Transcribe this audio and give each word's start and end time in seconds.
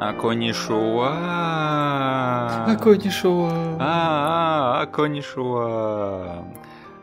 Аконишуа. 0.00 1.10
Аконишуа. 2.72 3.76
А, 3.80 4.82
Аконишуа. 4.82 6.44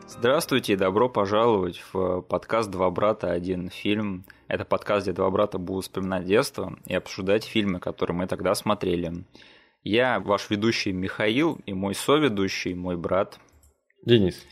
Здравствуйте 0.08 0.72
и 0.72 0.76
добро 0.76 1.10
пожаловать 1.10 1.82
в 1.92 2.22
подкаст 2.22 2.70
«Два 2.70 2.90
брата. 2.90 3.30
Один 3.30 3.68
фильм». 3.68 4.24
Это 4.48 4.64
подкаст, 4.64 5.04
где 5.04 5.12
два 5.12 5.30
брата 5.30 5.58
будут 5.58 5.84
вспоминать 5.84 6.24
детство 6.24 6.78
и 6.86 6.94
обсуждать 6.94 7.44
фильмы, 7.44 7.80
которые 7.80 8.16
мы 8.16 8.26
тогда 8.26 8.54
смотрели. 8.54 9.26
Я 9.84 10.18
ваш 10.18 10.48
ведущий 10.48 10.92
Михаил 10.92 11.58
и 11.66 11.74
мой 11.74 11.94
соведущий, 11.94 12.72
мой 12.72 12.96
брат. 12.96 13.38
Денис. 14.06 14.42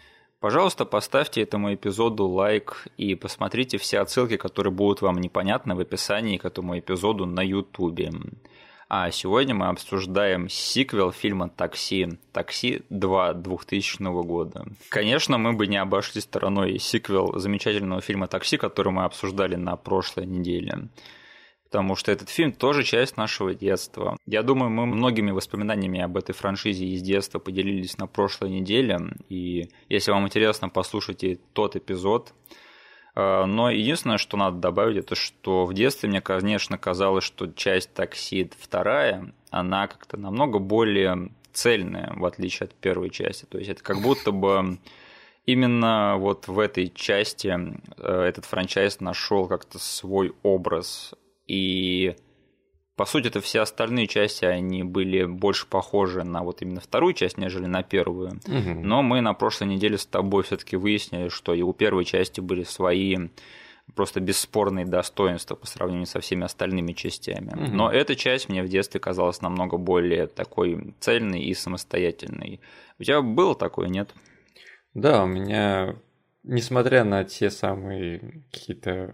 Пожалуйста, 0.44 0.84
поставьте 0.84 1.40
этому 1.40 1.72
эпизоду 1.72 2.26
лайк 2.26 2.86
и 2.98 3.14
посмотрите 3.14 3.78
все 3.78 4.00
отсылки, 4.00 4.36
которые 4.36 4.74
будут 4.74 5.00
вам 5.00 5.16
непонятны 5.16 5.74
в 5.74 5.80
описании 5.80 6.36
к 6.36 6.44
этому 6.44 6.78
эпизоду 6.78 7.24
на 7.24 7.40
Ютубе. 7.40 8.12
А 8.90 9.10
сегодня 9.10 9.54
мы 9.54 9.68
обсуждаем 9.68 10.50
сиквел 10.50 11.12
фильма 11.12 11.48
«Такси», 11.48 12.18
«Такси 12.32 12.82
2» 12.90 13.32
2000 13.40 14.02
года. 14.22 14.66
Конечно, 14.90 15.38
мы 15.38 15.54
бы 15.54 15.66
не 15.66 15.78
обошли 15.78 16.20
стороной 16.20 16.78
сиквел 16.78 17.38
замечательного 17.38 18.02
фильма 18.02 18.26
«Такси», 18.26 18.58
который 18.58 18.92
мы 18.92 19.04
обсуждали 19.04 19.56
на 19.56 19.76
прошлой 19.76 20.26
неделе 20.26 20.88
потому 21.74 21.96
что 21.96 22.12
этот 22.12 22.28
фильм 22.28 22.52
тоже 22.52 22.84
часть 22.84 23.16
нашего 23.16 23.52
детства. 23.52 24.16
Я 24.26 24.44
думаю, 24.44 24.70
мы 24.70 24.86
многими 24.86 25.32
воспоминаниями 25.32 26.00
об 26.00 26.16
этой 26.16 26.32
франшизе 26.32 26.84
из 26.86 27.02
детства 27.02 27.40
поделились 27.40 27.98
на 27.98 28.06
прошлой 28.06 28.50
неделе, 28.50 29.00
и 29.28 29.70
если 29.88 30.12
вам 30.12 30.24
интересно, 30.26 30.68
послушайте 30.68 31.40
тот 31.52 31.74
эпизод. 31.74 32.32
А, 33.16 33.44
но 33.46 33.70
единственное, 33.70 34.18
что 34.18 34.36
надо 34.36 34.58
добавить, 34.58 34.98
это 34.98 35.16
что 35.16 35.64
в 35.64 35.74
детстве 35.74 36.08
мне, 36.08 36.20
конечно, 36.20 36.78
казалось, 36.78 37.24
что 37.24 37.48
часть 37.48 37.92
«Такси» 37.92 38.48
вторая, 38.56 39.34
она 39.50 39.88
как-то 39.88 40.16
намного 40.16 40.60
более 40.60 41.32
цельная, 41.52 42.12
в 42.14 42.24
отличие 42.24 42.66
от 42.66 42.74
первой 42.76 43.10
части. 43.10 43.46
То 43.46 43.58
есть 43.58 43.68
это 43.68 43.82
как 43.82 44.00
будто 44.00 44.30
бы 44.30 44.78
именно 45.44 46.18
вот 46.18 46.46
в 46.46 46.60
этой 46.60 46.88
части 46.88 47.48
э, 47.48 48.22
этот 48.22 48.44
франчайз 48.44 49.00
нашел 49.00 49.48
как-то 49.48 49.80
свой 49.80 50.34
образ 50.44 51.14
и 51.46 52.16
по 52.96 53.06
сути, 53.06 53.26
это 53.26 53.40
все 53.40 53.60
остальные 53.60 54.06
части, 54.06 54.44
они 54.44 54.84
были 54.84 55.24
больше 55.24 55.66
похожи 55.66 56.22
на 56.22 56.44
вот 56.44 56.62
именно 56.62 56.80
вторую 56.80 57.12
часть, 57.12 57.38
нежели 57.38 57.66
на 57.66 57.82
первую. 57.82 58.40
Угу. 58.46 58.80
Но 58.84 59.02
мы 59.02 59.20
на 59.20 59.34
прошлой 59.34 59.66
неделе 59.66 59.98
с 59.98 60.06
тобой 60.06 60.44
все-таки 60.44 60.76
выяснили, 60.76 61.28
что 61.28 61.54
и 61.54 61.62
у 61.62 61.72
первой 61.72 62.04
части 62.04 62.40
были 62.40 62.62
свои 62.62 63.16
просто 63.96 64.20
бесспорные 64.20 64.86
достоинства 64.86 65.56
по 65.56 65.66
сравнению 65.66 66.06
со 66.06 66.20
всеми 66.20 66.44
остальными 66.44 66.92
частями. 66.92 67.48
Угу. 67.48 67.74
Но 67.74 67.90
эта 67.90 68.14
часть 68.14 68.48
мне 68.48 68.62
в 68.62 68.68
детстве 68.68 69.00
казалась 69.00 69.42
намного 69.42 69.76
более 69.76 70.28
такой 70.28 70.94
цельной 71.00 71.42
и 71.42 71.52
самостоятельной. 71.52 72.60
У 73.00 73.02
тебя 73.02 73.22
было 73.22 73.56
такое, 73.56 73.88
нет? 73.88 74.14
Да, 74.94 75.24
у 75.24 75.26
меня, 75.26 75.96
несмотря 76.44 77.02
на 77.02 77.24
те 77.24 77.50
самые 77.50 78.44
какие-то 78.52 79.12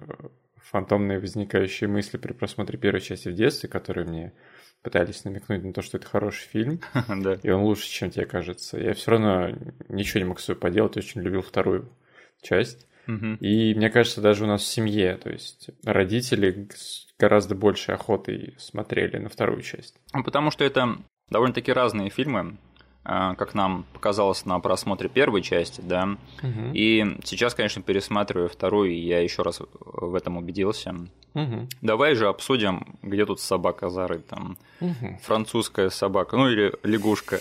фантомные 0.70 1.18
возникающие 1.18 1.88
мысли 1.88 2.16
при 2.16 2.32
просмотре 2.32 2.78
первой 2.78 3.00
части 3.00 3.28
в 3.28 3.34
детстве, 3.34 3.68
которые 3.68 4.06
мне 4.06 4.32
пытались 4.82 5.24
намекнуть 5.24 5.64
на 5.64 5.72
то, 5.72 5.82
что 5.82 5.98
это 5.98 6.06
хороший 6.06 6.46
фильм, 6.48 6.80
и 7.42 7.50
он 7.50 7.62
лучше, 7.62 7.88
чем 7.88 8.10
тебе 8.10 8.24
кажется. 8.24 8.78
Я 8.78 8.94
все 8.94 9.10
равно 9.10 9.50
ничего 9.88 10.20
не 10.20 10.28
мог 10.28 10.40
с 10.40 10.44
собой 10.44 10.60
поделать, 10.60 10.96
очень 10.96 11.20
любил 11.22 11.42
вторую 11.42 11.90
часть. 12.40 12.86
И 13.40 13.74
мне 13.74 13.90
кажется, 13.90 14.20
даже 14.20 14.44
у 14.44 14.46
нас 14.46 14.62
в 14.62 14.66
семье, 14.66 15.16
то 15.16 15.30
есть 15.30 15.70
родители 15.82 16.68
с 16.72 17.08
гораздо 17.18 17.56
большей 17.56 17.94
охотой 17.94 18.54
смотрели 18.56 19.18
на 19.18 19.28
вторую 19.28 19.62
часть. 19.62 19.96
Ну, 20.12 20.22
потому 20.22 20.52
что 20.52 20.64
это 20.64 20.96
довольно-таки 21.28 21.72
разные 21.72 22.08
фильмы. 22.08 22.56
А, 23.02 23.34
как 23.34 23.54
нам 23.54 23.86
показалось 23.94 24.44
на 24.44 24.60
просмотре 24.60 25.08
первой 25.08 25.40
части, 25.40 25.80
да. 25.80 26.16
Угу. 26.42 26.72
И 26.74 27.16
сейчас, 27.24 27.54
конечно, 27.54 27.80
пересматриваю 27.80 28.50
вторую, 28.50 28.90
и 28.90 28.98
я 29.00 29.20
еще 29.20 29.40
раз 29.42 29.62
в 29.80 30.14
этом 30.14 30.36
убедился. 30.36 30.94
Угу. 31.34 31.68
Давай 31.80 32.14
же 32.14 32.28
обсудим, 32.28 32.98
где 33.02 33.24
тут 33.24 33.40
собака 33.40 33.88
зарыта. 33.88 34.36
Угу. 34.80 35.20
Французская 35.22 35.88
собака, 35.88 36.36
ну 36.36 36.50
или 36.50 36.74
лягушка. 36.82 37.38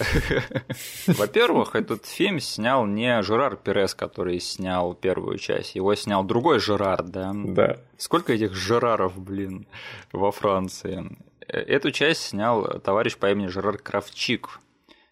Во-первых, 1.07 1.75
этот 1.75 2.05
фильм 2.05 2.39
снял 2.39 2.85
не 2.85 3.21
Жерар 3.21 3.57
Перес, 3.57 3.93
который 3.93 4.39
снял 4.39 4.93
первую 4.93 5.39
часть, 5.39 5.75
его 5.75 5.93
снял 5.95 6.23
другой 6.23 6.59
Жерар, 6.59 7.03
да? 7.03 7.33
Да. 7.35 7.77
Сколько 7.97 8.31
этих 8.31 8.53
Жераров, 8.53 9.19
блин, 9.19 9.67
во 10.13 10.31
Франции? 10.31 11.17
Э, 11.41 11.57
эту 11.59 11.91
часть 11.91 12.27
снял 12.27 12.79
товарищ 12.79 13.17
по 13.17 13.29
имени 13.29 13.47
Жерар 13.47 13.77
Кравчик 13.77 14.61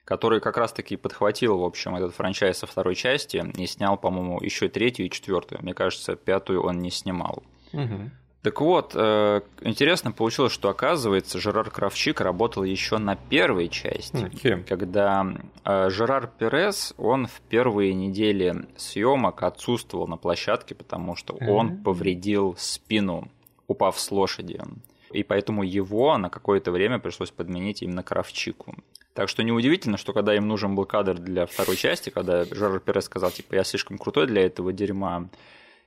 который 0.07 0.39
как 0.39 0.55
раз-таки 0.55 0.95
подхватил, 0.95 1.57
в 1.57 1.65
общем, 1.65 1.97
этот 1.97 2.15
франчайз 2.15 2.59
со 2.59 2.65
второй 2.65 2.95
части 2.95 3.43
и 3.57 3.67
снял, 3.67 3.97
по-моему, 3.97 4.39
еще 4.41 4.69
третью 4.69 5.07
и 5.07 5.09
четвертую. 5.09 5.61
Мне 5.61 5.73
кажется, 5.73 6.15
пятую 6.15 6.63
он 6.63 6.79
не 6.79 6.91
снимал. 6.91 7.43
Угу. 7.73 8.11
Так 8.41 8.61
вот, 8.61 8.93
э, 8.95 9.41
интересно 9.59 10.13
получилось, 10.13 10.53
что 10.53 10.69
оказывается 10.69 11.41
Жерар 11.41 11.69
Кравчик 11.69 12.21
работал 12.21 12.63
еще 12.63 12.99
на 12.99 13.17
первой 13.17 13.67
части, 13.67 14.15
okay. 14.15 14.63
когда 14.63 15.27
э, 15.65 15.89
Жерар 15.89 16.31
Перес, 16.39 16.93
он 16.97 17.27
в 17.27 17.41
первые 17.49 17.93
недели 17.93 18.65
съемок 18.77 19.43
отсутствовал 19.43 20.07
на 20.07 20.15
площадке, 20.15 20.73
потому 20.73 21.17
что 21.17 21.33
mm-hmm. 21.33 21.47
он 21.49 21.83
повредил 21.83 22.55
спину, 22.57 23.27
упав 23.67 23.99
с 23.99 24.09
лошади. 24.09 24.61
И 25.11 25.23
поэтому 25.23 25.63
его 25.63 26.17
на 26.17 26.29
какое-то 26.29 26.71
время 26.71 26.99
пришлось 26.99 27.31
подменить 27.31 27.81
именно 27.81 28.03
Кравчику. 28.03 28.73
Так 29.17 29.29
что 29.29 29.41
неудивительно, 29.41 29.97
что 29.97 30.13
когда 30.13 30.35
им 30.35 30.47
нужен 30.47 30.75
был 30.75 30.85
кадр 30.85 31.15
для 31.15 31.47
второй 31.47 31.75
части, 31.75 32.11
когда 32.11 32.45
Жерар 32.45 32.79
Перес 32.79 33.05
сказал, 33.05 33.31
типа, 33.31 33.55
я 33.55 33.63
слишком 33.63 33.97
крутой 33.97 34.27
для 34.27 34.45
этого 34.45 34.71
дерьма, 34.71 35.27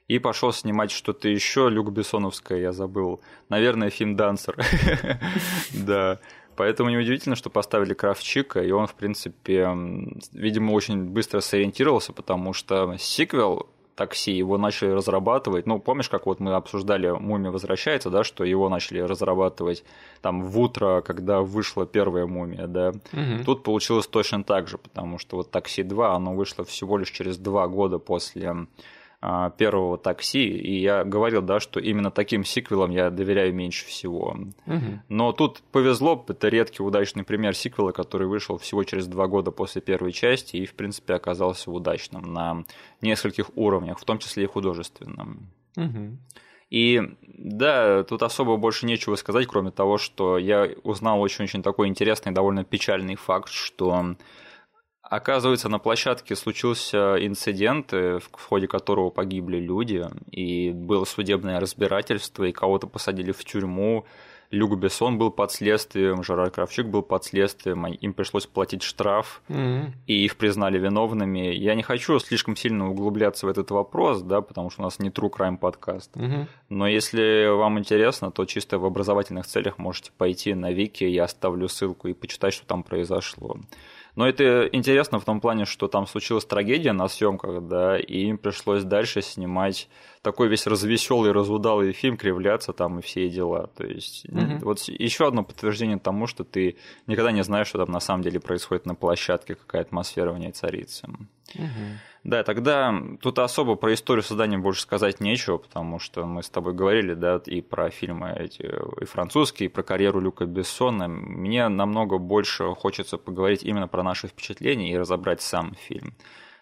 и 0.08 0.18
пошел 0.18 0.52
снимать 0.52 0.90
что-то 0.90 1.28
еще, 1.28 1.70
Люк 1.70 1.92
Бессоновское, 1.92 2.58
я 2.58 2.72
забыл. 2.72 3.20
Наверное, 3.48 3.90
фильм 3.90 4.16
«Дансер». 4.16 4.56
Да. 5.72 6.18
Поэтому 6.56 6.90
неудивительно, 6.90 7.36
что 7.36 7.50
поставили 7.50 7.94
Кравчика, 7.94 8.64
и 8.64 8.72
он, 8.72 8.88
в 8.88 8.96
принципе, 8.96 9.68
видимо, 10.32 10.72
очень 10.72 11.04
быстро 11.04 11.38
сориентировался, 11.38 12.12
потому 12.12 12.52
что 12.52 12.96
сиквел 12.98 13.68
такси, 14.00 14.32
его 14.32 14.56
начали 14.56 14.88
разрабатывать. 14.88 15.66
Ну, 15.66 15.78
помнишь, 15.78 16.08
как 16.08 16.24
вот 16.24 16.40
мы 16.40 16.54
обсуждали 16.54 17.10
«Мумия 17.10 17.50
возвращается», 17.50 18.08
да, 18.08 18.24
что 18.24 18.44
его 18.44 18.70
начали 18.70 19.00
разрабатывать 19.00 19.84
там 20.22 20.42
в 20.42 20.58
утро, 20.58 21.02
когда 21.02 21.42
вышла 21.42 21.84
первая 21.84 22.26
«Мумия», 22.26 22.66
да. 22.66 22.88
Угу. 23.12 23.44
Тут 23.44 23.62
получилось 23.62 24.06
точно 24.06 24.42
так 24.42 24.68
же, 24.68 24.78
потому 24.78 25.18
что 25.18 25.36
вот 25.36 25.50
«Такси 25.50 25.82
2», 25.82 26.16
оно 26.16 26.32
вышло 26.32 26.64
всего 26.64 26.96
лишь 26.96 27.10
через 27.10 27.36
два 27.36 27.68
года 27.68 27.98
после 27.98 28.66
первого 29.58 29.98
такси, 29.98 30.46
и 30.46 30.80
я 30.80 31.04
говорил, 31.04 31.42
да, 31.42 31.60
что 31.60 31.78
именно 31.78 32.10
таким 32.10 32.42
сиквелам 32.42 32.90
я 32.90 33.10
доверяю 33.10 33.54
меньше 33.54 33.84
всего. 33.84 34.36
Угу. 34.66 35.02
Но 35.10 35.32
тут 35.32 35.60
повезло, 35.72 36.24
это 36.26 36.48
редкий 36.48 36.82
удачный 36.82 37.22
пример 37.22 37.54
сиквела, 37.54 37.92
который 37.92 38.26
вышел 38.26 38.56
всего 38.56 38.82
через 38.84 39.06
два 39.06 39.26
года 39.26 39.50
после 39.50 39.82
первой 39.82 40.12
части 40.12 40.56
и, 40.56 40.64
в 40.64 40.74
принципе, 40.74 41.14
оказался 41.14 41.70
удачным 41.70 42.32
на 42.32 42.64
нескольких 43.02 43.50
уровнях, 43.56 43.98
в 43.98 44.04
том 44.04 44.18
числе 44.18 44.44
и 44.44 44.46
художественном. 44.46 45.50
Угу. 45.76 46.16
И 46.70 47.02
да, 47.22 48.04
тут 48.04 48.22
особо 48.22 48.56
больше 48.56 48.86
нечего 48.86 49.16
сказать, 49.16 49.46
кроме 49.46 49.70
того, 49.70 49.98
что 49.98 50.38
я 50.38 50.70
узнал 50.82 51.20
очень-очень 51.20 51.62
такой 51.62 51.88
интересный, 51.88 52.32
довольно 52.32 52.64
печальный 52.64 53.16
факт, 53.16 53.50
что 53.50 54.14
Оказывается, 55.10 55.68
на 55.68 55.80
площадке 55.80 56.36
случился 56.36 57.16
инцидент, 57.18 57.92
э, 57.92 58.20
в 58.20 58.44
ходе 58.48 58.68
которого 58.68 59.10
погибли 59.10 59.58
люди, 59.58 60.06
и 60.30 60.70
было 60.70 61.04
судебное 61.04 61.58
разбирательство, 61.58 62.44
и 62.44 62.52
кого-то 62.52 62.86
посадили 62.86 63.32
в 63.32 63.44
тюрьму. 63.44 64.06
Люк 64.52 64.78
Бессон 64.78 65.18
был 65.18 65.32
под 65.32 65.50
следствием, 65.50 66.22
Жерар 66.22 66.50
Кравчук 66.50 66.86
был 66.86 67.02
под 67.02 67.24
следствием, 67.24 67.86
им 67.86 68.12
пришлось 68.12 68.46
платить 68.46 68.82
штраф, 68.82 69.42
mm-hmm. 69.48 69.92
и 70.06 70.24
их 70.24 70.36
признали 70.36 70.78
виновными. 70.78 71.54
Я 71.54 71.74
не 71.74 71.82
хочу 71.82 72.18
слишком 72.20 72.54
сильно 72.54 72.88
углубляться 72.88 73.46
в 73.46 73.48
этот 73.48 73.72
вопрос, 73.72 74.22
да, 74.22 74.40
потому 74.40 74.70
что 74.70 74.82
у 74.82 74.84
нас 74.84 75.00
не 75.00 75.10
True 75.10 75.30
Crime 75.30 75.56
подкаст. 75.56 76.16
Mm-hmm. 76.16 76.46
Но 76.68 76.86
если 76.86 77.48
вам 77.48 77.80
интересно, 77.80 78.30
то 78.30 78.44
чисто 78.44 78.78
в 78.78 78.84
образовательных 78.84 79.46
целях 79.46 79.78
можете 79.78 80.12
пойти 80.16 80.54
на 80.54 80.70
Вики, 80.70 81.02
я 81.02 81.24
оставлю 81.24 81.68
ссылку 81.68 82.06
и 82.06 82.12
почитать, 82.12 82.54
что 82.54 82.64
там 82.64 82.84
произошло. 82.84 83.56
Но 84.16 84.28
это 84.28 84.68
интересно 84.72 85.18
в 85.20 85.24
том 85.24 85.40
плане, 85.40 85.64
что 85.64 85.88
там 85.88 86.06
случилась 86.06 86.44
трагедия 86.44 86.92
на 86.92 87.08
съемках, 87.08 87.62
да, 87.66 87.98
и 87.98 88.26
им 88.26 88.38
пришлось 88.38 88.84
дальше 88.84 89.22
снимать 89.22 89.88
такой 90.22 90.48
весь 90.48 90.66
развеселый, 90.66 91.32
разудалый 91.32 91.92
фильм, 91.92 92.16
кривляться 92.16 92.72
там 92.72 92.98
и 92.98 93.02
все 93.02 93.28
дела. 93.28 93.68
То 93.76 93.86
есть 93.86 94.26
угу. 94.28 94.58
вот 94.62 94.80
еще 94.80 95.26
одно 95.26 95.44
подтверждение 95.44 95.98
тому, 95.98 96.26
что 96.26 96.44
ты 96.44 96.76
никогда 97.06 97.32
не 97.32 97.44
знаешь, 97.44 97.68
что 97.68 97.78
там 97.78 97.90
на 97.90 98.00
самом 98.00 98.22
деле 98.22 98.40
происходит 98.40 98.86
на 98.86 98.94
площадке, 98.94 99.54
какая 99.54 99.82
атмосфера 99.82 100.32
в 100.32 100.38
ней 100.38 100.52
царится. 100.52 101.08
Угу. 101.54 101.64
Да, 102.22 102.44
тогда 102.44 102.94
тут 103.22 103.38
особо 103.38 103.76
про 103.76 103.94
историю 103.94 104.22
создания 104.22 104.58
больше 104.58 104.82
сказать 104.82 105.20
нечего, 105.20 105.56
потому 105.56 105.98
что 105.98 106.26
мы 106.26 106.42
с 106.42 106.50
тобой 106.50 106.74
говорили, 106.74 107.14
да, 107.14 107.40
и 107.46 107.62
про 107.62 107.88
фильмы 107.88 108.36
эти, 108.38 108.70
и 109.00 109.04
французские, 109.06 109.68
и 109.68 109.72
про 109.72 109.82
карьеру 109.82 110.20
Люка 110.20 110.44
Бессона. 110.44 111.08
Мне 111.08 111.68
намного 111.68 112.18
больше 112.18 112.74
хочется 112.74 113.16
поговорить 113.16 113.62
именно 113.62 113.88
про 113.88 114.02
наши 114.02 114.28
впечатления 114.28 114.92
и 114.92 114.98
разобрать 114.98 115.40
сам 115.40 115.74
фильм. 115.74 116.14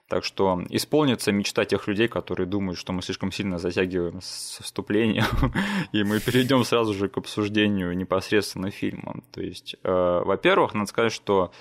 Так 0.09 0.25
что 0.25 0.63
исполнится 0.71 1.33
мечта 1.33 1.67
тех 1.67 1.87
людей, 1.87 2.09
которые 2.09 2.47
думают, 2.47 2.79
что 2.79 2.93
мы 2.93 3.03
слишком 3.03 3.31
сильно 3.31 3.59
затягиваем 3.59 4.21
с 4.23 4.61
вступлением, 4.63 5.53
и 5.93 6.05
мы 6.05 6.21
перейдем 6.21 6.65
сразу 6.65 6.95
же 6.95 7.09
к 7.09 7.19
обсуждению 7.19 7.97
непосредственно 7.97 8.71
фильма. 8.71 9.17
То 9.33 9.43
есть, 9.43 9.77
э, 9.83 10.23
во-первых, 10.25 10.73
надо 10.73 10.87
сказать, 10.87 11.13
что 11.13 11.53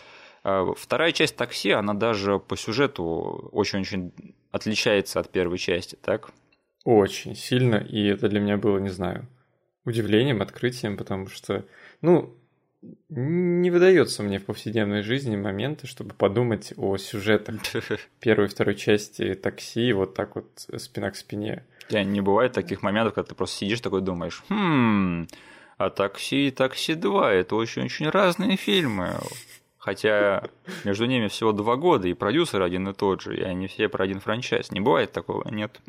вторая 0.75 1.11
часть 1.11 1.35
такси, 1.35 1.71
она 1.71 1.93
даже 1.93 2.39
по 2.39 2.55
сюжету 2.55 3.49
очень-очень 3.51 4.13
отличается 4.51 5.19
от 5.19 5.29
первой 5.29 5.57
части, 5.57 5.97
так? 6.01 6.31
Очень 6.83 7.35
сильно, 7.35 7.75
и 7.75 8.07
это 8.07 8.29
для 8.29 8.39
меня 8.39 8.57
было, 8.57 8.77
не 8.77 8.89
знаю, 8.89 9.27
удивлением, 9.83 10.41
открытием, 10.41 10.95
потому 10.97 11.27
что, 11.27 11.65
ну, 12.01 12.33
не 13.09 13.71
выдается 13.71 14.23
мне 14.23 14.39
в 14.39 14.45
повседневной 14.45 15.01
жизни 15.01 15.35
моменты, 15.35 15.87
чтобы 15.87 16.13
подумать 16.13 16.73
о 16.77 16.97
сюжетах 16.97 17.55
первой 18.19 18.45
и 18.45 18.49
второй 18.49 18.75
части 18.75 19.33
такси, 19.33 19.91
вот 19.93 20.13
так 20.13 20.35
вот 20.35 20.47
спина 20.77 21.11
к 21.11 21.15
спине. 21.15 21.65
Я 21.89 22.03
не 22.03 22.21
бывает 22.21 22.53
таких 22.53 22.83
моментов, 22.83 23.15
когда 23.15 23.29
ты 23.29 23.35
просто 23.35 23.57
сидишь 23.57 23.81
такой 23.81 24.01
думаешь, 24.01 24.43
хм, 24.49 25.27
а 25.77 25.89
такси 25.89 26.47
и 26.47 26.51
такси 26.51 26.95
2 26.95 27.33
это 27.33 27.55
очень-очень 27.55 28.09
разные 28.09 28.57
фильмы. 28.57 29.15
Хотя 29.87 30.43
между 30.83 31.05
ними 31.05 31.29
всего 31.29 31.53
два 31.53 31.77
года, 31.77 32.09
и 32.09 32.13
продюсер 32.13 32.61
один 32.61 32.89
и 32.89 32.93
тот 32.93 33.21
же, 33.21 33.37
и 33.37 33.41
они 33.41 33.67
все 33.67 33.87
про 33.87 34.03
один 34.03 34.19
франчайз. 34.19 34.69
Не 34.73 34.81
бывает 34.81 35.13
такого, 35.13 35.47
нет? 35.49 35.79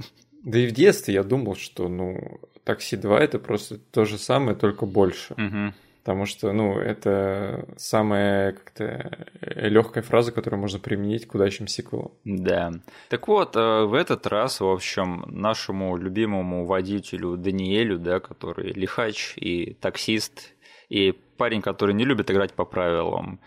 Да 0.44 0.56
и 0.56 0.68
в 0.68 0.72
детстве 0.72 1.14
я 1.14 1.24
думал, 1.24 1.56
что, 1.56 1.88
ну, 1.88 2.40
такси 2.62 2.96
2 2.96 3.18
это 3.18 3.40
просто 3.40 3.78
то 3.90 4.04
же 4.04 4.16
самое, 4.16 4.56
только 4.56 4.86
больше. 4.86 5.32
Угу 5.32 5.74
потому 6.04 6.24
что, 6.24 6.52
ну, 6.52 6.78
это 6.78 7.68
самая 7.76 8.52
как-то 8.52 9.26
легкая 9.42 10.02
фраза, 10.02 10.32
которую 10.32 10.58
можно 10.58 10.78
применить 10.78 11.26
к 11.26 11.34
удачным 11.34 11.68
сиквелам. 11.68 12.12
Да. 12.24 12.72
Так 13.10 13.28
вот, 13.28 13.54
э, 13.56 13.84
в 13.84 13.92
этот 13.92 14.26
раз, 14.26 14.60
в 14.60 14.66
общем, 14.66 15.24
нашему 15.26 15.98
любимому 15.98 16.64
водителю 16.64 17.36
Даниэлю, 17.36 17.98
да, 17.98 18.20
который 18.20 18.72
лихач 18.72 19.34
и 19.36 19.74
таксист, 19.74 20.54
и 20.88 21.12
парень, 21.36 21.60
который 21.60 21.94
не 21.94 22.06
любит 22.06 22.30
играть 22.30 22.54
по 22.54 22.64
правилам, 22.64 23.38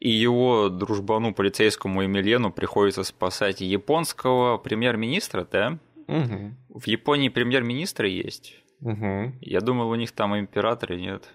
и 0.00 0.10
его 0.10 0.68
дружбану 0.68 1.34
полицейскому 1.34 2.04
Эмилену 2.04 2.52
приходится 2.52 3.04
спасать 3.04 3.60
японского 3.60 4.58
премьер-министра, 4.58 5.46
да? 5.50 5.78
Угу. 6.06 6.80
В 6.80 6.86
Японии 6.86 7.28
премьер-министр 7.28 8.04
есть. 8.04 8.56
Угу. 8.80 9.34
Я 9.40 9.60
думал, 9.60 9.88
у 9.88 9.94
них 9.94 10.12
там 10.12 10.38
император 10.38 10.92
и 10.92 11.00
нет. 11.00 11.28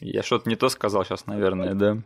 Я 0.00 0.22
что-то 0.22 0.48
не 0.48 0.56
то 0.56 0.68
сказал 0.68 1.04
сейчас, 1.04 1.26
наверное, 1.26 1.74
да? 1.74 2.02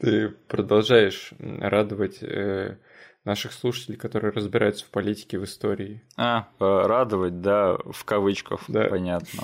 Ты 0.00 0.28
продолжаешь 0.48 1.32
радовать 1.38 2.22
э, 2.22 2.78
наших 3.24 3.52
слушателей, 3.52 3.96
которые 3.96 4.32
разбираются 4.32 4.84
в 4.84 4.90
политике, 4.90 5.38
в 5.38 5.44
истории. 5.44 6.02
А, 6.16 6.48
э, 6.58 6.64
радовать, 6.64 7.40
да, 7.40 7.76
в 7.76 8.04
кавычках, 8.04 8.62
да. 8.68 8.84
понятно. 8.88 9.42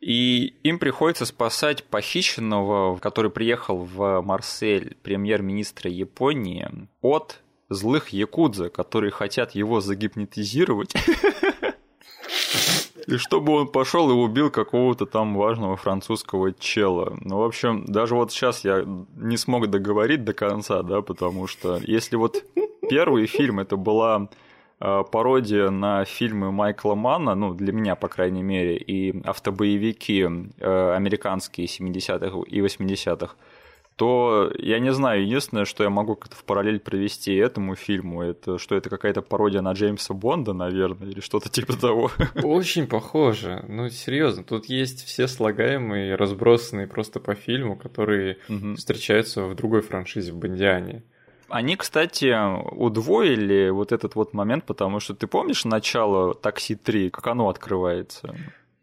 И 0.00 0.54
им 0.62 0.78
приходится 0.78 1.26
спасать 1.26 1.84
похищенного, 1.84 2.96
который 2.98 3.30
приехал 3.30 3.78
в 3.78 4.22
Марсель, 4.22 4.96
премьер-министра 5.02 5.90
Японии, 5.90 6.68
от 7.02 7.40
злых 7.68 8.08
якудза, 8.08 8.70
которые 8.70 9.10
хотят 9.10 9.54
его 9.54 9.80
загипнотизировать 9.80 10.94
И 13.06 13.16
чтобы 13.16 13.54
он 13.54 13.68
пошел 13.68 14.08
и 14.10 14.12
убил 14.12 14.50
какого-то 14.50 15.04
там 15.04 15.34
важного 15.34 15.76
французского 15.76 16.52
чела. 16.52 17.16
Ну, 17.20 17.38
в 17.38 17.42
общем, 17.42 17.84
даже 17.86 18.14
вот 18.14 18.30
сейчас 18.30 18.64
я 18.64 18.84
не 19.16 19.36
смог 19.36 19.68
договорить 19.68 20.24
до 20.24 20.32
конца, 20.32 20.82
да, 20.82 21.02
потому 21.02 21.48
что 21.48 21.80
если 21.82 22.14
вот 22.14 22.44
первый 22.88 23.26
фильм 23.26 23.58
это 23.58 23.76
была 23.76 24.28
пародия 24.80 25.70
на 25.70 26.04
фильмы 26.04 26.50
Майкла 26.52 26.94
Манна, 26.94 27.34
ну, 27.34 27.54
для 27.54 27.72
меня, 27.72 27.94
по 27.94 28.08
крайней 28.08 28.42
мере, 28.42 28.76
и 28.76 29.20
автобоевики 29.24 30.26
э, 30.58 30.94
американские 30.96 31.66
70-х 31.66 32.40
и 32.48 32.60
80-х, 32.60 33.34
то 34.00 34.50
я 34.58 34.78
не 34.78 34.94
знаю, 34.94 35.24
единственное, 35.24 35.66
что 35.66 35.84
я 35.84 35.90
могу 35.90 36.16
как-то 36.16 36.34
в 36.34 36.44
параллель 36.44 36.80
провести 36.80 37.34
этому 37.34 37.74
фильму, 37.74 38.22
это 38.22 38.56
что 38.56 38.74
это 38.74 38.88
какая-то 38.88 39.20
пародия 39.20 39.60
на 39.60 39.72
Джеймса 39.72 40.14
Бонда, 40.14 40.54
наверное, 40.54 41.10
или 41.10 41.20
что-то 41.20 41.50
типа 41.50 41.78
того. 41.78 42.10
Очень 42.42 42.86
похоже. 42.86 43.62
Ну, 43.68 43.90
серьезно, 43.90 44.42
тут 44.42 44.64
есть 44.64 45.04
все 45.04 45.28
слагаемые, 45.28 46.14
разбросанные 46.14 46.86
просто 46.86 47.20
по 47.20 47.34
фильму, 47.34 47.76
которые 47.76 48.38
угу. 48.48 48.76
встречаются 48.76 49.44
в 49.44 49.54
другой 49.54 49.82
франшизе, 49.82 50.32
в 50.32 50.38
Бондиане. 50.38 51.02
Они, 51.50 51.76
кстати, 51.76 52.34
удвоили 52.74 53.70
вот 53.70 53.92
этот 53.92 54.14
вот 54.14 54.34
момент, 54.34 54.64
потому 54.64 55.00
что 55.00 55.14
ты 55.14 55.26
помнишь 55.26 55.64
начало 55.64 56.34
«Такси 56.34 56.74
3», 56.74 57.10
как 57.10 57.26
оно 57.26 57.48
открывается? 57.48 58.34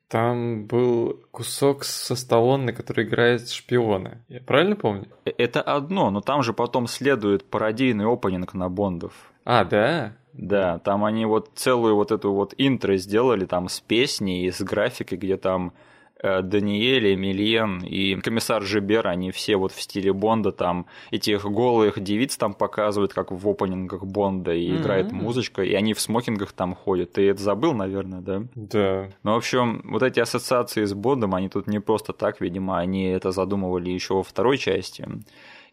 Там 0.08 0.66
был 0.68 1.20
кусок 1.32 1.84
со 1.84 2.16
Сталлоне, 2.16 2.72
который 2.72 3.04
играет 3.04 3.50
шпиона. 3.50 4.24
Я 4.30 4.40
правильно 4.40 4.78
помню? 4.78 5.08
Э, 5.26 5.32
это 5.38 5.62
одно, 5.62 6.10
но 6.12 6.22
там 6.22 6.44
же 6.44 6.54
потом 6.54 6.88
следует 6.88 7.44
пародийный 7.44 8.06
опенинг 8.06 8.54
на 8.54 8.70
Бондов. 8.70 9.12
А, 9.44 9.66
да? 9.66 10.14
Да, 10.32 10.80
там 10.80 11.04
они 11.04 11.26
вот 11.26 11.52
целую 11.56 11.96
вот 11.96 12.12
эту 12.12 12.32
вот 12.32 12.54
интро 12.58 12.96
сделали 12.96 13.46
там 13.46 13.68
с 13.68 13.82
песней 13.82 14.46
и 14.46 14.52
с 14.52 14.62
графикой, 14.62 15.18
где 15.18 15.36
там 15.36 15.74
Даниэль, 16.22 17.14
Эмильен 17.14 17.84
и 17.84 18.16
комиссар 18.16 18.64
Жибер, 18.64 19.08
они 19.08 19.32
все 19.32 19.56
вот 19.56 19.72
в 19.72 19.82
стиле 19.82 20.14
Бонда, 20.14 20.52
там 20.52 20.88
этих 21.12 21.46
голых 21.46 22.00
девиц 22.00 22.38
там 22.38 22.54
показывают, 22.54 23.14
как 23.14 23.32
в 23.32 23.48
опенингах 23.48 24.04
Бонда, 24.04 24.54
и 24.54 24.68
mm-hmm. 24.68 24.82
играет 24.82 25.12
музычка, 25.12 25.64
и 25.64 25.74
они 25.74 25.94
в 25.94 26.00
смокингах 26.00 26.54
там 26.54 26.76
ходят. 26.76 27.14
Ты 27.14 27.30
это 27.30 27.42
забыл, 27.42 27.74
наверное, 27.74 28.22
да? 28.22 28.44
Да. 28.56 29.10
Ну, 29.24 29.34
в 29.34 29.38
общем, 29.38 29.82
вот 29.86 30.04
эти 30.04 30.20
ассоциации 30.20 30.86
с 30.86 30.94
Бондом, 30.94 31.36
они 31.36 31.50
тут 31.50 31.68
не 31.68 31.80
просто 31.80 32.14
так, 32.14 32.42
видимо, 32.42 32.80
они 32.80 33.06
это 33.06 33.32
задумывали 33.32 33.90
еще 33.90 34.16
во 34.16 34.24
второй 34.24 34.58
части 34.58 35.08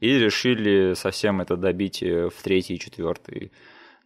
и 0.00 0.19
решили 0.19 0.94
совсем 0.94 1.40
это 1.40 1.56
добить 1.56 2.02
в 2.02 2.43
третьей 2.43 2.76
и 2.76 2.81
четвертой. 2.81 3.50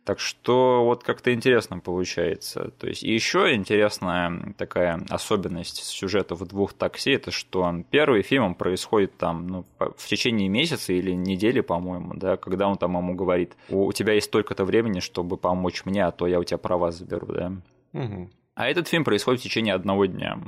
Так 0.08 0.20
что 0.20 0.84
вот 0.86 1.04
как-то 1.04 1.34
интересно 1.34 1.80
получается. 1.80 2.72
То 2.78 2.86
есть 2.86 3.02
и 3.02 3.12
еще 3.12 3.54
интересная 3.54 4.54
такая 4.56 5.04
особенность 5.10 5.84
сюжета 5.84 6.34
в 6.34 6.46
двух 6.46 6.72
такси, 6.72 7.10
это 7.10 7.30
что 7.30 7.84
первый 7.90 8.22
фильм 8.22 8.44
он 8.44 8.54
происходит 8.54 9.18
там 9.18 9.46
ну, 9.46 9.66
в 9.78 10.06
течение 10.06 10.48
месяца 10.48 10.94
или 10.94 11.10
недели, 11.10 11.60
по-моему, 11.60 12.14
да, 12.14 12.38
когда 12.38 12.68
он 12.68 12.78
там 12.78 12.96
ему 12.96 13.16
говорит, 13.16 13.54
у 13.68 13.92
тебя 13.92 14.14
есть 14.14 14.28
столько-то 14.28 14.64
времени, 14.64 15.00
чтобы 15.00 15.36
помочь 15.36 15.84
мне, 15.84 16.06
а 16.06 16.10
то 16.10 16.26
я 16.26 16.40
у 16.40 16.44
тебя 16.44 16.56
права 16.56 16.90
заберу, 16.90 17.26
да. 17.26 17.52
Угу. 17.92 18.30
А 18.54 18.66
этот 18.66 18.88
фильм 18.88 19.04
происходит 19.04 19.42
в 19.42 19.44
течение 19.44 19.74
одного 19.74 20.06
дня. 20.06 20.38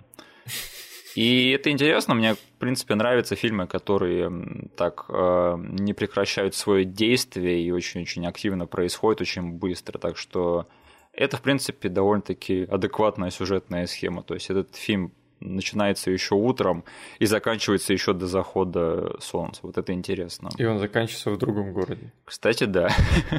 И 1.15 1.51
это 1.51 1.71
интересно, 1.71 2.15
мне, 2.15 2.35
в 2.35 2.59
принципе, 2.59 2.95
нравятся 2.95 3.37
фильмы, 3.37 3.67
которые 3.67 4.71
так 4.77 5.07
э, 5.09 5.55
не 5.59 5.93
прекращают 5.93 6.55
свое 6.55 6.85
действие 6.85 7.63
и 7.63 7.71
очень-очень 7.71 8.27
активно 8.27 8.67
происходят 8.67 9.21
очень 9.21 9.53
быстро. 9.53 9.99
Так 9.99 10.17
что 10.17 10.67
это, 11.13 11.37
в 11.37 11.43
принципе, 11.43 11.89
довольно-таки 11.89 12.65
адекватная 12.65 13.31
сюжетная 13.31 13.87
схема. 13.87 14.23
То 14.23 14.35
есть 14.35 14.51
этот 14.51 14.77
фильм 14.77 15.13
начинается 15.41 16.11
еще 16.11 16.35
утром 16.35 16.85
и 17.19 17.27
заканчивается 17.27 17.93
еще 17.93 18.13
до 18.13 18.27
захода 18.27 19.17
солнца. 19.21 19.61
Вот 19.63 19.79
это 19.79 19.93
интересно. 19.93 20.51
И 20.59 20.65
он 20.65 20.79
заканчивается 20.79 21.31
в 21.31 21.39
другом 21.39 21.73
городе. 21.73 22.13
Кстати, 22.25 22.65
да. 22.65 22.91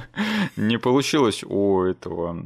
Не 0.56 0.78
получилось 0.78 1.44
у 1.44 1.84
этого 1.84 2.44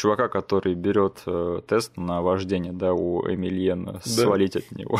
чувака, 0.00 0.28
который 0.28 0.74
берет 0.74 1.22
э, 1.26 1.60
тест 1.66 1.96
на 1.98 2.22
вождение, 2.22 2.72
да, 2.72 2.94
у 2.94 3.28
Эмильена, 3.30 3.92
да. 3.92 4.00
свалить 4.00 4.56
от 4.56 4.72
него. 4.72 4.98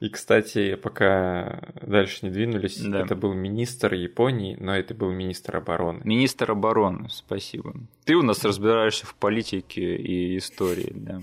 И, 0.00 0.08
кстати, 0.08 0.76
пока 0.76 1.60
дальше 1.82 2.18
не 2.22 2.30
двинулись, 2.30 2.78
да. 2.78 3.00
это 3.00 3.16
был 3.16 3.34
министр 3.34 3.94
Японии, 3.94 4.56
но 4.60 4.76
это 4.76 4.94
был 4.94 5.10
министр 5.10 5.56
обороны. 5.56 6.02
Министр 6.04 6.52
обороны, 6.52 7.08
спасибо. 7.10 7.74
Ты 8.04 8.14
у 8.14 8.22
нас 8.22 8.44
разбираешься 8.44 9.06
в 9.06 9.16
политике 9.16 9.96
и 9.96 10.38
истории, 10.38 10.92
да. 10.94 11.20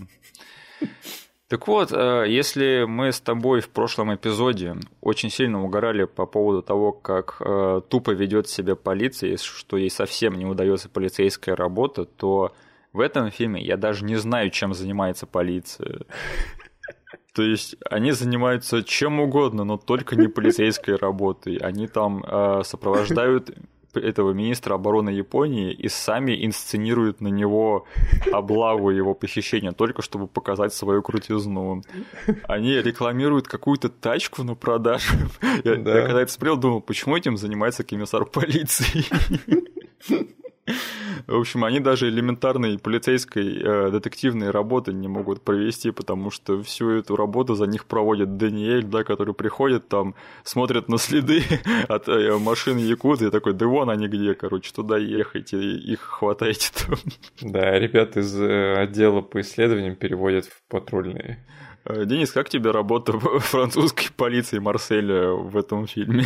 Так 1.47 1.67
вот, 1.67 1.93
э, 1.93 2.25
если 2.27 2.85
мы 2.85 3.13
с 3.13 3.21
тобой 3.21 3.61
в 3.61 3.69
прошлом 3.69 4.13
эпизоде 4.13 4.75
очень 4.99 5.29
сильно 5.29 5.63
угорали 5.63 6.03
по 6.03 6.25
поводу 6.25 6.61
того, 6.61 6.91
как 6.91 7.37
э, 7.39 7.81
тупо 7.87 8.11
ведет 8.11 8.49
себя 8.49 8.75
полиция, 8.75 9.37
что 9.37 9.77
ей 9.77 9.89
совсем 9.89 10.33
не 10.33 10.45
удается 10.45 10.89
полицейская 10.89 11.55
работа, 11.55 12.03
то 12.03 12.51
в 12.95 12.99
этом 12.99 13.29
фильме 13.29 13.61
я 13.61 13.77
даже 13.77 14.05
не 14.05 14.15
знаю, 14.15 14.49
чем 14.49 14.73
занимается 14.73 15.27
полиция. 15.27 16.01
То 17.33 17.43
есть 17.43 17.75
они 17.89 18.11
занимаются 18.11 18.83
чем 18.83 19.19
угодно, 19.19 19.65
но 19.65 19.77
только 19.77 20.15
не 20.15 20.27
полицейской 20.27 20.95
работой. 20.95 21.57
Они 21.57 21.87
там 21.87 22.23
э, 22.23 22.61
сопровождают 22.63 23.51
этого 23.93 24.31
министра 24.31 24.75
обороны 24.75 25.09
Японии 25.09 25.73
и 25.73 25.89
сами 25.89 26.45
инсценируют 26.45 27.21
на 27.21 27.27
него 27.27 27.85
облаву 28.31 28.89
его 28.89 29.13
похищения, 29.13 29.71
только 29.71 30.01
чтобы 30.01 30.27
показать 30.27 30.73
свою 30.73 31.01
крутизну. 31.01 31.81
Они 32.43 32.73
рекламируют 32.73 33.47
какую-то 33.47 33.89
тачку 33.89 34.43
на 34.43 34.55
продажу. 34.55 35.13
Я, 35.63 35.75
да. 35.75 35.99
я 35.99 36.05
когда 36.05 36.21
это 36.21 36.31
смотрел, 36.31 36.57
думал, 36.57 36.81
почему 36.81 37.17
этим 37.17 37.37
занимается 37.37 37.83
комиссар 37.83 38.25
полиции? 38.25 39.05
В 41.27 41.35
общем, 41.35 41.63
они 41.63 41.79
даже 41.79 42.09
элементарной 42.09 42.77
полицейской 42.79 43.61
э, 43.61 43.91
детективной 43.91 44.51
работы 44.51 44.93
не 44.93 45.07
могут 45.07 45.41
провести, 45.41 45.91
потому 45.91 46.31
что 46.31 46.61
всю 46.63 46.89
эту 46.89 47.15
работу 47.15 47.55
за 47.55 47.65
них 47.65 47.85
проводит 47.85 48.37
Даниэль, 48.37 48.83
да, 48.83 49.03
который 49.03 49.33
приходит 49.33 49.87
там, 49.87 50.15
смотрит 50.43 50.89
на 50.89 50.97
следы 50.97 51.43
от 51.87 52.07
э, 52.07 52.37
машины 52.37 52.79
Якудзы 52.79 53.27
и 53.27 53.31
такой, 53.31 53.53
да 53.53 53.67
вон 53.67 53.89
они 53.89 54.07
где, 54.07 54.33
короче, 54.33 54.71
туда 54.73 54.97
ехайте, 54.97 55.57
их 55.57 56.01
хватайте 56.01 56.71
там. 56.73 56.97
Да, 57.51 57.79
ребят 57.79 58.17
из 58.17 58.39
э, 58.39 58.75
отдела 58.75 59.21
по 59.21 59.41
исследованиям 59.41 59.95
переводят 59.95 60.45
в 60.45 60.63
патрульные. 60.67 61.45
Э, 61.85 62.05
Денис, 62.05 62.31
как 62.31 62.49
тебе 62.49 62.71
работа 62.71 63.19
французской 63.19 64.09
полиции 64.11 64.59
Марселя 64.59 65.29
в 65.29 65.55
этом 65.55 65.85
фильме? 65.87 66.25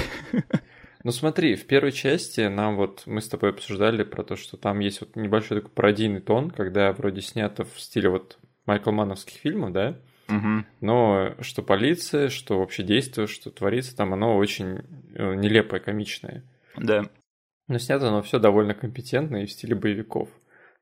Ну 1.04 1.12
смотри, 1.12 1.56
в 1.56 1.66
первой 1.66 1.92
части 1.92 2.42
нам 2.42 2.76
вот 2.76 3.04
мы 3.06 3.22
с 3.22 3.30
тобой 3.30 3.52
обсуждали 3.52 4.04
про 4.04 4.24
то, 4.24 4.36
что 4.36 4.58
там 4.58 4.80
есть 4.80 5.00
вот 5.02 5.16
небольшой 5.16 5.60
такой 5.60 5.72
пародийный 5.72 6.20
тон, 6.20 6.52
когда 6.52 6.92
вроде 6.92 7.22
снято 7.22 7.64
в 7.64 7.80
стиле 7.80 8.10
вот 8.10 8.38
Майкл 8.66 8.92
Мановских 8.92 9.38
фильмов, 9.38 9.72
да? 9.72 9.98
Угу. 10.28 10.66
Но 10.82 11.36
что 11.42 11.64
полиция, 11.64 12.30
что 12.30 12.60
вообще 12.60 12.84
действие, 12.84 13.28
что 13.28 13.50
творится 13.50 13.96
там, 13.96 14.14
оно 14.14 14.36
очень 14.36 14.80
э, 15.16 15.36
нелепое, 15.36 15.80
комичное. 15.80 16.44
Да. 16.78 17.06
Но 17.68 17.78
снято 17.80 18.10
оно 18.10 18.22
все 18.22 18.38
довольно 18.38 18.74
компетентно 18.74 19.38
и 19.38 19.46
в 19.46 19.52
стиле 19.52 19.76
боевиков. 19.76 20.30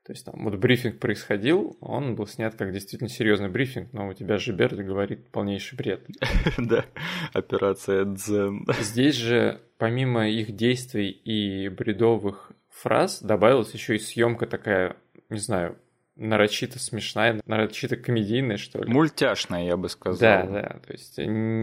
То 0.08 0.12
есть 0.14 0.24
там 0.24 0.42
вот 0.42 0.54
брифинг 0.54 1.00
происходил, 1.00 1.76
он 1.82 2.14
был 2.14 2.26
снят 2.26 2.54
как 2.54 2.72
действительно 2.72 3.10
серьезный 3.10 3.50
брифинг, 3.50 3.92
но 3.92 4.08
у 4.08 4.14
тебя 4.14 4.38
же 4.38 4.54
Берд 4.54 4.78
говорит 4.78 5.28
полнейший 5.28 5.76
бред. 5.76 6.00
Да, 6.56 6.86
операция 7.34 8.06
Дзен. 8.06 8.64
Здесь 8.80 9.16
же 9.16 9.60
помимо 9.76 10.26
их 10.26 10.56
действий 10.56 11.10
и 11.10 11.68
бредовых 11.68 12.52
фраз 12.70 13.20
добавилась 13.20 13.74
еще 13.74 13.96
и 13.96 13.98
съемка 13.98 14.46
такая, 14.46 14.96
не 15.28 15.40
знаю, 15.40 15.76
нарочито 16.18 16.78
смешная, 16.78 17.40
нарочито 17.46 17.96
комедийная, 17.96 18.56
что 18.56 18.82
ли. 18.82 18.92
Мультяшная, 18.92 19.64
я 19.64 19.76
бы 19.76 19.88
сказал. 19.88 20.18
Да, 20.18 20.50
да. 20.50 20.80
То 20.86 20.92
есть 20.92 21.18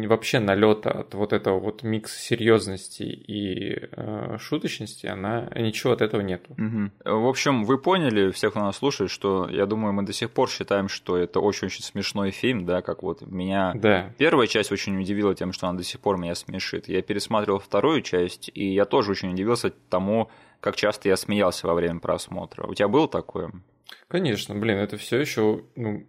вообще 0.08 0.40
налета 0.40 0.92
от 0.92 1.14
вот 1.14 1.34
этого 1.34 1.60
вот 1.60 1.84
микса 1.84 2.18
серьезности 2.18 3.04
и 3.04 3.88
э, 3.92 4.38
шуточности, 4.40 5.08
она 5.08 5.50
ничего 5.56 5.94
от 5.94 6.02
этого 6.02 6.22
нету. 6.22 6.54
Угу. 6.54 7.20
В 7.20 7.28
общем, 7.28 7.66
вы 7.66 7.78
поняли, 7.78 8.32
всех, 8.32 8.52
кто 8.52 8.62
нас 8.62 8.78
слушает, 8.78 9.12
что 9.12 9.50
я 9.50 9.66
думаю, 9.66 9.94
мы 9.94 10.04
до 10.04 10.14
сих 10.14 10.32
пор 10.32 10.50
считаем, 10.50 10.88
что 10.88 11.18
это 11.18 11.40
очень-очень 11.40 11.84
смешной 11.84 12.32
фильм, 12.32 12.66
да, 12.66 12.82
как 12.82 13.04
вот 13.04 13.22
меня. 13.22 13.74
Да. 13.76 14.14
Первая 14.18 14.48
часть 14.48 14.72
очень 14.72 15.00
удивила 15.00 15.36
тем, 15.36 15.52
что 15.52 15.68
она 15.68 15.78
до 15.78 15.84
сих 15.84 16.00
пор 16.00 16.18
меня 16.18 16.36
смешит. 16.36 16.88
Я 16.88 17.02
пересматривал 17.02 17.60
вторую 17.60 18.02
часть, 18.02 18.50
и 18.54 18.74
я 18.74 18.86
тоже 18.86 19.12
очень 19.12 19.32
удивился 19.32 19.72
тому, 19.90 20.30
как 20.62 20.76
часто 20.78 21.10
я 21.10 21.18
смеялся 21.18 21.68
во 21.68 21.74
время 21.74 22.00
просмотра. 22.00 22.66
У 22.66 22.74
тебя 22.74 22.88
было 22.88 23.08
такое? 23.08 23.52
Конечно, 24.08 24.56
блин, 24.56 24.78
это 24.78 24.98
все 24.98 25.20
еще 25.20 25.64
ну, 25.76 26.06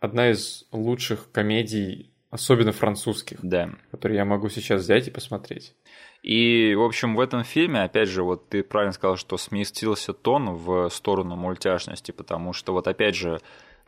одна 0.00 0.30
из 0.30 0.66
лучших 0.72 1.30
комедий, 1.32 2.10
особенно 2.30 2.72
французских, 2.72 3.38
да. 3.42 3.70
которые 3.90 4.18
я 4.18 4.24
могу 4.24 4.48
сейчас 4.48 4.82
взять 4.82 5.08
и 5.08 5.10
посмотреть. 5.10 5.74
И, 6.22 6.74
в 6.76 6.82
общем, 6.82 7.16
в 7.16 7.20
этом 7.20 7.44
фильме, 7.44 7.82
опять 7.82 8.08
же, 8.08 8.22
вот 8.22 8.48
ты 8.48 8.62
правильно 8.62 8.92
сказал, 8.92 9.16
что 9.16 9.38
сместился 9.38 10.12
тон 10.12 10.54
в 10.54 10.90
сторону 10.90 11.36
мультяшности, 11.36 12.12
потому 12.12 12.52
что, 12.52 12.72
вот 12.72 12.88
опять 12.88 13.14
же, 13.14 13.40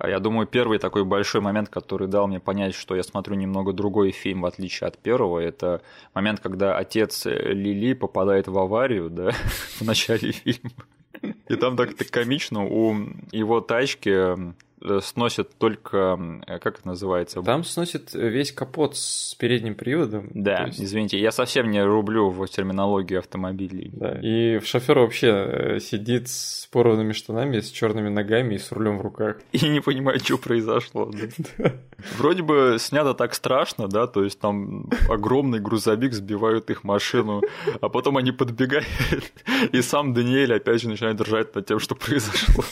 я 0.03 0.19
думаю, 0.19 0.47
первый 0.47 0.79
такой 0.79 1.05
большой 1.05 1.43
момент, 1.43 1.69
который 1.69 2.09
дал 2.09 2.27
мне 2.27 2.41
понять, 2.41 2.75
что 2.75 2.97
я 2.97 3.03
смотрю 3.03 3.35
немного 3.35 3.75
другой 3.75 4.13
фильм, 4.13 4.43
в 4.43 4.47
отличие 4.47 4.89
от 4.89 4.99
первого, 4.99 5.41
это 5.41 5.83
момент, 6.15 6.41
когда 6.41 6.77
отец 6.77 7.27
Лили 7.27 7.93
попадает 7.93 8.49
в 8.49 8.59
аварию, 8.59 9.11
да, 9.11 9.31
в 9.79 9.83
начале 9.83 10.33
фильма. 10.33 10.71
И 11.49 11.57
там 11.57 11.77
так-то 11.77 12.05
комично, 12.05 12.65
у 12.65 12.97
его 13.33 13.61
тачки 13.61 14.37
Э, 14.85 15.01
сносит 15.03 15.57
только, 15.59 16.19
э, 16.47 16.59
как 16.59 16.79
это 16.79 16.89
называется? 16.89 17.43
Там 17.43 17.65
сносит 17.65 18.15
весь 18.15 18.53
капот 18.53 18.97
с 18.97 19.35
передним 19.37 19.75
приводом. 19.75 20.29
Да, 20.35 20.65
есть... 20.67 20.81
извините, 20.81 21.21
я 21.21 21.31
совсем 21.31 21.71
не 21.71 21.83
рублю 21.83 22.31
в 22.31 22.47
терминологии 22.49 23.17
автомобилей. 23.17 23.91
Да, 23.93 24.19
и 24.21 24.61
шофер 24.61 24.99
вообще 24.99 25.29
э, 25.29 25.79
сидит 25.81 26.29
с 26.29 26.67
порванными 26.73 27.13
штанами, 27.13 27.61
с 27.61 27.71
черными 27.71 28.09
ногами 28.09 28.55
и 28.55 28.59
с 28.59 28.73
рулем 28.73 28.99
в 28.99 29.03
руках. 29.03 29.37
И 29.53 29.69
не 29.69 29.81
понимает, 29.81 30.25
что 30.25 30.39
произошло. 30.39 31.11
Вроде 32.19 32.43
бы 32.43 32.77
снято 32.79 33.15
так 33.15 33.35
страшно, 33.35 33.89
да, 33.89 34.07
то 34.07 34.25
есть 34.25 34.41
там 34.41 34.91
огромный 35.09 35.61
грузовик 35.61 36.13
сбивают 36.13 36.71
их 36.71 36.83
машину, 36.85 37.43
а 37.81 37.89
потом 37.89 38.17
они 38.17 38.33
подбегают, 38.33 38.87
и 39.73 39.83
сам 39.83 40.13
Даниэль 40.13 40.55
опять 40.55 40.83
же 40.83 40.89
начинает 40.89 41.17
держать 41.17 41.55
над 41.55 41.67
тем, 41.67 41.79
что 41.79 41.95
произошло. 41.95 42.65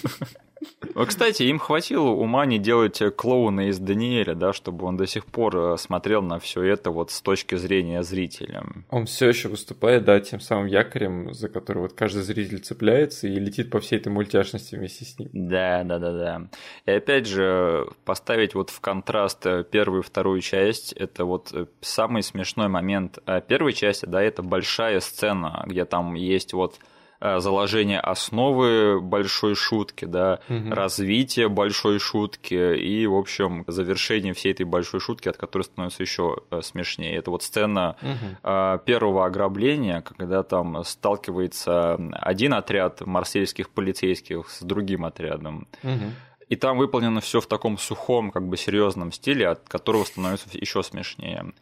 Кстати, 1.06 1.44
им 1.44 1.58
хватило 1.58 2.08
ума 2.08 2.46
не 2.46 2.58
делать 2.58 3.00
клоуна 3.16 3.68
из 3.68 3.78
Даниэля, 3.78 4.34
да, 4.34 4.52
чтобы 4.52 4.86
он 4.86 4.96
до 4.96 5.06
сих 5.06 5.26
пор 5.26 5.56
э, 5.56 5.76
смотрел 5.76 6.22
на 6.22 6.38
все 6.38 6.62
это 6.62 6.90
вот 6.90 7.10
с 7.10 7.20
точки 7.20 7.54
зрения 7.54 8.02
зрителя. 8.02 8.64
Он 8.90 9.06
все 9.06 9.28
еще 9.28 9.48
выступает, 9.48 10.04
да, 10.04 10.20
тем 10.20 10.40
самым 10.40 10.66
якорем, 10.66 11.32
за 11.32 11.48
который 11.48 11.78
вот 11.78 11.92
каждый 11.92 12.22
зритель 12.22 12.58
цепляется 12.60 13.28
и 13.28 13.36
летит 13.36 13.70
по 13.70 13.80
всей 13.80 13.98
этой 13.98 14.10
мультяшности 14.10 14.74
вместе 14.74 15.04
с 15.04 15.18
ним. 15.18 15.28
Да, 15.32 15.84
да, 15.84 15.98
да, 15.98 16.12
да. 16.12 16.48
И 16.86 16.90
опять 16.90 17.26
же, 17.26 17.86
поставить 18.04 18.54
вот 18.54 18.70
в 18.70 18.80
контраст 18.80 19.44
э, 19.46 19.64
первую 19.64 20.02
и 20.02 20.04
вторую 20.04 20.40
часть, 20.40 20.92
это 20.92 21.24
вот 21.24 21.50
э, 21.52 21.66
самый 21.80 22.22
смешной 22.22 22.68
момент 22.68 23.18
первой 23.48 23.72
части, 23.72 24.06
да, 24.06 24.22
это 24.22 24.42
большая 24.42 25.00
сцена, 25.00 25.64
где 25.66 25.84
там 25.84 26.14
есть 26.14 26.52
вот 26.52 26.78
Э, 26.78 26.84
заложение 27.20 28.00
основы 28.00 29.00
большой 29.00 29.54
шутки, 29.54 30.06
да, 30.06 30.40
угу. 30.48 30.70
развитие 30.70 31.48
большой 31.48 31.98
шутки 31.98 32.54
и, 32.54 33.06
в 33.06 33.14
общем, 33.14 33.64
завершение 33.66 34.32
всей 34.32 34.52
этой 34.52 34.64
большой 34.64 35.00
шутки, 35.00 35.28
от 35.28 35.36
которой 35.36 35.62
становится 35.62 36.02
еще 36.02 36.38
э, 36.50 36.62
смешнее. 36.62 37.16
Это 37.16 37.30
вот 37.30 37.42
сцена 37.42 37.96
угу. 38.00 38.80
первого 38.84 39.26
ограбления, 39.26 40.00
когда 40.00 40.42
там 40.42 40.82
сталкивается 40.84 41.98
один 42.12 42.54
отряд 42.54 43.02
марсельских 43.02 43.70
полицейских 43.70 44.48
с 44.48 44.62
другим 44.62 45.04
отрядом. 45.04 45.68
Угу. 45.82 46.12
И 46.48 46.56
там 46.56 46.78
выполнено 46.78 47.20
все 47.20 47.40
в 47.40 47.46
таком 47.46 47.78
сухом, 47.78 48.32
как 48.32 48.48
бы 48.48 48.56
серьезном 48.56 49.12
стиле, 49.12 49.48
от 49.48 49.68
которого 49.68 50.04
становится 50.04 50.48
еще 50.52 50.82
смешнее. 50.82 51.52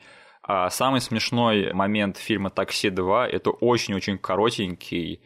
А 0.42 0.70
самый 0.70 1.02
смешной 1.02 1.74
момент 1.74 2.16
фильма 2.16 2.48
«Такси 2.48 2.88
2»— 2.88 3.26
это 3.26 3.50
очень-очень 3.50 4.16
коротенький 4.16 5.20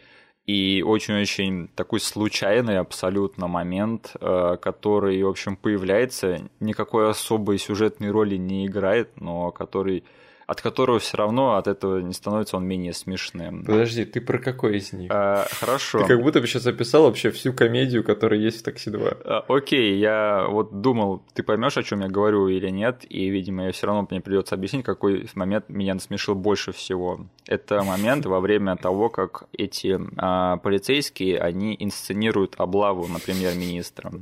и 0.46 0.82
очень-очень 0.82 1.68
такой 1.74 2.00
случайный 2.00 2.78
абсолютно 2.78 3.46
момент, 3.46 4.16
э, 4.20 4.56
который, 4.60 5.22
в 5.22 5.28
общем, 5.28 5.56
появляется, 5.56 6.48
никакой 6.58 7.08
особой 7.10 7.58
сюжетной 7.58 8.10
роли 8.10 8.36
не 8.36 8.66
играет, 8.66 9.20
но 9.20 9.52
который 9.52 10.02
от 10.46 10.60
которого 10.60 10.98
все 10.98 11.16
равно 11.16 11.56
от 11.56 11.66
этого 11.66 12.00
не 12.00 12.12
становится 12.12 12.56
он 12.56 12.66
менее 12.66 12.92
смешным. 12.92 13.64
Подожди, 13.64 14.04
ты 14.04 14.20
про 14.20 14.38
какой 14.38 14.78
из 14.78 14.92
них? 14.92 15.10
А, 15.12 15.46
хорошо. 15.50 16.00
Ты 16.00 16.06
как 16.06 16.22
будто 16.22 16.40
бы 16.40 16.46
сейчас 16.46 16.66
описал 16.66 17.04
вообще 17.04 17.30
всю 17.30 17.52
комедию, 17.52 18.04
которая 18.04 18.40
есть 18.40 18.60
в 18.60 18.62
«Такси 18.62 18.90
2». 18.90 19.22
А, 19.24 19.44
окей, 19.48 19.98
я 19.98 20.46
вот 20.48 20.80
думал, 20.80 21.22
ты 21.34 21.42
поймешь, 21.42 21.76
о 21.76 21.82
чем 21.82 22.00
я 22.00 22.08
говорю 22.08 22.48
или 22.48 22.68
нет, 22.70 23.04
и, 23.08 23.28
видимо, 23.28 23.66
я 23.66 23.72
все 23.72 23.86
равно 23.86 24.06
мне 24.10 24.20
придется 24.20 24.54
объяснить, 24.54 24.84
какой 24.84 25.28
момент 25.34 25.68
меня 25.68 25.94
насмешил 25.94 26.34
больше 26.34 26.72
всего. 26.72 27.26
Это 27.46 27.82
момент 27.82 28.26
во 28.26 28.40
время 28.40 28.76
того, 28.76 29.08
как 29.08 29.44
эти 29.52 29.98
а, 30.16 30.56
полицейские, 30.58 31.38
они 31.38 31.76
инсценируют 31.78 32.54
облаву 32.58 33.06
на 33.06 33.18
премьер-министра. 33.18 34.12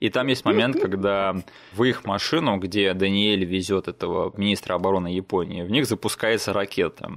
И 0.00 0.10
там 0.10 0.26
есть 0.26 0.44
момент, 0.44 0.80
когда 0.80 1.34
в 1.72 1.84
их 1.84 2.04
машину, 2.04 2.58
где 2.58 2.92
Даниэль 2.94 3.44
везет 3.44 3.88
этого 3.88 4.32
министра 4.36 4.74
обороны 4.74 5.08
Японии, 5.08 5.62
в 5.62 5.70
них 5.70 5.86
запускается 5.86 6.52
ракета 6.52 7.10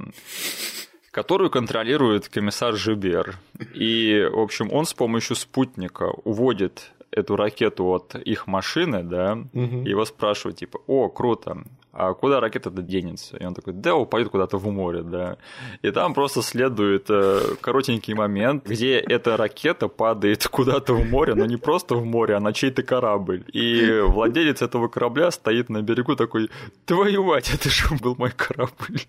которую 1.11 1.49
контролирует 1.49 2.29
комиссар 2.29 2.75
Жибер. 2.75 3.39
И, 3.73 4.29
в 4.31 4.39
общем, 4.39 4.71
он 4.71 4.85
с 4.85 4.93
помощью 4.93 5.35
спутника 5.35 6.03
уводит 6.23 6.91
эту 7.11 7.35
ракету 7.35 7.85
от 7.85 8.15
их 8.15 8.47
машины, 8.47 9.03
да, 9.03 9.33
угу. 9.33 9.83
и 9.83 9.89
его 9.89 10.05
спрашивают, 10.05 10.57
типа, 10.57 10.79
о, 10.87 11.09
круто, 11.09 11.63
а 11.91 12.13
куда 12.13 12.39
ракета-то 12.39 12.81
денется? 12.81 13.37
И 13.37 13.45
он 13.45 13.53
такой, 13.53 13.73
да, 13.73 13.95
упадет 13.95 14.29
куда-то 14.29 14.57
в 14.57 14.67
море, 14.71 15.01
да. 15.01 15.37
И 15.81 15.91
там 15.91 16.13
просто 16.13 16.41
следует 16.41 17.05
э, 17.09 17.55
коротенький 17.61 18.13
момент, 18.13 18.65
где 18.67 18.99
эта 18.99 19.37
ракета 19.37 19.87
падает 19.87 20.47
куда-то 20.47 20.93
в 20.93 21.05
море, 21.05 21.33
но 21.33 21.45
не 21.45 21.57
просто 21.57 21.95
в 21.95 22.05
море, 22.05 22.35
а 22.35 22.39
на 22.39 22.53
чей-то 22.53 22.83
корабль. 22.83 23.43
И 23.53 24.01
владелец 24.01 24.61
этого 24.61 24.87
корабля 24.87 25.31
стоит 25.31 25.69
на 25.69 25.81
берегу 25.81 26.15
такой, 26.15 26.49
твою 26.85 27.23
мать, 27.23 27.51
это 27.53 27.69
же 27.69 27.87
был 28.01 28.15
мой 28.17 28.31
корабль. 28.31 28.99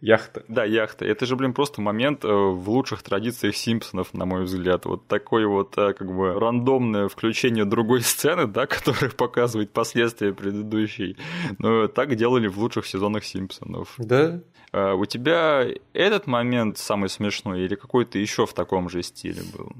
Яхта. 0.00 0.44
Да, 0.48 0.64
яхта. 0.64 1.04
Это 1.04 1.26
же, 1.26 1.36
блин, 1.36 1.52
просто 1.52 1.80
момент 1.80 2.24
э, 2.24 2.28
в 2.28 2.68
лучших 2.70 3.02
традициях 3.02 3.56
Симпсонов, 3.56 4.14
на 4.14 4.24
мой 4.24 4.44
взгляд. 4.44 4.84
Вот 4.86 5.06
такое 5.08 5.46
вот, 5.46 5.76
э, 5.78 5.92
как 5.94 6.14
бы, 6.14 6.38
рандомное 6.38 7.08
включение 7.08 7.64
другой 7.64 8.00
сцены, 8.02 8.46
да, 8.46 8.66
которая 8.66 9.10
показывает 9.10 9.72
последствия 9.72 10.32
предыдущей. 10.32 11.16
Но 11.58 11.88
так 11.88 12.14
делали 12.14 12.46
в 12.46 12.58
лучших 12.58 12.86
сезонах 12.86 13.24
Симпсонов. 13.24 13.94
Да. 13.98 14.40
А 14.72 14.94
у 14.94 15.04
тебя 15.04 15.66
этот 15.92 16.26
момент 16.26 16.78
самый 16.78 17.08
смешной 17.08 17.62
или 17.62 17.74
какой-то 17.74 18.18
еще 18.18 18.46
в 18.46 18.54
таком 18.54 18.88
же 18.88 19.02
стиле 19.02 19.42
был? 19.54 19.72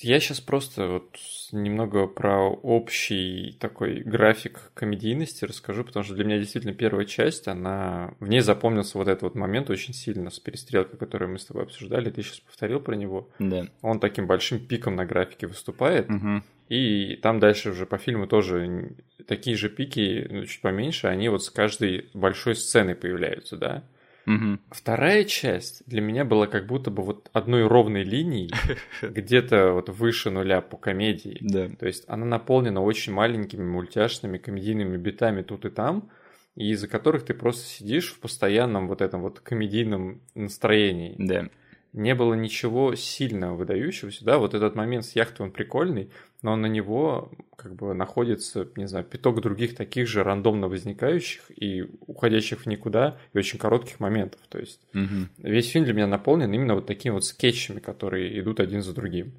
Я 0.00 0.20
сейчас 0.20 0.40
просто 0.40 0.88
вот 0.88 1.16
немного 1.52 2.06
про 2.06 2.50
общий 2.50 3.56
такой 3.58 4.00
график 4.00 4.72
комедийности 4.74 5.46
расскажу, 5.46 5.84
потому 5.84 6.04
что 6.04 6.14
для 6.14 6.24
меня 6.24 6.38
действительно 6.38 6.74
первая 6.74 7.06
часть, 7.06 7.48
она... 7.48 8.14
В 8.20 8.28
ней 8.28 8.40
запомнился 8.40 8.98
вот 8.98 9.08
этот 9.08 9.22
вот 9.22 9.34
момент 9.36 9.70
очень 9.70 9.94
сильно 9.94 10.30
с 10.30 10.38
перестрелкой, 10.38 10.98
которую 10.98 11.32
мы 11.32 11.38
с 11.38 11.46
тобой 11.46 11.62
обсуждали. 11.62 12.10
Ты 12.10 12.22
сейчас 12.22 12.40
повторил 12.40 12.80
про 12.80 12.94
него. 12.94 13.30
Да. 13.38 13.68
Он 13.80 14.00
таким 14.00 14.26
большим 14.26 14.60
пиком 14.60 14.96
на 14.96 15.06
графике 15.06 15.46
выступает. 15.46 16.10
Угу. 16.10 16.42
И 16.68 17.16
там 17.16 17.40
дальше 17.40 17.70
уже 17.70 17.86
по 17.86 17.96
фильму 17.96 18.26
тоже 18.26 18.92
такие 19.26 19.56
же 19.56 19.70
пики, 19.70 20.26
ну, 20.30 20.44
чуть 20.44 20.60
поменьше, 20.60 21.06
они 21.06 21.28
вот 21.28 21.42
с 21.42 21.50
каждой 21.50 22.08
большой 22.12 22.54
сценой 22.54 22.94
появляются, 22.94 23.56
да. 23.56 23.82
Угу. 24.26 24.58
Вторая 24.70 25.24
часть 25.24 25.82
для 25.86 26.00
меня 26.00 26.24
была 26.24 26.46
как 26.46 26.66
будто 26.66 26.90
бы 26.90 27.02
вот 27.02 27.30
одной 27.32 27.66
ровной 27.66 28.04
линией, 28.04 28.52
где-то 29.02 29.72
вот 29.72 29.88
выше 29.88 30.30
нуля 30.30 30.60
по 30.60 30.76
комедии. 30.76 31.38
Да. 31.40 31.68
То 31.68 31.86
есть 31.86 32.04
она 32.06 32.26
наполнена 32.26 32.82
очень 32.82 33.12
маленькими 33.12 33.64
мультяшными 33.64 34.38
комедийными 34.38 34.96
битами 34.96 35.42
тут 35.42 35.64
и 35.64 35.70
там, 35.70 36.10
и 36.54 36.70
из-за 36.70 36.88
которых 36.88 37.24
ты 37.24 37.34
просто 37.34 37.66
сидишь 37.66 38.12
в 38.12 38.20
постоянном 38.20 38.88
вот 38.88 39.00
этом 39.00 39.22
вот 39.22 39.40
комедийном 39.40 40.20
настроении. 40.34 41.14
Да. 41.18 41.48
Не 41.92 42.14
было 42.14 42.34
ничего 42.34 42.94
сильно 42.94 43.54
выдающегося, 43.54 44.24
да, 44.24 44.38
вот 44.38 44.54
этот 44.54 44.76
момент 44.76 45.04
с 45.04 45.16
яхтой, 45.16 45.46
он 45.46 45.52
прикольный, 45.52 46.10
но 46.42 46.56
на 46.56 46.66
него 46.66 47.30
как 47.56 47.74
бы 47.74 47.92
находится, 47.92 48.68
не 48.76 48.86
знаю, 48.86 49.04
пяток 49.04 49.40
других 49.40 49.76
таких 49.76 50.08
же 50.08 50.22
рандомно 50.22 50.68
возникающих 50.68 51.50
и 51.54 51.84
уходящих 52.06 52.60
в 52.60 52.66
никуда 52.66 53.18
и 53.32 53.38
очень 53.38 53.58
коротких 53.58 54.00
моментов. 54.00 54.40
То 54.48 54.58
есть 54.58 54.80
угу. 54.94 55.28
весь 55.38 55.68
фильм 55.68 55.84
для 55.84 55.94
меня 55.94 56.06
наполнен 56.06 56.52
именно 56.52 56.74
вот 56.74 56.86
такими 56.86 57.12
вот 57.12 57.24
скетчами, 57.24 57.80
которые 57.80 58.40
идут 58.40 58.60
один 58.60 58.82
за 58.82 58.94
другим. 58.94 59.34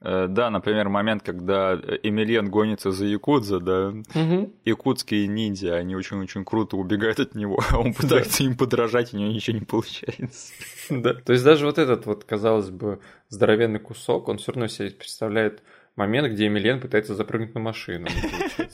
Э, 0.00 0.26
да, 0.28 0.50
например, 0.50 0.88
момент, 0.88 1.24
когда 1.24 1.74
Эмилиан 1.74 2.50
гонится 2.50 2.92
за 2.92 3.06
Якудза, 3.06 3.58
да, 3.58 3.88
угу. 3.88 4.52
якутские 4.64 5.26
ниндзя, 5.26 5.74
они 5.74 5.96
очень-очень 5.96 6.44
круто 6.44 6.76
убегают 6.76 7.18
от 7.18 7.34
него, 7.34 7.60
а 7.70 7.80
он 7.80 7.94
пытается 7.94 8.44
им 8.44 8.56
подражать, 8.56 9.12
и 9.12 9.16
у 9.16 9.20
него 9.20 9.32
ничего 9.32 9.58
не 9.58 9.64
получается. 9.64 10.52
Да, 10.90 11.12
то 11.12 11.34
есть 11.34 11.44
даже 11.44 11.66
вот 11.66 11.76
этот 11.76 12.06
вот, 12.06 12.24
казалось 12.24 12.70
бы, 12.70 13.00
здоровенный 13.28 13.78
кусок, 13.78 14.28
он 14.28 14.38
все 14.38 14.52
равно 14.52 14.68
себе 14.68 14.90
представляет 14.90 15.62
момент, 15.98 16.32
где 16.32 16.46
Эмилен 16.46 16.80
пытается 16.80 17.14
запрыгнуть 17.14 17.54
на 17.54 17.60
машину. 17.60 18.06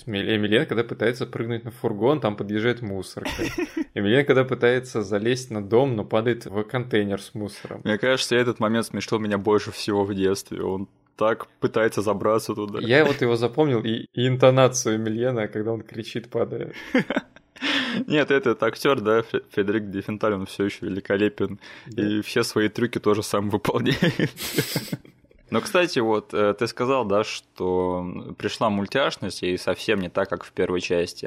Эмилен, 0.07 0.67
когда 0.67 0.85
пытается 0.85 1.27
прыгнуть 1.27 1.65
на 1.65 1.71
фургон, 1.71 2.21
там 2.21 2.37
подъезжает 2.37 2.83
мусорка. 2.83 3.31
Эмилен, 3.95 4.25
когда 4.25 4.45
пытается 4.45 5.03
залезть 5.03 5.51
на 5.51 5.65
дом, 5.65 5.97
но 5.97 6.05
падает 6.05 6.47
в 6.47 6.63
контейнер 6.65 7.21
с 7.21 7.35
мусором. 7.35 7.81
Мне 7.85 7.99
кажется, 7.99 8.37
этот 8.37 8.61
момент 8.61 8.87
смешил 8.87 9.19
меня 9.19 9.39
больше 9.39 9.73
всего 9.73 10.05
в 10.05 10.15
детстве. 10.15 10.63
Он 10.63 10.89
так 11.17 11.47
пытается 11.61 12.03
забраться 12.03 12.55
туда. 12.55 12.81
Я 12.81 13.05
вот 13.05 13.21
его 13.21 13.37
запомнил 13.37 13.81
и, 13.81 14.07
и 14.13 14.29
интонацию 14.29 14.97
Эмильена, 14.97 15.49
когда 15.49 15.73
он 15.73 15.83
кричит, 15.83 16.29
падая. 16.29 16.73
Нет, 18.07 18.31
этот 18.31 18.63
актер, 18.63 19.01
да, 19.01 19.23
Федерик 19.51 19.91
Дефенталь, 19.91 20.35
он 20.35 20.47
все 20.47 20.65
еще 20.65 20.87
великолепен. 20.87 21.61
И 21.87 22.21
все 22.23 22.43
свои 22.43 22.69
трюки 22.69 22.99
тоже 22.99 23.23
сам 23.23 23.51
выполняет. 23.51 24.31
Но, 25.51 25.61
кстати, 25.61 25.99
вот 25.99 26.33
э, 26.33 26.55
ты 26.55 26.67
сказал, 26.67 27.05
да, 27.05 27.23
что 27.23 28.35
пришла 28.39 28.71
мультяшность 28.71 29.43
и 29.43 29.57
совсем 29.57 30.01
не 30.01 30.09
так, 30.09 30.29
как 30.29 30.43
в 30.43 30.53
первой 30.53 30.81
части. 30.81 31.27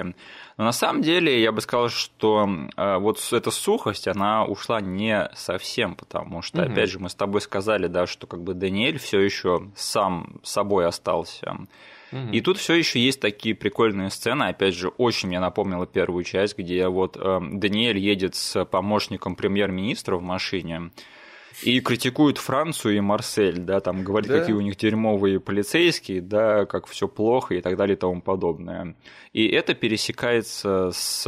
Но 0.58 0.66
на 0.66 0.72
самом 0.72 1.02
деле 1.02 1.42
я 1.42 1.52
бы 1.52 1.62
сказал, 1.62 1.90
что 1.90 2.50
э, 2.76 2.98
вот 2.98 3.20
эта 3.32 3.52
сухость, 3.52 4.08
она 4.08 4.44
ушла 4.44 4.82
не 4.82 5.30
совсем, 5.36 5.96
потому 5.96 6.42
что, 6.42 6.64
угу. 6.64 6.72
опять 6.72 6.90
же, 6.90 7.00
мы 7.00 7.10
с 7.10 7.16
тобой 7.16 7.42
сказали, 7.42 7.88
да, 7.88 8.08
что 8.08 8.26
как 8.26 8.42
бы 8.42 8.54
Даниэль 8.54 8.98
все 8.98 9.20
еще 9.20 9.70
сам 9.76 10.40
собой 10.44 10.88
остался. 10.88 11.56
Угу. 12.12 12.32
И 12.32 12.42
тут 12.42 12.58
все 12.58 12.74
еще 12.74 13.00
есть 13.00 13.20
такие 13.20 13.54
прикольные 13.54 14.10
сцены. 14.10 14.46
Опять 14.46 14.76
же, 14.76 14.90
очень 14.90 15.28
мне 15.28 15.40
напомнила 15.40 15.86
первую 15.86 16.24
часть, 16.24 16.58
где 16.58 16.88
вот 16.88 17.18
э, 17.18 17.40
Даниэль 17.52 18.00
едет 18.00 18.36
с 18.36 18.66
помощником 18.66 19.36
премьер-министра 19.36 20.18
в 20.18 20.24
машине 20.24 20.92
и 21.64 21.80
критикуют 21.80 22.38
Францию 22.38 22.98
и 22.98 23.00
Марсель, 23.00 23.60
да, 23.60 23.80
там 23.80 24.04
говорят, 24.04 24.30
да. 24.30 24.40
какие 24.40 24.56
у 24.56 24.62
них 24.62 24.78
дерьмовые 24.78 25.40
полицейские, 25.40 26.22
да, 26.22 26.66
как 26.66 26.88
все 26.88 27.08
плохо 27.08 27.56
и 27.56 27.62
так 27.62 27.78
далее 27.78 27.96
и 27.96 28.00
тому 28.00 28.22
подобное. 28.22 28.96
И 29.34 29.48
это 29.48 29.74
пересекается 29.74 30.92
с 30.94 31.26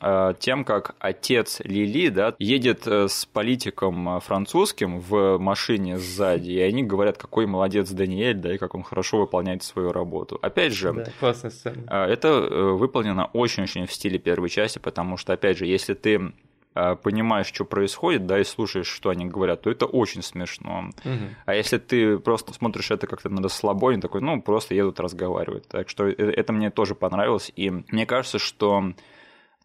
э, 0.00 0.34
тем, 0.38 0.64
как 0.64 0.94
отец 0.98 1.60
Лили, 1.60 2.08
да, 2.08 2.34
едет 2.38 2.86
э, 2.86 3.08
с 3.08 3.24
политиком 3.26 4.20
французским 4.20 5.00
в 5.00 5.38
машине 5.38 5.98
сзади, 5.98 6.50
и 6.50 6.60
они 6.60 6.82
говорят, 6.82 7.18
какой 7.18 7.46
молодец 7.46 7.90
Даниэль, 7.90 8.36
да, 8.36 8.54
и 8.54 8.58
как 8.58 8.74
он 8.74 8.82
хорошо 8.82 9.18
выполняет 9.18 9.62
свою 9.62 9.92
работу. 9.92 10.38
Опять 10.42 10.72
же, 10.72 10.92
да, 10.92 11.06
классная 11.20 11.50
сцена. 11.50 11.84
Э, 11.88 12.04
это 12.04 12.40
выполнено 12.40 13.26
очень-очень 13.32 13.86
в 13.86 13.92
стиле 13.92 14.18
первой 14.18 14.48
части, 14.48 14.78
потому 14.78 15.16
что, 15.16 15.32
опять 15.32 15.58
же, 15.58 15.66
если 15.66 15.94
ты 15.94 16.18
а, 16.18 16.32
понимаешь, 16.74 17.46
что 17.46 17.64
происходит, 17.64 18.26
да, 18.26 18.38
и 18.38 18.44
слушаешь, 18.44 18.86
что 18.86 19.10
они 19.10 19.26
говорят, 19.26 19.62
то 19.62 19.70
это 19.70 19.86
очень 19.86 20.22
смешно. 20.22 20.90
Угу. 21.04 21.24
А 21.46 21.54
если 21.54 21.78
ты 21.78 22.18
просто 22.18 22.54
смотришь 22.54 22.90
это 22.90 23.06
как-то 23.06 23.28
на 23.28 23.42
расслабоне, 23.42 24.00
такой, 24.00 24.20
ну, 24.20 24.40
просто 24.40 24.74
едут 24.74 25.00
разговаривать. 25.00 25.66
Так 25.68 25.88
что 25.88 26.06
э, 26.06 26.12
это 26.14 26.52
мне 26.52 26.70
тоже 26.70 26.94
понравилось. 26.94 27.50
И 27.56 27.70
мне 27.70 28.06
кажется, 28.06 28.38
что 28.38 28.92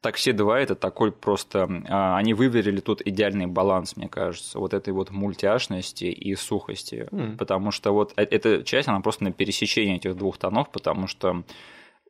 Такси 0.04 0.34
2 0.34 0.60
это 0.60 0.76
такой 0.76 1.13
просто... 1.13 1.70
А, 1.88 2.18
они 2.18 2.34
выверили 2.34 2.82
тут 2.82 3.02
идеальный 3.06 3.48
баланс, 3.48 3.96
мне 3.96 4.10
кажется, 4.10 4.60
вот 4.60 4.74
этой 4.74 4.94
вот 4.94 5.12
мультяшности 5.12 6.06
и 6.06 6.36
сухости. 6.36 7.08
Mm. 7.10 7.38
Потому 7.38 7.72
что 7.72 7.94
вот 7.94 8.12
э, 8.18 8.24
эта 8.24 8.63
часть, 8.63 8.89
она 8.89 9.00
просто 9.00 9.24
на 9.24 9.32
пересечении 9.32 9.96
этих 9.96 10.18
двух 10.18 10.38
тонов, 10.38 10.70
потому 10.72 11.08
что 11.08 11.44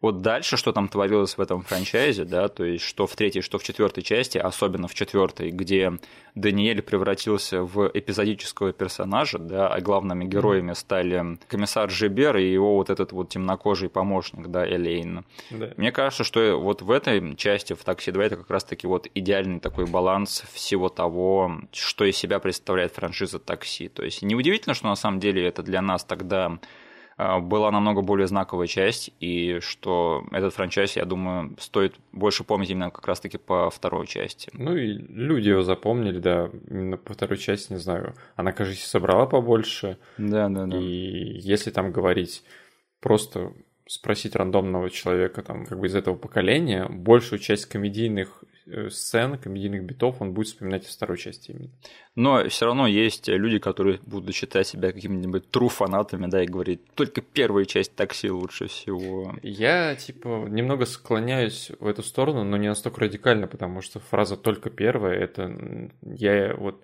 вот 0.04 0.22
дальше, 0.22 0.58
что 0.58 0.74
там 0.74 0.90
творилось 0.90 1.38
в 1.38 1.42
этом 1.42 1.62
франчайзе, 1.62 2.26
да, 2.26 2.50
то 2.50 2.66
есть 2.66 2.84
что 2.84 3.08
в 3.08 3.16
третьей, 3.16 3.42
что 3.42 3.58
в 3.58 3.64
четвертой 3.64 4.04
части, 4.04 4.38
особенно 4.38 4.90
в 4.90 4.94
четвертой, 4.94 5.50
где 5.50 5.94
Даниэль 6.36 6.82
превратился 6.82 7.64
в 7.64 7.90
эпизодического 7.94 8.74
персонажа, 8.74 9.40
да, 9.40 9.70
а 9.70 9.80
главными 9.80 10.26
героями 10.26 10.74
стали 10.74 11.38
комиссар 11.48 11.90
Жибер 11.90 12.36
и 12.36 12.52
его 12.52 12.76
вот 12.76 12.90
этот 12.90 13.14
вот 13.14 13.30
темнокожий 13.30 13.88
помощник, 13.88 14.48
да, 14.48 14.68
Элейн. 14.68 15.24
Да. 15.50 15.70
Мне 15.78 15.94
кажется, 15.94 16.26
что 16.26 16.60
вот 16.60 16.82
в 16.82 16.92
этой 16.92 17.38
части, 17.38 17.72
в 17.72 17.82
«Такси 17.86 18.12
2» 18.12 18.24
это 18.24 18.36
как 18.36 18.50
раз-таки 18.50 18.86
вот 18.88 19.08
идеальный 19.16 19.62
такой 19.62 19.86
баланс 19.86 20.44
всего 20.52 20.90
того, 20.90 21.62
что 21.72 22.04
из 22.04 22.18
себя 22.18 22.40
представляет 22.40 22.94
франшиза 22.94 23.40
«Такси». 23.40 23.88
То 23.88 24.04
есть 24.04 24.22
неудивительно, 24.22 24.76
что 24.76 24.88
на 24.88 24.96
самом 24.96 25.22
деле 25.22 25.48
это 25.48 25.64
для 25.64 25.82
нас 25.82 26.04
тогда 26.04 26.60
была 27.18 27.72
намного 27.72 28.02
более 28.02 28.28
знаковая 28.28 28.68
часть, 28.68 29.12
и 29.20 29.60
что 29.62 30.26
этот 30.32 30.54
франчайз, 30.54 30.96
я 30.96 31.06
думаю, 31.06 31.56
стоит 31.60 31.96
больше 32.12 32.44
помнить 32.44 32.70
именно 32.70 32.92
как 32.92 33.08
раз-таки 33.08 33.38
по 33.38 33.70
второй 33.70 34.08
части. 34.08 34.50
Ну 34.54 34.76
и 34.76 34.94
люди 34.94 35.50
его 35.50 35.64
запомнили, 35.64 36.20
да, 36.20 36.50
именно 36.70 36.98
по 36.98 37.14
второй 37.14 37.38
части, 37.38 37.74
не 37.74 37.80
знаю, 37.80 38.14
она, 38.36 38.52
кажется, 38.52 38.88
собрала 38.88 39.26
побольше. 39.26 39.98
Да, 40.18 40.50
да, 40.50 40.66
да. 40.66 40.78
И 40.78 41.40
если 41.40 41.72
там 41.72 41.92
говорить 41.92 42.44
просто 43.00 43.54
спросить 43.86 44.36
рандомного 44.36 44.90
человека 44.90 45.42
там 45.44 45.66
как 45.66 45.80
бы 45.80 45.88
из 45.88 45.96
этого 45.96 46.16
поколения, 46.16 46.88
большую 46.90 47.40
часть 47.40 47.66
комедийных 47.66 48.44
сцен, 48.90 49.38
комедийных 49.38 49.84
битов 49.84 50.22
он 50.22 50.34
будет 50.34 50.48
вспоминать 50.48 50.86
из 50.86 50.96
второй 50.96 51.18
части 51.18 51.52
именно. 51.52 51.70
Но 52.16 52.48
все 52.50 52.66
равно 52.66 52.88
есть 52.88 53.28
люди, 53.28 53.60
которые 53.60 54.00
будут 54.06 54.34
считать 54.36 54.68
себя 54.68 54.92
какими-нибудь 54.92 55.46
true 55.52 55.70
фанатами, 55.70 56.28
да, 56.28 56.44
и 56.44 56.48
говорить, 56.48 56.82
только 56.96 57.22
первая 57.22 57.66
часть 57.66 57.96
такси 57.96 58.30
лучше 58.30 58.68
всего. 58.68 59.36
Я, 59.42 59.96
типа, 59.96 60.48
немного 60.50 60.86
склоняюсь 60.86 61.72
в 61.80 61.88
эту 61.88 62.04
сторону, 62.04 62.44
но 62.44 62.58
не 62.58 62.68
настолько 62.68 63.02
радикально, 63.02 63.48
потому 63.48 63.82
что 63.82 64.00
фраза 64.00 64.38
«только 64.38 64.70
первая»— 64.70 65.20
это 65.20 65.92
я 66.02 66.56
вот 66.56 66.84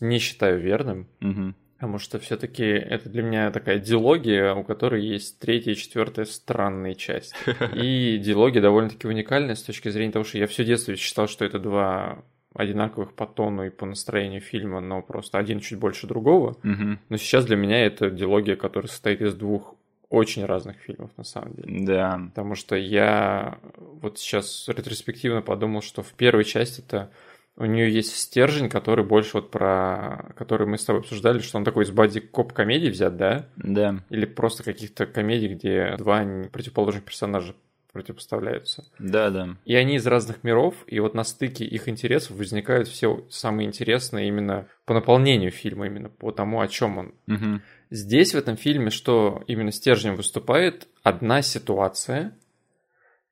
не 0.00 0.18
считаю 0.18 0.60
верным. 0.60 1.08
Угу. 1.20 1.54
Потому 1.82 1.98
что 1.98 2.20
все-таки 2.20 2.62
это 2.62 3.08
для 3.08 3.24
меня 3.24 3.50
такая 3.50 3.80
диалогия, 3.80 4.54
у 4.54 4.62
которой 4.62 5.04
есть 5.04 5.40
третья 5.40 5.72
и 5.72 5.74
четвертая 5.74 6.26
странные 6.26 6.94
части. 6.94 7.34
И 7.74 8.18
диалогия 8.18 8.62
довольно-таки 8.62 9.08
уникальная 9.08 9.56
с 9.56 9.64
точки 9.64 9.88
зрения 9.88 10.12
того, 10.12 10.24
что 10.24 10.38
я 10.38 10.46
все 10.46 10.64
детство 10.64 10.94
считал, 10.94 11.26
что 11.26 11.44
это 11.44 11.58
два 11.58 12.22
одинаковых 12.54 13.14
по 13.14 13.26
тону 13.26 13.64
и 13.66 13.70
по 13.70 13.84
настроению 13.84 14.40
фильма, 14.40 14.78
но 14.78 15.02
просто 15.02 15.38
один 15.38 15.58
чуть 15.58 15.80
больше 15.80 16.06
другого. 16.06 16.50
Угу. 16.62 16.98
Но 17.08 17.16
сейчас 17.16 17.46
для 17.46 17.56
меня 17.56 17.84
это 17.84 18.10
диалогия, 18.10 18.54
которая 18.54 18.88
состоит 18.88 19.20
из 19.20 19.34
двух 19.34 19.74
очень 20.08 20.44
разных 20.44 20.76
фильмов, 20.76 21.10
на 21.16 21.24
самом 21.24 21.54
деле. 21.54 21.84
Да. 21.84 22.20
Потому 22.28 22.54
что 22.54 22.76
я 22.76 23.58
вот 23.78 24.20
сейчас 24.20 24.68
ретроспективно 24.68 25.42
подумал, 25.42 25.82
что 25.82 26.04
в 26.04 26.12
первой 26.12 26.44
части 26.44 26.80
это 26.86 27.10
у 27.56 27.64
нее 27.66 27.92
есть 27.92 28.16
стержень, 28.16 28.68
который 28.68 29.04
больше 29.04 29.32
вот 29.34 29.50
про... 29.50 30.32
Который 30.36 30.66
мы 30.66 30.78
с 30.78 30.84
тобой 30.84 31.02
обсуждали, 31.02 31.40
что 31.40 31.58
он 31.58 31.64
такой 31.64 31.84
из 31.84 31.90
боди-коп 31.90 32.52
комедий 32.52 32.90
взят, 32.90 33.16
да? 33.16 33.48
Да. 33.56 34.02
Или 34.08 34.24
просто 34.24 34.62
каких-то 34.62 35.06
комедий, 35.06 35.48
где 35.48 35.96
два 35.98 36.24
противоположных 36.50 37.04
персонажа 37.04 37.54
противопоставляются. 37.92 38.84
Да, 38.98 39.30
да. 39.30 39.56
И 39.64 39.74
они 39.74 39.96
из 39.96 40.06
разных 40.06 40.44
миров, 40.44 40.74
и 40.86 40.98
вот 40.98 41.14
на 41.14 41.24
стыке 41.24 41.64
их 41.64 41.88
интересов 41.88 42.36
возникают 42.36 42.88
все 42.88 43.26
самые 43.30 43.68
интересные 43.68 44.28
именно 44.28 44.66
по 44.86 44.94
наполнению 44.94 45.50
фильма, 45.50 45.86
именно 45.86 46.08
по 46.08 46.32
тому, 46.32 46.60
о 46.60 46.68
чем 46.68 46.98
он. 46.98 47.14
Угу. 47.28 47.60
Здесь 47.90 48.32
в 48.32 48.38
этом 48.38 48.56
фильме, 48.56 48.88
что 48.88 49.44
именно 49.46 49.72
стержнем 49.72 50.16
выступает, 50.16 50.88
одна 51.02 51.42
ситуация, 51.42 52.34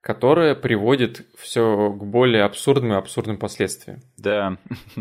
которая 0.01 0.55
приводит 0.55 1.27
все 1.37 1.93
к 1.93 2.05
более 2.05 2.45
абсурдным 2.45 2.93
и 2.93 2.97
абсурдным 2.97 3.37
последствиям. 3.37 4.01
Да. 4.17 4.57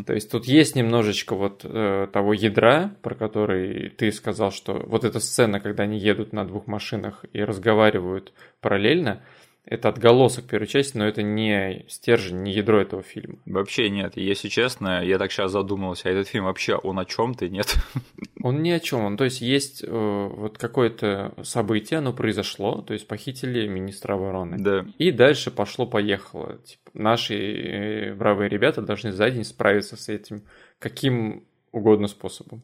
То 0.05 0.13
есть 0.13 0.29
тут 0.29 0.45
есть 0.45 0.75
немножечко 0.75 1.35
вот 1.35 1.61
э, 1.63 2.07
того 2.11 2.33
ядра, 2.33 2.95
про 3.01 3.15
который 3.15 3.89
ты 3.89 4.11
сказал, 4.11 4.51
что 4.51 4.73
вот 4.73 5.05
эта 5.05 5.19
сцена, 5.19 5.59
когда 5.59 5.83
они 5.83 5.97
едут 5.97 6.33
на 6.33 6.45
двух 6.45 6.67
машинах 6.67 7.23
и 7.31 7.41
разговаривают 7.41 8.33
параллельно, 8.59 9.23
это 9.65 9.89
отголосок 9.89 10.45
первой 10.45 10.67
части, 10.67 10.97
но 10.97 11.05
это 11.07 11.21
не 11.21 11.85
стержень, 11.87 12.41
не 12.41 12.53
ядро 12.53 12.81
этого 12.81 13.03
фильма. 13.03 13.37
Вообще 13.45 13.89
нет. 13.89 14.17
Если 14.17 14.47
честно, 14.47 15.03
я 15.03 15.17
так 15.17 15.31
сейчас 15.31 15.51
задумался, 15.51 16.09
а 16.09 16.11
этот 16.11 16.27
фильм 16.27 16.45
вообще 16.45 16.75
он 16.75 16.97
о 16.97 17.05
чем-то 17.05 17.47
нет? 17.49 17.75
Он 18.41 18.63
ни 18.63 18.69
о 18.69 18.79
чем. 18.79 19.03
Он, 19.03 19.17
то 19.17 19.25
есть 19.25 19.41
есть 19.41 19.83
э, 19.85 19.87
вот 19.89 20.57
какое-то 20.57 21.33
событие, 21.43 21.97
оно 21.97 22.13
произошло, 22.13 22.81
то 22.81 22.93
есть 22.93 23.05
похитили 23.05 23.67
министра 23.67 24.13
обороны. 24.13 24.57
Да. 24.57 24.85
И 24.97 25.11
дальше 25.11 25.51
пошло-поехало. 25.51 26.57
Типа, 26.59 26.89
наши 26.93 27.35
э, 27.35 28.13
бравые 28.13 28.47
ребята 28.47 28.81
должны 28.81 29.11
за 29.11 29.29
день 29.29 29.43
справиться 29.43 29.97
с 29.97 30.07
этим 30.07 30.43
каким 30.79 31.43
угодно 31.73 32.07
способом. 32.07 32.63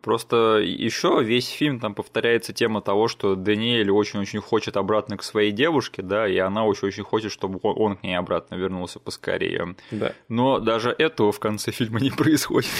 Просто 0.00 0.60
еще 0.62 1.22
весь 1.24 1.48
фильм 1.48 1.80
там 1.80 1.94
повторяется 1.94 2.52
тема 2.52 2.80
того, 2.82 3.08
что 3.08 3.34
Даниэль 3.34 3.90
очень-очень 3.90 4.40
хочет 4.40 4.76
обратно 4.76 5.16
к 5.16 5.24
своей 5.24 5.50
девушке, 5.50 6.02
да, 6.02 6.28
и 6.28 6.38
она 6.38 6.64
очень-очень 6.64 7.02
хочет, 7.02 7.32
чтобы 7.32 7.58
он 7.62 7.96
к 7.96 8.04
ней 8.04 8.14
обратно 8.14 8.54
вернулся 8.54 9.00
поскорее. 9.00 9.74
Да. 9.90 10.12
Но 10.28 10.60
даже 10.60 10.94
этого 10.96 11.32
в 11.32 11.40
конце 11.40 11.72
фильма 11.72 12.00
не 12.00 12.10
происходит. 12.16 12.70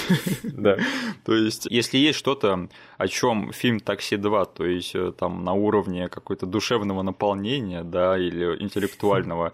Да. 0.43 0.77
То 1.25 1.35
есть, 1.35 1.67
если 1.69 1.97
есть 1.97 2.17
что-то, 2.17 2.69
о 2.97 3.07
чем 3.09 3.51
фильм 3.51 3.81
«Такси 3.81 4.15
2», 4.15 4.49
то 4.55 4.65
есть 4.65 4.95
э, 4.95 5.11
там 5.11 5.43
на 5.43 5.51
уровне 5.51 6.07
какой-то 6.07 6.45
душевного 6.45 7.01
наполнения, 7.01 7.83
да, 7.83 8.17
или 8.17 8.61
интеллектуального, 8.61 9.51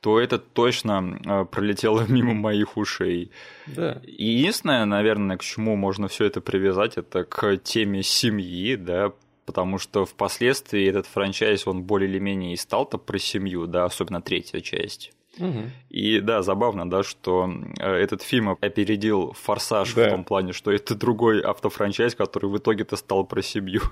то 0.00 0.18
это 0.18 0.38
точно 0.38 1.18
э, 1.24 1.44
пролетело 1.44 2.04
мимо 2.08 2.34
моих 2.34 2.76
ушей. 2.76 3.30
Да. 3.66 4.00
Единственное, 4.04 4.84
наверное, 4.84 5.36
к 5.36 5.42
чему 5.42 5.76
можно 5.76 6.08
все 6.08 6.24
это 6.24 6.40
привязать, 6.40 6.96
это 6.96 7.24
к 7.24 7.56
теме 7.58 8.02
семьи, 8.02 8.76
да, 8.76 9.12
потому 9.46 9.78
что 9.78 10.04
впоследствии 10.04 10.86
этот 10.86 11.06
франчайз, 11.06 11.66
он 11.66 11.82
более 11.82 12.08
или 12.08 12.18
менее 12.18 12.54
и 12.54 12.56
стал-то 12.56 12.98
про 12.98 13.18
семью, 13.18 13.66
да, 13.66 13.84
особенно 13.84 14.22
третья 14.22 14.60
часть. 14.60 15.12
Угу. 15.38 15.70
И 15.90 16.20
да, 16.20 16.42
забавно, 16.42 16.88
да, 16.90 17.02
что 17.02 17.48
э, 17.78 17.92
этот 17.92 18.22
фильм 18.22 18.50
опередил 18.50 19.32
«Форсаж» 19.32 19.94
Да. 19.94 20.06
в 20.06 20.10
том 20.10 20.24
плане, 20.24 20.52
что 20.52 20.72
это 20.72 20.94
другой 20.94 21.40
автофранчайз, 21.40 22.14
который 22.14 22.50
в 22.50 22.58
итоге-то 22.58 22.96
стал 22.96 23.24
про 23.24 23.42
семью. 23.42 23.82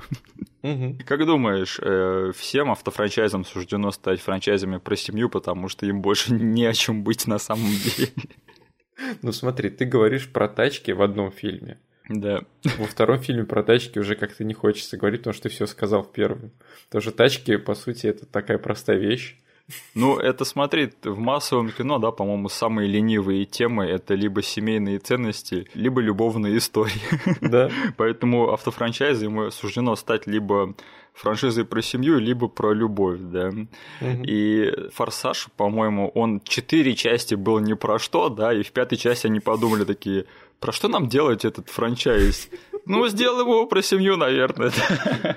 Угу. 0.62 0.98
Как 1.06 1.24
думаешь, 1.26 1.78
э, 1.80 2.32
всем 2.36 2.70
автофранчайзам 2.70 3.44
суждено 3.44 3.92
стать 3.92 4.20
франчайзами 4.20 4.78
про 4.78 4.96
семью, 4.96 5.28
потому 5.28 5.68
что 5.68 5.86
им 5.86 6.02
больше 6.02 6.32
не 6.34 6.66
о 6.66 6.72
чем 6.72 7.04
быть 7.04 7.26
на 7.26 7.38
самом 7.38 7.70
деле? 7.70 8.08
Ну 9.22 9.30
смотри, 9.30 9.70
ты 9.70 9.84
говоришь 9.84 10.28
про 10.28 10.48
тачки 10.48 10.90
в 10.90 11.02
одном 11.02 11.30
фильме. 11.30 11.78
Да. 12.08 12.42
Во 12.78 12.84
втором 12.84 13.20
фильме 13.20 13.44
про 13.44 13.62
тачки 13.62 14.00
уже 14.00 14.16
как-то 14.16 14.42
не 14.42 14.54
хочется 14.54 14.96
говорить, 14.96 15.20
потому 15.20 15.34
что 15.34 15.44
ты 15.44 15.48
все 15.50 15.66
сказал 15.68 16.02
в 16.02 16.10
первом. 16.10 16.50
Потому 16.86 17.02
что 17.02 17.12
тачки, 17.12 17.56
по 17.58 17.76
сути, 17.76 18.08
это 18.08 18.26
такая 18.26 18.58
простая 18.58 18.98
вещь. 18.98 19.38
Ну, 19.94 20.16
это 20.16 20.44
смотри, 20.44 20.92
в 21.02 21.18
массовом 21.18 21.70
кино, 21.70 21.98
да, 21.98 22.10
по-моему, 22.10 22.48
самые 22.48 22.88
ленивые 22.88 23.44
темы 23.44 23.84
это 23.84 24.14
либо 24.14 24.42
семейные 24.42 24.98
ценности, 24.98 25.66
либо 25.74 26.00
любовные 26.00 26.58
истории. 26.58 27.00
Да. 27.40 27.70
Поэтому 27.96 28.52
автофранчайзе 28.52 29.24
ему 29.26 29.50
суждено 29.50 29.96
стать 29.96 30.26
либо 30.26 30.74
франшизой 31.14 31.64
про 31.64 31.82
семью, 31.82 32.18
либо 32.18 32.48
про 32.48 32.72
любовь, 32.72 33.18
да. 33.20 33.50
Мгм. 34.00 34.22
И 34.24 34.90
«Форсаж», 34.94 35.48
по-моему, 35.56 36.10
он 36.14 36.40
четыре 36.40 36.94
части 36.94 37.34
был 37.34 37.58
не 37.58 37.74
про 37.74 37.98
что, 37.98 38.28
да, 38.28 38.52
и 38.52 38.62
в 38.62 38.72
пятой 38.72 38.96
части 38.96 39.26
они 39.26 39.40
подумали 39.40 39.84
такие, 39.84 40.26
про 40.60 40.72
что 40.72 40.88
нам 40.88 41.08
делать 41.08 41.44
этот 41.44 41.68
франчайз? 41.68 42.48
Ну, 42.84 43.06
сделаем 43.08 43.48
его 43.48 43.66
про 43.66 43.82
семью, 43.82 44.16
наверное. 44.16 44.72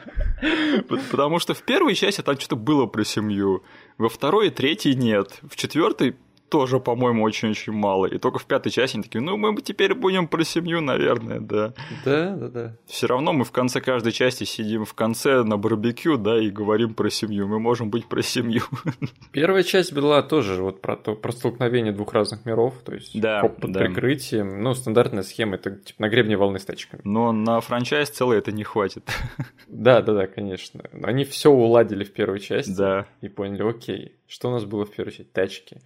Потому 1.12 1.40
что 1.40 1.54
в 1.54 1.62
первой 1.64 1.96
части 1.96 2.22
там 2.22 2.40
что-то 2.40 2.56
было 2.56 2.86
про 2.86 3.04
семью, 3.04 3.64
во 4.02 4.10
второй 4.10 4.48
и 4.48 4.50
третьей 4.50 4.96
нет, 4.96 5.40
в 5.44 5.56
четвертой 5.56 6.16
тоже, 6.52 6.82
по-моему, 6.82 7.24
очень-очень 7.24 7.72
мало. 7.72 8.08
И 8.08 8.18
только 8.18 8.38
в 8.38 8.46
пятой 8.46 8.72
части 8.72 8.98
они 8.98 9.04
такие, 9.04 9.22
ну, 9.22 9.38
мы 9.38 9.56
теперь 9.62 9.94
будем 9.94 10.28
про 10.28 10.44
семью, 10.44 10.82
наверное, 10.82 11.40
да. 11.40 11.74
Да, 12.04 12.36
да, 12.36 12.48
да. 12.50 12.78
Все 12.86 13.08
равно 13.08 13.32
мы 13.32 13.46
в 13.46 13.52
конце 13.54 13.80
каждой 13.80 14.12
части 14.12 14.44
сидим 14.44 14.84
в 14.84 14.94
конце 14.94 15.44
на 15.44 15.58
барбекю, 15.58 16.18
да, 16.18 16.38
и 16.38 16.50
говорим 16.50 16.94
про 16.94 17.10
семью. 17.10 17.48
Мы 17.48 17.58
можем 17.60 17.90
быть 17.90 18.06
про 18.06 18.22
семью. 18.22 18.64
Первая 19.32 19.64
часть 19.64 19.94
была 19.94 20.22
тоже 20.24 20.62
вот 20.62 20.82
про, 20.82 20.98
то, 20.98 21.16
про 21.16 21.32
столкновение 21.32 21.94
двух 21.94 22.12
разных 22.14 22.46
миров, 22.46 22.76
то 22.84 22.94
есть 22.94 23.18
Да, 23.20 23.44
под 23.44 23.72
да. 23.72 23.80
прикрытием. 23.80 24.62
Ну, 24.62 24.74
стандартная 24.74 25.24
схема, 25.24 25.56
это 25.56 25.72
типа 25.72 26.02
на 26.02 26.10
гребне 26.10 26.36
волны 26.36 26.60
с 26.60 26.66
тачками. 26.66 27.02
Но 27.06 27.32
на 27.32 27.62
франчайз 27.62 28.10
целый 28.10 28.38
это 28.38 28.52
не 28.52 28.64
хватит. 28.66 29.10
Да, 29.68 30.02
да, 30.02 30.14
да, 30.14 30.28
конечно. 30.28 30.82
Они 31.02 31.24
все 31.24 31.50
уладили 31.50 32.04
в 32.04 32.12
первой 32.12 32.42
части 32.42 32.72
Да. 32.72 33.06
и 33.22 33.30
поняли, 33.30 33.64
окей, 33.64 34.16
что 34.28 34.50
у 34.50 34.52
нас 34.52 34.66
было 34.66 34.86
в 34.86 34.92
первой 34.92 35.12
части? 35.12 35.30
Тачки. 35.32 35.78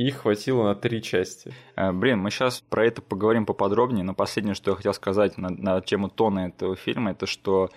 Их 0.00 0.22
хватило 0.22 0.64
на 0.64 0.74
три 0.74 1.02
части. 1.02 1.52
А, 1.76 1.92
Блин, 1.92 2.20
мы 2.20 2.30
сейчас 2.30 2.60
про 2.60 2.86
это 2.86 3.02
поговорим 3.02 3.44
поподробнее, 3.44 4.02
но 4.02 4.14
последнее, 4.14 4.54
что 4.54 4.70
я 4.70 4.76
хотел 4.76 4.94
сказать 4.94 5.36
на, 5.36 5.50
на 5.50 5.80
тему 5.82 6.08
тона 6.08 6.46
этого 6.48 6.74
фильма, 6.74 7.10
это 7.10 7.26
что 7.26 7.68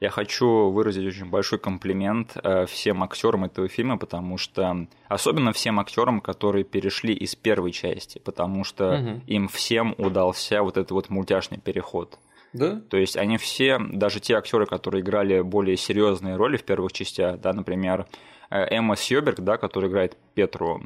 я 0.00 0.10
хочу 0.10 0.70
выразить 0.70 1.06
очень 1.06 1.26
большой 1.26 1.60
комплимент 1.60 2.36
э, 2.42 2.66
всем 2.66 3.04
актерам 3.04 3.44
этого 3.44 3.68
фильма, 3.68 3.98
потому 3.98 4.36
что 4.36 4.88
особенно 5.08 5.52
всем 5.52 5.78
актерам, 5.78 6.20
которые 6.20 6.64
перешли 6.64 7.14
из 7.14 7.36
первой 7.36 7.70
части, 7.70 8.18
потому 8.18 8.64
что 8.64 8.96
Мгм. 8.96 9.22
им 9.28 9.46
всем 9.48 9.94
удался 9.96 10.62
вот 10.62 10.76
этот 10.76 10.90
вот 10.90 11.08
мультяшный 11.08 11.58
переход. 11.58 12.18
Да? 12.52 12.80
То 12.90 12.96
есть 12.96 13.16
они 13.16 13.36
все, 13.36 13.78
даже 13.78 14.18
те 14.18 14.34
актеры, 14.34 14.66
которые 14.66 15.02
играли 15.02 15.40
более 15.40 15.76
серьезные 15.76 16.34
роли 16.34 16.56
в 16.56 16.64
первых 16.64 16.92
частях, 16.92 17.40
да, 17.40 17.52
например, 17.52 18.06
э, 18.50 18.76
Эмма 18.76 18.96
Сьюберг, 18.96 19.38
да, 19.38 19.56
которая 19.56 19.88
играет 19.88 20.16
Петру, 20.34 20.80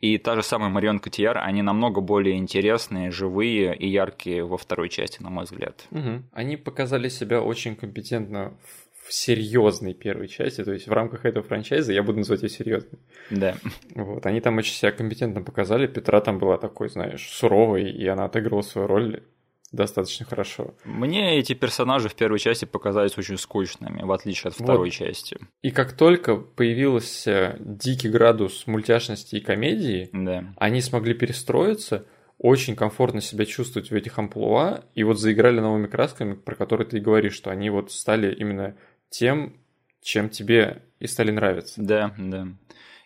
и 0.00 0.18
та 0.18 0.36
же 0.36 0.42
самая 0.42 0.70
Марион 0.70 1.00
Котияр, 1.00 1.38
они 1.38 1.62
намного 1.62 2.00
более 2.00 2.36
интересные, 2.36 3.10
живые 3.10 3.76
и 3.76 3.88
яркие 3.88 4.44
во 4.44 4.56
второй 4.56 4.88
части, 4.88 5.22
на 5.22 5.30
мой 5.30 5.44
взгляд. 5.44 5.86
Мгм. 5.90 6.24
Они 6.32 6.56
показали 6.56 7.08
себя 7.08 7.42
очень 7.42 7.74
компетентно 7.74 8.54
в 9.04 9.12
серьезной 9.12 9.94
первой 9.94 10.28
части, 10.28 10.62
то 10.62 10.72
есть 10.72 10.86
в 10.86 10.92
рамках 10.92 11.24
этого 11.24 11.44
франчайза 11.44 11.92
я 11.92 12.02
буду 12.02 12.18
называть 12.18 12.42
ее 12.42 12.48
серьезной. 12.50 13.00
Да. 13.30 13.56
Вот, 13.94 14.26
они 14.26 14.40
там 14.40 14.58
очень 14.58 14.74
себя 14.74 14.92
компетентно 14.92 15.42
показали. 15.42 15.86
Петра 15.86 16.20
там 16.20 16.38
была 16.38 16.58
такой, 16.58 16.90
знаешь, 16.90 17.26
суровой, 17.28 17.90
и 17.90 18.06
она 18.06 18.26
отыгрывала 18.26 18.62
свою 18.62 18.86
роль 18.86 19.22
достаточно 19.72 20.24
хорошо. 20.26 20.74
Мне 20.84 21.38
эти 21.38 21.52
персонажи 21.54 22.08
в 22.08 22.14
первой 22.14 22.38
части 22.38 22.64
показались 22.64 23.16
очень 23.18 23.36
скучными, 23.38 24.02
в 24.02 24.12
отличие 24.12 24.48
от 24.48 24.54
второй 24.54 24.88
Вот. 24.88 24.90
части. 24.90 25.38
И 25.62 25.70
как 25.70 25.92
только 25.92 26.36
появился 26.36 27.56
дикий 27.60 28.08
градус 28.08 28.66
мультяшности 28.66 29.36
и 29.36 29.40
комедии, 29.40 30.08
Да. 30.12 30.52
они 30.56 30.80
смогли 30.80 31.14
перестроиться, 31.14 32.06
очень 32.38 32.76
комфортно 32.76 33.20
себя 33.20 33.44
чувствовать 33.44 33.90
в 33.90 33.94
этих 33.94 34.18
амплуа, 34.18 34.84
и 34.94 35.02
вот 35.02 35.18
заиграли 35.18 35.58
новыми 35.60 35.86
красками, 35.88 36.34
про 36.34 36.54
которые 36.54 36.86
ты 36.86 36.98
и 36.98 37.00
говоришь, 37.00 37.34
что 37.34 37.50
они 37.50 37.68
вот 37.68 37.90
стали 37.90 38.32
именно 38.32 38.76
тем, 39.10 39.54
чем 40.00 40.28
тебе 40.28 40.82
и 41.00 41.06
стали 41.08 41.30
нравиться. 41.32 41.74
Да, 41.82 42.14
да. 42.16 42.46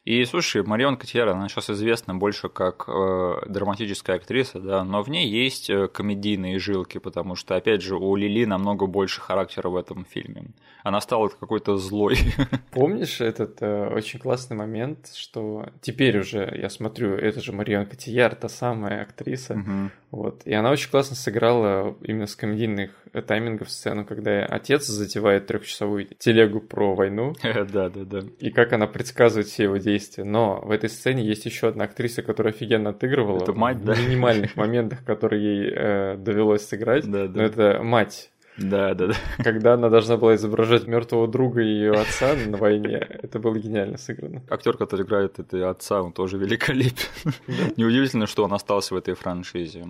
И 0.04 0.24
слушай, 0.24 0.64
Марион 0.64 0.96
Котияр, 0.96 1.28
она 1.28 1.48
сейчас 1.48 1.70
известна 1.70 2.12
больше 2.16 2.48
как 2.48 2.86
э, 2.88 3.34
драматическая 3.48 4.16
актриса, 4.16 4.58
да, 4.58 4.82
но 4.82 5.00
в 5.04 5.08
ней 5.08 5.28
есть 5.28 5.70
э, 5.70 5.86
комедийные 5.86 6.58
жилки, 6.58 6.98
потому 6.98 7.36
что, 7.36 7.54
опять 7.54 7.82
же, 7.82 7.94
у 7.94 8.16
Лили 8.16 8.44
намного 8.44 8.86
больше 8.86 9.20
характера 9.20 9.68
в 9.68 9.76
этом 9.76 10.04
фильме. 10.04 10.46
Она 10.82 11.00
стала 11.00 11.28
какой-то 11.28 11.76
злой. 11.76 12.16
Помнишь 12.72 13.20
этот 13.20 13.62
э, 13.62 13.90
очень 13.94 14.18
классный 14.18 14.56
момент, 14.56 15.12
что 15.14 15.66
теперь 15.82 16.18
уже 16.18 16.52
я 16.60 16.68
смотрю, 16.68 17.14
это 17.14 17.40
же 17.40 17.52
Марион 17.52 17.86
Котияр, 17.86 18.34
та 18.34 18.48
самая 18.48 19.02
актриса, 19.02 19.54
Мгм. 19.54 19.92
вот, 20.10 20.42
и 20.44 20.52
она 20.52 20.72
очень 20.72 20.90
классно 20.90 21.14
сыграла 21.14 21.96
именно 22.02 22.26
с 22.26 22.34
комедийных 22.34 22.90
э, 23.12 23.22
таймингов 23.22 23.70
сцену, 23.70 24.04
когда 24.04 24.44
отец 24.46 24.84
затевает 24.88 25.46
трехчасовую 25.46 26.06
телегу 26.18 26.60
про 26.60 26.96
войну, 26.96 27.34
Да, 27.72 27.88
да, 27.88 28.02
да. 28.04 28.22
и 28.40 28.50
как 28.50 28.72
она 28.72 28.88
предсказывает 28.88 29.46
все 29.46 29.62
его 29.64 29.76
действия, 29.76 29.91
действия. 29.92 30.24
Но 30.24 30.60
в 30.60 30.70
этой 30.70 30.88
сцене 30.88 31.24
есть 31.24 31.44
еще 31.46 31.68
одна 31.68 31.84
актриса, 31.84 32.22
которая 32.22 32.52
офигенно 32.52 32.90
отыгрывала. 32.90 33.42
Это 33.42 33.52
мать, 33.52 33.78
в 33.78 33.84
да? 33.84 33.94
минимальных 33.94 34.56
моментах, 34.56 35.04
которые 35.04 35.42
ей 35.42 35.72
э, 35.74 36.16
довелось 36.16 36.66
сыграть. 36.66 37.10
Да, 37.10 37.26
да. 37.26 37.40
Но 37.40 37.42
это 37.42 37.82
мать. 37.82 38.32
Да, 38.58 38.94
да, 38.94 39.08
да. 39.08 39.14
Когда 39.38 39.74
она 39.74 39.88
должна 39.88 40.16
была 40.16 40.34
изображать 40.34 40.86
мертвого 40.86 41.26
друга 41.26 41.62
и 41.62 41.66
ее 41.66 41.92
отца 41.92 42.34
на 42.34 42.58
войне, 42.58 42.98
это 43.22 43.38
было 43.38 43.56
гениально 43.56 43.96
сыграно. 43.96 44.42
Актер, 44.50 44.76
который 44.76 45.06
играет 45.06 45.38
это 45.38 45.70
отца, 45.70 46.02
он 46.02 46.12
тоже 46.12 46.36
великолепен. 46.36 47.32
Неудивительно, 47.76 48.26
что 48.26 48.44
он 48.44 48.52
остался 48.52 48.94
в 48.94 48.98
этой 48.98 49.14
франшизе. 49.14 49.86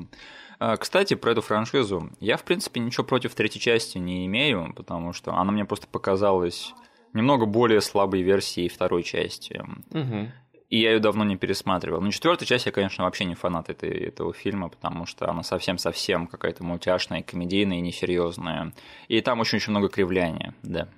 А, 0.60 0.76
Кстати, 0.76 1.14
про 1.14 1.32
эту 1.32 1.40
франшизу. 1.40 2.10
Я, 2.20 2.36
в 2.36 2.44
принципе, 2.44 2.80
ничего 2.80 3.04
против 3.04 3.34
третьей 3.34 3.60
части 3.60 3.98
не 3.98 4.26
имею, 4.26 4.72
потому 4.76 5.12
что 5.12 5.34
она 5.34 5.50
мне 5.50 5.64
просто 5.64 5.88
показалась 5.88 6.72
немного 7.12 7.46
более 7.46 7.80
слабой 7.80 8.22
версией 8.22 8.68
второй 8.68 9.02
части. 9.02 9.62
Мгм. 9.90 10.32
И 10.68 10.80
я 10.80 10.92
ее 10.92 11.00
давно 11.00 11.24
не 11.24 11.36
пересматривал. 11.36 12.00
Но 12.00 12.10
четвертая 12.10 12.46
часть 12.46 12.64
я, 12.64 12.72
конечно, 12.72 13.04
вообще 13.04 13.26
не 13.26 13.34
фанат 13.34 13.68
этой, 13.68 13.90
этого 13.90 14.32
фильма, 14.32 14.70
потому 14.70 15.04
что 15.04 15.28
она 15.28 15.42
совсем-совсем 15.42 16.26
какая-то 16.26 16.64
мультяшная, 16.64 17.22
комедийная 17.22 17.78
и 17.78 17.82
несерьезная. 17.82 18.72
И 19.08 19.20
там 19.20 19.40
очень-очень 19.40 19.70
много 19.72 19.88
кривляния, 19.90 20.54
да. 20.62 20.88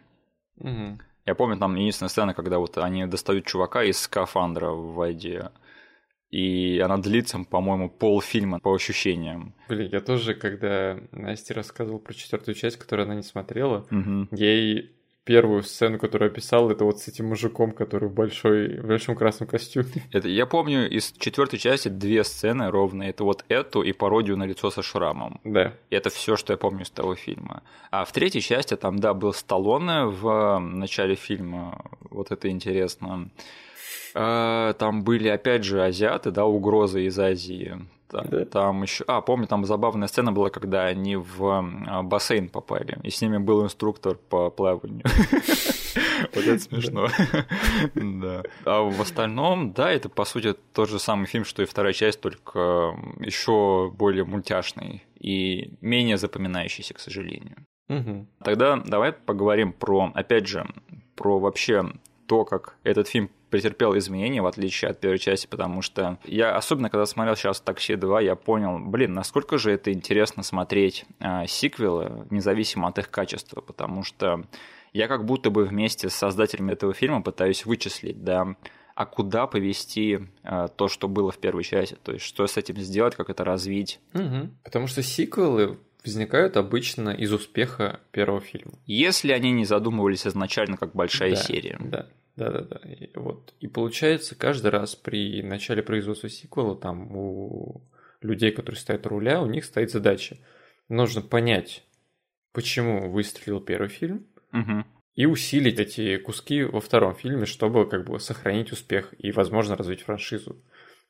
Мгм. 0.59 1.00
Я 1.27 1.35
помню, 1.35 1.57
там 1.59 1.74
единственная 1.74 2.11
сцена, 2.11 2.35
когда 2.35 2.59
вот 2.59 2.79
они 2.79 3.07
достают 3.07 3.46
чувака 3.46 3.83
из 3.83 3.98
скафандра 3.98 4.70
в 4.70 4.94
воде. 4.94 5.50
И 6.31 6.79
она 6.79 6.98
длится, 6.98 7.38
по-моему, 7.38 7.88
полфильма 7.90 8.61
по 8.61 8.74
ощущениям. 8.74 9.55
Блин, 9.68 9.88
я 9.90 10.00
тоже, 10.00 10.35
когда 10.35 10.98
Настя 11.12 11.55
рассказывал 11.55 11.98
про 11.98 12.12
четвертую 12.12 12.55
часть, 12.55 12.77
которую 12.77 13.07
она 13.07 13.14
не 13.14 13.22
смотрела, 13.22 13.87
Мгм. 13.90 14.29
ей 14.33 14.92
первую 15.25 15.63
сцену, 15.63 15.99
которую 15.99 16.31
описал, 16.31 16.71
это 16.71 16.85
вот 16.85 17.01
с 17.01 17.09
этим 17.09 17.29
мужиком, 17.29 17.73
который 17.73 18.09
в 18.09 18.13
большой, 18.13 18.79
в 18.79 18.87
большом 18.87 19.17
красном 19.17 19.49
костюме. 19.49 19.89
Это, 20.13 20.29
я 20.29 20.47
помню 20.47 20.89
из 20.89 21.13
четвертой 21.13 21.59
части 21.59 21.89
две 21.89 22.25
сцены 22.25 22.71
ровные. 22.71 23.11
Это 23.11 23.25
вот 23.25 23.45
эту 23.49 23.83
и 23.83 23.93
пародию 23.93 24.37
на 24.37 24.45
лицо 24.45 24.71
со 24.71 24.83
шрамом. 24.83 25.41
Да. 25.45 25.73
И 25.91 25.97
это 25.97 26.11
все, 26.11 26.37
что 26.37 26.53
я 26.53 26.57
помню 26.57 26.83
из 26.83 26.91
того 26.91 27.15
фильма. 27.15 27.63
А 27.91 28.05
в 28.05 28.13
третьей 28.13 28.43
части 28.43 28.77
там, 28.77 28.99
да, 28.99 29.15
был 29.15 29.33
Сталлоне 29.33 30.05
в 30.07 30.59
начале 30.59 31.15
фильма. 31.15 31.85
Вот 32.11 32.31
это 32.31 32.51
интересно. 32.51 33.31
А, 34.15 34.75
Там 34.75 35.03
были, 35.03 35.29
опять 35.29 35.65
же, 35.65 35.83
азиаты, 35.83 36.31
да, 36.31 36.45
угрозы 36.45 37.07
из 37.07 37.19
Азии. 37.19 37.79
Да. 38.11 38.45
там 38.45 38.83
еще. 38.83 39.05
А, 39.07 39.21
помню, 39.21 39.47
там 39.47 39.64
забавная 39.64 40.09
сцена 40.09 40.33
была, 40.33 40.51
когда 40.51 40.85
они 40.85 41.17
в 41.17 41.64
а, 41.87 42.03
бассейн 42.03 42.49
попали, 42.49 42.99
и 43.03 43.11
с 43.11 43.21
ними 43.21 43.38
был 43.38 43.64
инструктор 43.64 44.17
по 44.17 44.51
плаванию. 44.51 45.05
Вот 46.35 46.45
это 46.45 46.59
смешно. 46.59 47.09
Да. 47.95 48.43
А 48.64 48.83
в 48.83 49.01
остальном, 49.01 49.73
да, 49.73 49.90
это 49.93 50.09
по 50.09 50.25
сути 50.25 50.55
тот 50.73 50.88
же 50.88 50.99
самый 50.99 51.27
фильм, 51.27 51.45
что 51.45 51.62
и 51.62 51.67
вторая 51.67 51.93
часть, 51.93 52.21
только 52.21 52.97
еще 53.21 53.93
более 53.97 54.25
мультяшный 54.25 55.05
и 55.19 55.73
менее 55.81 56.17
запоминающийся, 56.17 56.95
к 56.95 57.01
сожалению. 57.01 57.57
Тогда 58.43 58.77
давай 58.77 59.12
поговорим 59.12 59.73
про, 59.73 60.11
опять 60.14 60.47
же, 60.47 60.67
про 61.14 61.38
вообще 61.38 61.85
то, 62.27 62.45
как 62.45 62.77
этот 62.83 63.09
фильм 63.09 63.31
претерпел 63.55 63.97
изменения, 63.97 64.43
в 64.43 64.47
отличие 64.47 64.90
от 64.90 64.99
первой 64.99 65.21
части, 65.21 65.47
потому 65.47 65.81
что 65.81 66.19
я, 66.25 66.57
особенно 66.57 66.90
когда 66.90 67.07
смотрел 67.07 67.37
сейчас 67.37 67.61
«Такси 67.61 67.93
2», 67.93 68.25
я 68.25 68.35
понял, 68.35 68.81
блин, 68.81 69.14
насколько 69.14 69.59
же 69.59 69.71
это 69.71 69.93
интересно 69.93 70.43
смотреть 70.43 71.05
а, 71.21 71.47
сиквелы, 71.47 72.27
независимо 72.31 72.88
от 72.88 72.99
их 72.99 73.12
качества, 73.12 73.61
потому 73.61 74.03
что 74.03 74.43
я 74.93 75.07
как 75.07 75.25
будто 75.25 75.51
бы 75.51 75.67
вместе 75.67 76.11
с 76.11 76.14
создателями 76.14 76.73
этого 76.73 76.95
фильма 76.95 77.23
пытаюсь 77.23 77.64
вычислить, 77.64 78.25
да, 78.25 78.57
а 78.97 79.07
куда 79.07 79.47
повести 79.47 80.27
а, 80.43 80.67
то, 80.67 80.88
что 80.88 81.07
было 81.07 81.31
в 81.31 81.38
первой 81.38 81.62
части, 81.62 81.97
то 82.03 82.11
есть 82.11 82.25
что 82.25 82.49
с 82.49 82.57
этим 82.57 82.79
сделать, 82.79 83.14
как 83.14 83.31
это 83.31 83.45
развить. 83.45 84.01
Мгм. 84.14 84.51
Потому 84.64 84.88
что 84.88 85.01
сиквелы 85.05 85.79
возникают 86.05 86.57
обычно 86.57 87.11
из 87.11 87.33
успеха 87.33 88.01
первого 88.11 88.40
фильма. 88.40 88.73
Если 88.85 89.31
они 89.31 89.53
не 89.53 89.64
задумывались 89.64 90.27
изначально 90.27 90.77
как 90.77 90.93
большая 90.93 91.37
Да, 91.37 91.37
серия. 91.37 91.77
Да, 91.79 92.09
да, 92.37 92.51
да, 92.51 92.61
да. 92.62 92.77
И, 92.88 93.11
вот. 93.14 93.55
и 93.61 93.68
получается, 93.68 94.35
каждый 94.35 94.70
раз 94.70 94.97
при 94.97 95.42
начале 95.42 95.83
производства 95.83 96.29
сиквела 96.29 96.77
там 96.77 97.16
у 97.16 97.83
людей, 98.20 98.51
которые 98.51 98.81
стоят 98.81 99.07
у 99.07 99.11
руля, 99.11 99.40
у 99.40 99.47
них 99.47 99.64
стоит 99.64 99.90
задача. 99.90 100.38
Нужно 100.88 101.23
понять, 101.23 101.85
почему 102.53 103.11
выстрелил 103.11 103.61
первый 103.61 103.88
фильм, 103.88 104.27
Мгм. 104.53 104.87
и 105.14 105.27
усилить 105.27 105.79
эти 105.79 106.16
куски 106.16 106.62
во 106.64 106.81
втором 106.81 107.14
фильме, 107.14 107.47
чтобы 107.47 107.88
как 107.88 108.05
бы 108.07 108.18
сохранить 108.20 108.73
успех 108.73 109.14
и, 109.18 109.33
возможно, 109.33 109.77
развить 109.77 110.03
франшизу. 110.03 110.57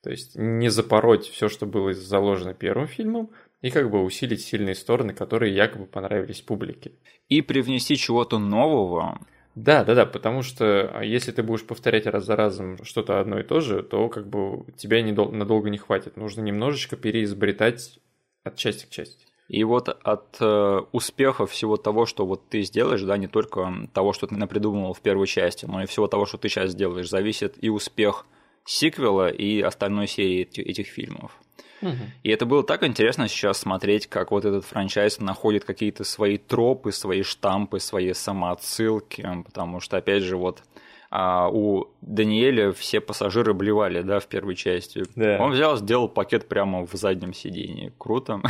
То 0.02 0.10
есть 0.10 0.36
не 0.36 0.68
запороть 0.68 1.26
все, 1.26 1.48
что 1.48 1.64
было 1.64 1.94
заложено 1.94 2.52
первым 2.52 2.86
фильмом, 2.86 3.30
и 3.62 3.70
как 3.70 3.90
бы 3.90 4.02
усилить 4.02 4.42
сильные 4.42 4.74
стороны, 4.74 5.14
которые 5.14 5.54
якобы 5.54 5.86
понравились 5.86 6.42
публике. 6.42 6.92
И 7.28 7.40
привнести 7.40 7.96
чего-то 7.96 8.38
нового. 8.38 9.26
Да, 9.54 9.84
да, 9.84 9.94
да, 9.94 10.04
потому 10.04 10.42
что 10.42 10.90
а, 10.92 11.04
если 11.04 11.30
ты 11.30 11.42
будешь 11.42 11.64
повторять 11.64 12.06
раз 12.06 12.24
за 12.24 12.34
разом 12.34 12.82
что-то 12.84 13.20
одно 13.20 13.38
и 13.38 13.44
то 13.44 13.60
же, 13.60 13.82
то 13.82 14.08
как 14.08 14.26
бы 14.26 14.64
тебя 14.76 15.00
недол- 15.00 15.30
надолго 15.30 15.70
не 15.70 15.78
хватит. 15.78 16.16
Нужно 16.16 16.40
немножечко 16.40 16.96
переизобретать 16.96 18.00
от 18.42 18.56
части 18.56 18.86
к 18.86 18.90
части. 18.90 19.26
И 19.48 19.62
вот 19.62 19.88
от 19.88 20.36
э, 20.40 20.80
успеха 20.92 21.46
всего 21.46 21.76
того, 21.76 22.06
что 22.06 22.26
вот 22.26 22.48
ты 22.48 22.62
сделаешь, 22.62 23.02
да, 23.02 23.16
не 23.16 23.28
только 23.28 23.88
того, 23.92 24.12
что 24.12 24.26
ты 24.26 24.34
напридумывал 24.34 24.94
в 24.94 25.00
первой 25.00 25.26
части, 25.26 25.66
но 25.66 25.82
и 25.82 25.86
всего 25.86 26.08
того, 26.08 26.26
что 26.26 26.38
ты 26.38 26.48
сейчас 26.48 26.70
сделаешь, 26.70 27.08
зависит 27.08 27.54
и 27.62 27.68
успех 27.68 28.26
сиквела, 28.64 29.28
и 29.28 29.60
остальной 29.60 30.08
серии 30.08 30.40
эти- 30.40 30.62
этих 30.62 30.86
фильмов. 30.86 31.38
И 32.22 32.30
это 32.30 32.46
было 32.46 32.62
так 32.62 32.82
интересно 32.84 33.28
сейчас 33.28 33.58
смотреть, 33.58 34.06
как 34.06 34.30
вот 34.30 34.44
этот 34.44 34.64
франчайз 34.64 35.20
находит 35.20 35.64
какие-то 35.64 36.04
свои 36.04 36.38
тропы, 36.38 36.92
свои 36.92 37.22
штампы, 37.22 37.80
свои 37.80 38.12
самоотсылки, 38.12 39.26
потому 39.44 39.80
что, 39.80 39.96
опять 39.96 40.22
же, 40.22 40.36
вот 40.36 40.62
а, 41.10 41.48
у 41.48 41.88
Даниэля 42.00 42.72
все 42.72 43.00
пассажиры 43.00 43.54
блевали, 43.54 44.02
да, 44.02 44.18
в 44.18 44.26
первой 44.26 44.56
части. 44.56 45.04
Да. 45.14 45.38
Он 45.40 45.52
взял, 45.52 45.76
сделал 45.76 46.08
пакет 46.08 46.48
прямо 46.48 46.86
в 46.86 46.92
заднем 46.94 47.32
сидении. 47.32 47.92
Круто. 47.98 48.40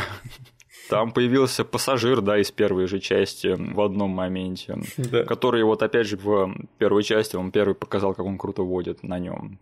Там 0.89 1.11
появился 1.11 1.63
пассажир, 1.65 2.21
да, 2.21 2.37
из 2.39 2.51
первой 2.51 2.87
же 2.87 2.99
части 2.99 3.55
в 3.57 3.81
одном 3.81 4.11
моменте, 4.11 4.77
Да. 4.97 5.23
который 5.23 5.63
вот 5.63 5.81
опять 5.83 6.07
же 6.07 6.17
в 6.17 6.55
первой 6.77 7.03
части, 7.03 7.35
он 7.35 7.51
первый 7.51 7.75
показал, 7.75 8.13
как 8.13 8.25
он 8.25 8.37
круто 8.37 8.61
водит 8.61 9.03
на 9.03 9.17
нем. 9.19 9.59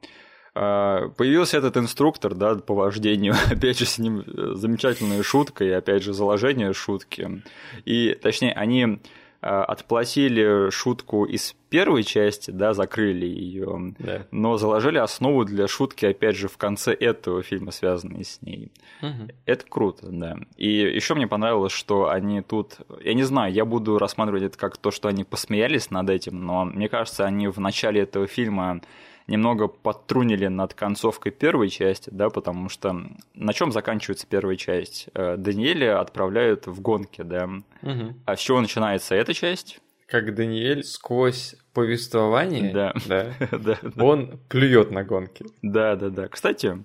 А, 0.56 1.10
Появился 1.18 1.58
этот 1.58 1.78
инструктор, 1.78 2.36
да, 2.36 2.56
по 2.56 2.74
вождению, 2.76 3.34
опять 3.52 3.80
же, 3.80 3.86
с 3.86 3.98
ним 3.98 4.20
э, 4.26 4.52
замечательная 4.56 5.24
шутка, 5.24 5.63
и 5.66 5.70
опять 5.72 6.04
же, 6.04 6.13
заложение 6.13 6.74
шутки. 6.74 7.42
И, 7.86 8.18
точнее, 8.22 8.54
они 8.54 9.00
а, 9.42 9.66
отплатили 9.66 10.70
шутку 10.70 11.26
из 11.26 11.56
первой 11.70 12.04
части, 12.04 12.52
да, 12.52 12.74
закрыли 12.74 13.26
ее, 13.26 13.96
Да. 13.98 14.28
но 14.30 14.58
заложили 14.58 15.00
основу 15.00 15.44
для 15.44 15.68
шутки, 15.68 16.06
опять 16.06 16.36
же, 16.38 16.48
в 16.48 16.58
конце 16.58 16.94
этого 16.94 17.42
фильма, 17.42 17.72
связанной 17.72 18.24
с 18.24 18.39
ней. 18.44 18.72
Мгм. 19.02 19.30
Это 19.48 19.66
круто, 19.68 20.06
да. 20.12 20.38
И 20.56 20.70
еще 20.70 21.16
мне 21.16 21.26
понравилось, 21.28 21.74
что 21.74 22.10
они 22.10 22.42
тут, 22.42 22.78
я 23.04 23.16
не 23.16 23.24
знаю, 23.24 23.52
я 23.52 23.66
буду 23.66 23.98
рассматривать 23.98 24.44
это 24.44 24.58
как 24.58 24.78
то, 24.78 24.92
что 24.92 25.08
они 25.10 25.24
посмеялись 25.24 25.89
над 25.89 26.12
этим, 26.12 26.46
но 26.46 26.63
мне 26.66 26.88
кажется, 26.89 27.26
они 27.26 27.48
в 27.48 27.58
начале 27.60 28.02
этого 28.02 28.28
фильма 28.28 28.82
немного 29.27 29.67
подтрунили 29.67 30.47
над 30.47 30.73
концовкой 30.73 31.31
первой 31.31 31.69
части, 31.69 32.09
да, 32.12 32.29
потому 32.29 32.69
что 32.69 32.95
на 33.33 33.53
чем 33.53 33.71
заканчивается 33.71 34.27
первая 34.27 34.55
часть? 34.55 35.09
Э, 35.13 35.36
Даниэля 35.38 35.99
отправляют 35.99 36.67
в 36.67 36.81
гонки, 36.81 37.21
да. 37.21 37.47
Мгм. 37.81 38.21
А 38.25 38.36
с 38.36 38.39
чего 38.39 38.62
начинается 38.62 39.15
эта 39.15 39.33
часть? 39.33 39.79
Как 40.07 40.36
Даниэль 40.36 40.83
сквозь 40.83 41.55
повествование, 41.73 42.71
да, 42.73 42.93
да, 43.05 43.33
да. 43.51 43.77
он 44.03 44.39
плюет 44.49 44.91
на 44.91 45.03
гонки. 45.03 45.45
да, 45.62 45.95
да, 45.95 46.09
да. 46.09 46.27
Кстати, 46.27 46.83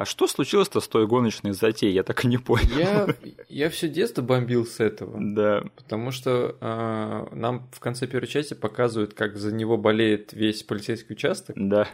а 0.00 0.06
что 0.06 0.26
случилось-то 0.26 0.80
с 0.80 0.88
той 0.88 1.06
гоночной 1.06 1.52
затеей? 1.52 1.92
Я 1.92 2.02
так 2.04 2.24
и 2.24 2.26
не 2.26 2.38
понял. 2.38 2.74
Я, 2.74 3.06
я 3.50 3.68
все 3.68 3.86
детство 3.86 4.22
бомбил 4.22 4.64
с 4.64 4.80
этого. 4.80 5.18
Да, 5.20 5.62
Потому 5.76 6.10
что 6.10 6.56
а, 6.62 7.28
нам 7.32 7.68
в 7.70 7.80
конце 7.80 8.06
первой 8.06 8.26
части 8.26 8.54
показывают, 8.54 9.12
как 9.12 9.36
за 9.36 9.52
него 9.52 9.76
болеет 9.76 10.32
весь 10.32 10.62
полицейский 10.62 11.12
участок 11.12 11.54
да. 11.58 11.86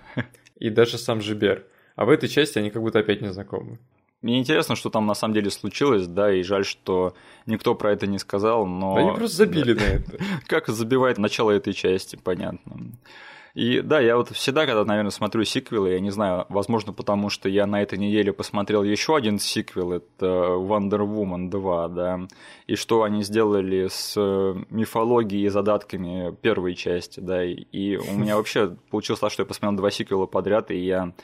и 0.56 0.70
даже 0.70 0.98
сам 0.98 1.20
Жибер. 1.20 1.64
А 1.96 2.04
в 2.04 2.10
этой 2.10 2.28
части 2.28 2.58
они 2.58 2.70
как 2.70 2.80
будто 2.80 3.00
опять 3.00 3.22
не 3.22 3.32
знакомы. 3.32 3.80
Мне 4.22 4.38
интересно, 4.38 4.76
что 4.76 4.88
там 4.88 5.04
на 5.06 5.14
самом 5.14 5.34
деле 5.34 5.50
случилось, 5.50 6.06
да, 6.06 6.32
и 6.32 6.44
жаль, 6.44 6.64
что 6.64 7.16
никто 7.46 7.74
про 7.74 7.90
это 7.90 8.06
не 8.06 8.20
сказал, 8.20 8.66
но... 8.66 8.94
Они 8.94 9.16
просто 9.16 9.38
забили 9.38 9.72
на 9.72 9.82
это. 9.82 10.16
Как 10.46 10.68
забивает 10.68 11.18
начало 11.18 11.50
этой 11.50 11.72
части, 11.72 12.14
понятно. 12.14 12.92
И 13.56 13.80
да, 13.80 14.00
я 14.00 14.18
вот 14.18 14.28
всегда, 14.32 14.66
когда, 14.66 14.84
наверное, 14.84 15.10
смотрю 15.10 15.42
сиквелы, 15.44 15.92
я 15.92 16.00
не 16.00 16.10
знаю, 16.10 16.44
возможно, 16.50 16.92
потому 16.92 17.30
что 17.30 17.48
я 17.48 17.66
на 17.66 17.80
этой 17.80 17.98
неделе 17.98 18.34
посмотрел 18.34 18.82
еще 18.82 19.16
один 19.16 19.38
сиквел, 19.38 19.92
это 19.92 20.26
Wonder 20.26 21.00
Woman 21.06 21.48
2, 21.48 21.88
да, 21.88 22.20
и 22.66 22.74
что 22.74 23.02
они 23.02 23.22
сделали 23.22 23.88
с 23.88 24.12
э, 24.14 24.54
мифологией 24.68 25.46
и 25.46 25.48
задатками 25.48 26.36
первой 26.42 26.74
части, 26.74 27.20
да, 27.20 27.42
и 27.42 27.96
у 27.96 28.12
меня 28.12 28.36
вообще 28.36 28.76
получилось 28.90 29.20
так, 29.20 29.32
что 29.32 29.44
я 29.44 29.46
посмотрел 29.46 29.78
два 29.78 29.90
сиквела 29.90 30.26
подряд, 30.26 30.70
и 30.70 30.76
я 30.76 31.14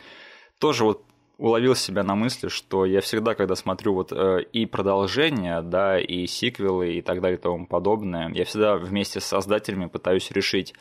тоже 0.58 0.84
вот 0.84 1.04
уловил 1.36 1.74
себя 1.74 2.02
на 2.02 2.14
мысли, 2.14 2.48
что 2.48 2.86
я 2.86 3.02
всегда, 3.02 3.34
когда 3.34 3.56
смотрю 3.56 3.92
вот 3.92 4.10
э, 4.10 4.40
и 4.54 4.64
продолжение, 4.64 5.60
да, 5.60 6.00
и 6.00 6.26
сиквелы 6.26 6.94
и 6.94 7.02
так 7.02 7.20
далее 7.20 7.36
и 7.36 7.42
тому 7.42 7.66
подобное, 7.66 8.30
я 8.30 8.46
всегда 8.46 8.76
вместе 8.76 9.20
с 9.20 9.26
создателями 9.26 9.84
пытаюсь 9.84 10.30
решить, 10.30 10.72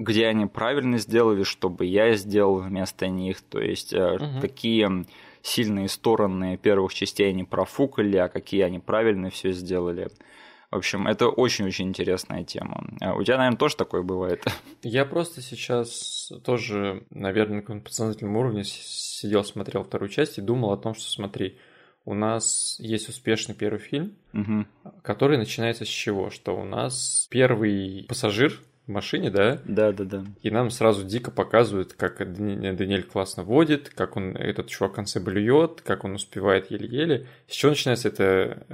где 0.00 0.26
они 0.26 0.46
правильно 0.46 0.96
сделали, 0.96 1.42
чтобы 1.42 1.84
я 1.84 2.14
сделал 2.14 2.56
вместо 2.56 3.06
них, 3.08 3.42
то 3.42 3.60
есть 3.60 3.92
угу. 3.92 4.40
какие 4.40 5.04
сильные 5.42 5.88
стороны 5.88 6.56
первых 6.56 6.94
частей 6.94 7.28
они 7.28 7.44
профукали, 7.44 8.16
а 8.16 8.28
какие 8.28 8.62
они 8.62 8.78
правильно 8.78 9.28
все 9.28 9.52
сделали. 9.52 10.08
В 10.70 10.76
общем, 10.76 11.06
это 11.06 11.28
очень-очень 11.28 11.88
интересная 11.88 12.44
тема. 12.44 12.86
А 13.00 13.14
у 13.14 13.22
тебя, 13.22 13.36
наверное, 13.36 13.58
тоже 13.58 13.76
такое 13.76 14.02
бывает? 14.02 14.42
Я 14.82 15.04
просто 15.04 15.42
сейчас 15.42 16.32
тоже, 16.44 17.04
наверное, 17.10 17.56
на 17.56 17.60
каком-то 17.60 17.84
подсознательном 17.84 18.36
уровне 18.36 18.64
сидел, 18.64 19.44
смотрел 19.44 19.82
вторую 19.82 20.08
часть 20.08 20.38
и 20.38 20.42
думал 20.42 20.72
о 20.72 20.78
том, 20.78 20.94
что 20.94 21.10
смотри, 21.10 21.58
у 22.06 22.14
нас 22.14 22.76
есть 22.78 23.08
успешный 23.10 23.54
первый 23.54 23.80
фильм, 23.80 24.14
угу. 24.32 24.64
который 25.02 25.36
начинается 25.36 25.84
с 25.84 25.88
чего? 25.88 26.30
Что 26.30 26.56
у 26.56 26.64
нас 26.64 27.26
первый 27.30 28.06
пассажир 28.08 28.62
машине, 28.90 29.30
да? 29.30 29.60
Да, 29.64 29.92
да, 29.92 30.04
да. 30.04 30.24
И 30.42 30.50
нам 30.50 30.70
сразу 30.70 31.04
дико 31.04 31.30
показывают, 31.30 31.94
как 31.94 32.18
Даниэль 32.18 33.02
классно 33.02 33.42
водит, 33.42 33.90
как 33.94 34.16
он 34.16 34.36
этот 34.36 34.68
чувак 34.68 34.92
в 34.92 34.94
конце 34.96 35.20
блюет, 35.20 35.80
как 35.82 36.04
он 36.04 36.14
успевает 36.14 36.70
еле-еле. 36.70 37.26
С 37.48 37.54
чего 37.54 37.70
начинается 37.70 38.08
эта, 38.08 38.64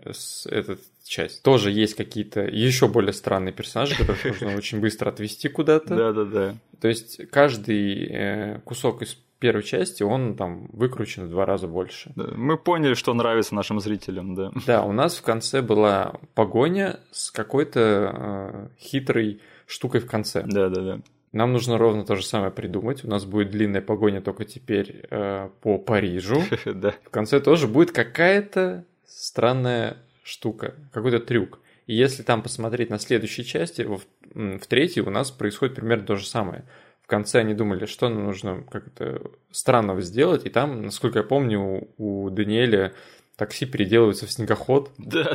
эта 0.47 0.79
часть? 1.05 1.43
Тоже 1.43 1.71
есть 1.71 1.95
какие-то 1.95 2.41
еще 2.41 2.89
более 2.89 3.13
странные 3.13 3.53
персонажи, 3.53 3.97
которых 3.97 4.25
нужно 4.43 4.57
очень 4.57 4.81
быстро 4.81 5.11
отвести 5.11 5.49
куда-то. 5.49 5.95
Да, 5.95 6.13
да, 6.13 6.25
да. 6.25 6.55
То 6.81 6.89
есть 6.89 7.29
каждый 7.31 8.07
э, 8.07 8.61
кусок 8.65 9.03
из 9.03 9.17
первой 9.39 9.63
части 9.63 10.03
он 10.03 10.35
там 10.35 10.69
выкручен 10.73 11.27
в 11.27 11.31
два 11.31 11.45
раза 11.47 11.69
больше. 11.69 12.13
Да, 12.17 12.29
мы 12.37 12.57
поняли, 12.57 12.95
что 12.95 13.13
нравится 13.15 13.55
нашим 13.55 13.81
зрителям, 13.81 14.35
да. 14.35 14.51
Да, 14.67 14.83
у 14.83 14.93
нас 14.93 15.17
в 15.17 15.23
конце 15.23 15.63
была 15.63 16.15
погоня 16.35 17.01
с 17.13 17.31
какой-то 17.31 17.81
э, 17.81 18.69
хитрой 18.79 19.41
штукой 19.67 20.01
в 20.01 20.07
конце. 20.07 20.43
Да, 20.47 20.69
да, 20.69 20.81
да. 20.81 21.01
Нам 21.33 21.53
нужно 21.53 21.77
ровно 21.77 22.05
то 22.05 22.17
же 22.17 22.25
самое 22.25 22.51
придумать. 22.51 23.05
У 23.05 23.09
нас 23.09 23.25
будет 23.25 23.51
длинная 23.51 23.83
погоня 23.83 24.23
только 24.23 24.45
теперь 24.45 25.05
э, 25.11 25.51
по 25.61 25.79
Парижу. 25.79 26.43
да. 26.65 26.95
В 27.05 27.11
конце 27.11 27.41
тоже 27.41 27.67
будет 27.67 27.93
какая-то 27.93 28.85
странная 29.07 29.99
штука, 30.23 30.75
какой-то 30.93 31.21
трюк. 31.21 31.61
И 31.87 31.95
если 31.95 32.23
там 32.23 32.43
посмотреть 32.43 32.91
на 32.91 32.99
следующей 32.99 33.45
части, 33.45 33.83
в, 33.83 34.01
в 34.35 34.67
третьей 34.67 35.03
у 35.03 35.11
нас 35.11 35.31
происходит 35.31 35.77
примерно 35.77 36.07
то 36.07 36.17
же 36.17 36.27
самое. 36.27 36.65
В 37.03 37.07
конце 37.07 37.41
они 37.41 37.55
думали, 37.55 37.87
что 37.87 38.09
нам 38.09 38.25
нужно 38.25 38.65
как-то 38.69 39.31
странного 39.53 40.01
сделать, 40.01 40.45
и 40.45 40.51
там, 40.51 40.83
насколько 40.83 41.21
я 41.21 41.23
помню, 41.23 41.61
у, 41.99 42.25
у 42.25 42.31
Даниэля 42.31 42.95
такси 43.37 43.67
переделывается 43.67 44.27
в 44.27 44.33
снегоход. 44.33 44.91
Да. 44.99 45.35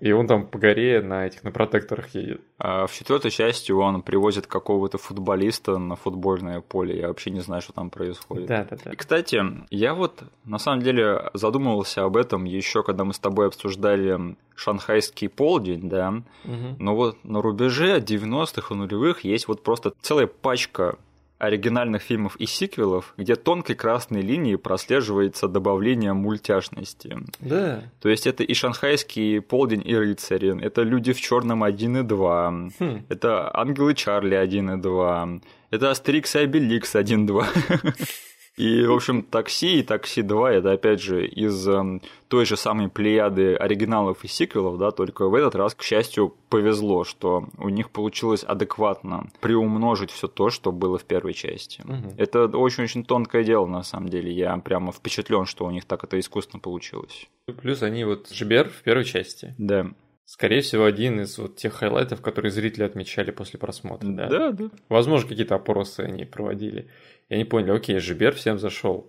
И 0.00 0.12
он 0.12 0.26
там 0.26 0.46
по 0.46 0.58
горе 0.58 1.00
на 1.00 1.26
этих 1.26 1.42
на 1.42 1.50
протекторах 1.50 2.14
едет. 2.14 2.42
А 2.58 2.86
в 2.86 2.92
четвертой 2.92 3.30
части 3.30 3.72
он 3.72 4.02
привозит 4.02 4.46
какого-то 4.46 4.98
футболиста 4.98 5.78
на 5.78 5.96
футбольное 5.96 6.60
поле. 6.60 6.98
Я 6.98 7.08
вообще 7.08 7.30
не 7.30 7.40
знаю, 7.40 7.62
что 7.62 7.72
там 7.72 7.90
происходит. 7.90 8.46
Да, 8.46 8.66
да, 8.68 8.76
да. 8.84 8.92
И, 8.92 8.96
кстати, 8.96 9.42
я 9.70 9.94
вот 9.94 10.22
на 10.44 10.58
самом 10.58 10.82
деле 10.82 11.30
задумывался 11.32 12.04
об 12.04 12.16
этом 12.16 12.44
еще, 12.44 12.82
когда 12.82 13.04
мы 13.04 13.14
с 13.14 13.18
тобой 13.18 13.46
обсуждали 13.46 14.36
шанхайский 14.54 15.28
полдень, 15.28 15.88
да. 15.88 16.22
Угу. 16.44 16.76
Но 16.78 16.94
вот 16.94 17.24
на 17.24 17.40
рубеже 17.40 17.98
90-х 18.00 18.74
и 18.74 18.78
нулевых 18.78 19.24
есть 19.24 19.48
вот 19.48 19.62
просто 19.62 19.92
целая 20.02 20.26
пачка 20.26 20.98
оригинальных 21.38 22.02
фильмов 22.02 22.36
и 22.36 22.46
сиквелов, 22.46 23.14
где 23.16 23.36
тонкой 23.36 23.76
красной 23.76 24.22
линией 24.22 24.56
прослеживается 24.56 25.48
добавление 25.48 26.12
мультяшности. 26.12 27.16
Да. 27.40 27.82
То 28.00 28.08
есть 28.08 28.26
это 28.26 28.42
и 28.42 28.54
шанхайский 28.54 29.40
полдень 29.40 29.82
и 29.84 29.96
рыцари, 29.96 30.60
это 30.60 30.82
люди 30.82 31.12
в 31.12 31.20
черном 31.20 31.62
1 31.62 31.98
и 31.98 32.02
2, 32.02 32.50
хм. 32.78 33.06
это 33.08 33.56
ангелы 33.56 33.94
Чарли 33.94 34.34
1 34.34 34.70
и 34.70 34.80
2, 34.80 35.28
это 35.70 35.90
Астерикс 35.90 36.34
и 36.36 36.40
Обеликс 36.40 36.96
1 36.96 37.24
и 37.24 37.26
2. 37.26 37.48
И, 38.58 38.84
в 38.84 38.92
общем, 38.92 39.22
«Такси» 39.22 39.78
и 39.78 39.82
«Такси 39.84 40.22
2»— 40.22 40.48
это, 40.50 40.72
опять 40.72 41.00
же, 41.00 41.24
из 41.26 41.68
э, 41.68 42.00
той 42.26 42.44
же 42.44 42.56
самой 42.56 42.88
плеяды 42.88 43.54
оригиналов 43.54 44.24
и 44.24 44.28
сиквелов, 44.28 44.78
да, 44.78 44.90
только 44.90 45.28
в 45.28 45.34
этот 45.34 45.54
раз, 45.54 45.76
к 45.76 45.82
счастью, 45.82 46.34
повезло, 46.48 47.04
что 47.04 47.44
у 47.56 47.68
них 47.68 47.90
получилось 47.90 48.42
адекватно 48.42 49.28
приумножить 49.40 50.10
все 50.10 50.26
то, 50.26 50.50
что 50.50 50.72
было 50.72 50.98
в 50.98 51.04
первой 51.04 51.34
части. 51.34 51.82
Угу. 51.82 52.14
Это 52.16 52.46
очень-очень 52.46 53.04
тонкое 53.04 53.44
дело, 53.44 53.66
на 53.66 53.84
самом 53.84 54.08
деле. 54.08 54.32
Я 54.32 54.56
прямо 54.56 54.90
впечатлен, 54.90 55.46
что 55.46 55.64
у 55.64 55.70
них 55.70 55.84
так 55.84 56.02
это 56.02 56.18
искусственно 56.18 56.60
получилось. 56.60 57.28
Плюс 57.62 57.82
они 57.82 58.02
вот 58.02 58.28
Жибер 58.28 58.68
в 58.70 58.82
первой 58.82 59.04
части. 59.04 59.54
Да. 59.56 59.92
Скорее 60.24 60.60
всего, 60.60 60.84
один 60.84 61.20
из 61.20 61.38
вот 61.38 61.56
тех 61.56 61.72
highlight 61.72 62.08
ов, 62.08 62.20
которые 62.20 62.50
зрители 62.50 62.82
отмечали 62.82 63.30
после 63.30 63.58
просмотра. 63.58 64.06
Да, 64.08 64.28
да. 64.28 64.52
да. 64.52 64.64
Возможно, 64.90 65.26
какие-то 65.26 65.54
опросы 65.54 66.00
они 66.00 66.26
проводили. 66.26 66.90
И 67.28 67.34
они 67.34 67.44
поняли, 67.44 67.72
окей, 67.72 67.98
Жибер 67.98 68.34
всем 68.34 68.58
зашел. 68.58 69.06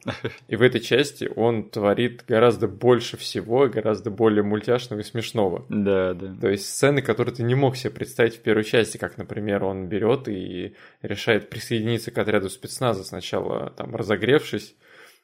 И 0.50 0.56
в 0.58 0.62
этой 0.62 0.82
части 0.82 1.30
он 1.36 1.70
творит 1.70 2.26
гораздо 2.28 2.68
больше 2.68 3.16
всего, 3.16 3.68
гораздо 3.68 4.12
более 4.12 4.44
мультяшного 4.44 5.00
и 5.00 5.04
смешного. 5.04 5.66
Да, 5.70 6.14
да. 6.14 6.36
То 6.42 6.50
есть 6.50 6.70
сцены, 6.70 7.02
которые 7.02 7.34
ты 7.34 7.44
не 7.44 7.56
мог 7.56 7.78
себе 7.78 7.92
представить 7.92 8.36
в 8.36 8.42
первой 8.42 8.66
части, 8.66 8.98
как, 8.98 9.18
например, 9.18 9.64
он 9.64 9.88
берет 9.88 10.28
и 10.28 10.76
решает 11.02 11.50
присоединиться 11.50 12.12
к 12.12 12.18
отряду 12.18 12.50
спецназа 12.50 13.06
сначала, 13.06 13.70
там, 13.78 13.96
разогревшись, 13.96 14.76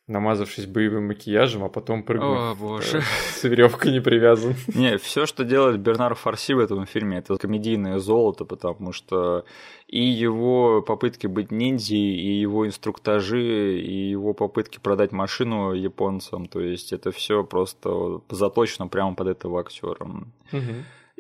намазавшись 0.07 0.67
боевым 0.67 1.07
макияжем, 1.07 1.63
а 1.63 1.69
потом 1.69 2.03
прыгнув. 2.03 2.37
О, 2.37 2.55
боже. 2.55 3.01
С 3.33 3.43
веревкой 3.43 3.91
не 3.91 4.01
привязан. 4.01 4.55
Не, 4.75 4.97
все, 4.97 5.25
что 5.25 5.43
делает 5.43 5.79
Бернар 5.79 6.13
Фарси 6.13 6.53
в 6.53 6.59
этом 6.59 6.85
фильме, 6.85 7.17
это 7.17 7.35
комедийное 7.37 7.97
золото, 7.97 8.45
потому 8.45 8.91
что 8.91 9.45
и 9.87 10.03
его 10.03 10.81
попытки 10.81 11.25
быть 11.27 11.51
ниндзей, 11.51 12.15
и 12.15 12.39
его 12.39 12.67
инструктажи, 12.67 13.79
и 13.79 14.09
его 14.09 14.33
попытки 14.33 14.79
продать 14.79 15.11
машину 15.11 15.73
японцам, 15.73 16.45
то 16.47 16.59
есть 16.59 16.93
это 16.93 17.11
все 17.11 17.43
просто 17.43 18.21
заточено 18.29 18.87
прямо 18.87 19.15
под 19.15 19.27
этого 19.27 19.59
актера. 19.59 20.05
Угу. 20.51 20.73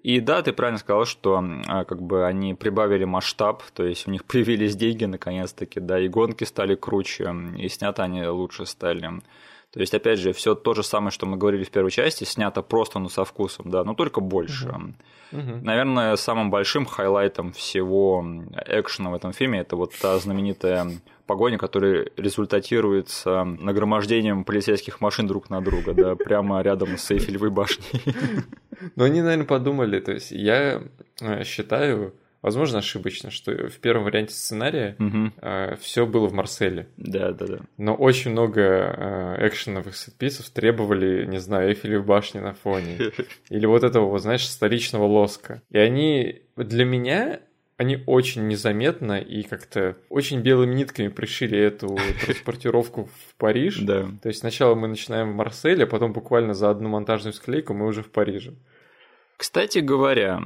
И 0.05 0.19
да, 0.19 0.43
ты 0.43 0.53
правильно 0.53 0.77
сказал, 0.77 1.05
что 1.05 1.43
а, 1.65 1.83
как 1.83 1.99
бы 1.99 2.27
они 2.27 2.53
прибавили 2.53 3.05
масштаб, 3.05 3.63
то 3.73 3.83
есть 3.83 4.07
у 4.07 4.11
них 4.11 4.23
появились 4.31 4.75
деньги 4.75 5.05
наконец-таки, 5.05 5.79
да, 5.79 5.99
и 5.99 6.07
гонки 6.07 6.43
стали 6.43 6.75
круче, 6.75 7.33
и 7.57 7.67
снято 7.69 8.03
они 8.03 8.23
лучше 8.27 8.67
стали. 8.67 9.09
То 9.75 9.81
есть, 9.81 9.93
опять 9.93 10.19
же, 10.19 10.31
все 10.31 10.55
то 10.55 10.73
же 10.73 10.83
самое, 10.83 11.11
что 11.11 11.25
мы 11.25 11.35
говорили 11.35 11.65
в 11.65 11.69
первой 11.69 11.91
части, 11.91 12.23
снято 12.23 12.61
просто, 12.61 12.97
но 12.97 13.09
со 13.09 13.25
вкусом, 13.25 13.69
да, 13.69 13.83
но 13.83 13.93
только 13.93 14.21
больше. 14.21 14.73
Uh-huh. 15.31 15.61
Наверное, 15.61 16.15
самым 16.15 16.49
большим 16.49 16.85
хайлайтом 16.85 17.51
всего 17.51 18.25
экшена 18.67 19.09
в 19.09 19.15
этом 19.15 19.33
фильме 19.33 19.59
это 19.59 19.75
вот 19.75 19.91
та 20.01 20.17
знаменитая 20.17 20.89
погоня, 21.27 21.57
которая 21.57 22.07
результатируется 22.15 23.43
нагромождением 23.43 24.45
полицейских 24.45 25.01
машин 25.01 25.27
друг 25.27 25.49
на 25.49 25.59
друга, 25.59 25.93
да, 25.93 26.15
прямо 26.25 26.61
рядом 26.61 26.97
с 26.97 27.11
Эйфелевой 27.11 27.49
башней. 27.49 28.01
Ну, 28.95 29.03
они, 29.03 29.21
наверное, 29.21 29.45
подумали, 29.45 29.99
то 29.99 30.13
есть 30.13 30.31
я 30.31 30.83
э, 31.19 31.43
считаю, 31.43 32.13
возможно, 32.45 32.77
ошибочно, 32.77 33.31
что 33.31 33.51
в 33.69 33.79
первом 33.79 34.03
варианте 34.03 34.35
сценария 34.35 34.95
угу. 34.99 35.31
э, 35.41 35.75
все 35.81 36.05
было 36.05 36.27
в 36.27 36.33
Марселе. 36.33 36.87
Да, 36.95 37.31
да, 37.31 37.47
да. 37.47 37.59
Но 37.77 37.95
очень 37.95 38.31
много 38.31 38.61
э, 38.61 39.47
экшеновых 39.47 39.95
сетписов 39.95 40.51
требовали, 40.51 41.25
не 41.25 41.39
знаю, 41.39 41.69
Эйфелев 41.69 42.05
башни 42.05 42.39
на 42.39 42.53
фоне. 42.53 43.11
Или 43.49 43.65
вот 43.65 43.83
этого, 43.83 44.19
знаешь, 44.19 44.47
столичного 44.47 45.05
лоска. 45.05 45.63
И 45.71 45.79
они 45.79 46.43
для 46.55 46.85
меня 46.85 47.39
они 47.77 48.03
очень 48.05 48.47
незаметно 48.47 49.19
и 49.19 49.41
как-то 49.41 49.97
очень 50.09 50.41
белыми 50.41 50.75
нитками 50.75 51.07
пришили 51.07 51.57
эту 51.57 51.97
транспортировку 52.23 53.05
в 53.05 53.35
Париж. 53.37 53.79
Да. 53.79 54.07
То 54.21 54.29
есть 54.29 54.41
сначала 54.41 54.75
мы 54.75 54.87
начинаем 54.87 55.31
в 55.31 55.35
Марселе, 55.35 55.85
а 55.85 55.87
потом 55.87 56.13
буквально 56.13 56.53
за 56.53 56.69
одну 56.69 56.89
монтажную 56.89 57.33
склейку 57.33 57.73
мы 57.73 57.87
уже 57.87 58.03
в 58.03 58.11
Париже. 58.11 58.53
Кстати 59.35 59.79
говоря, 59.79 60.41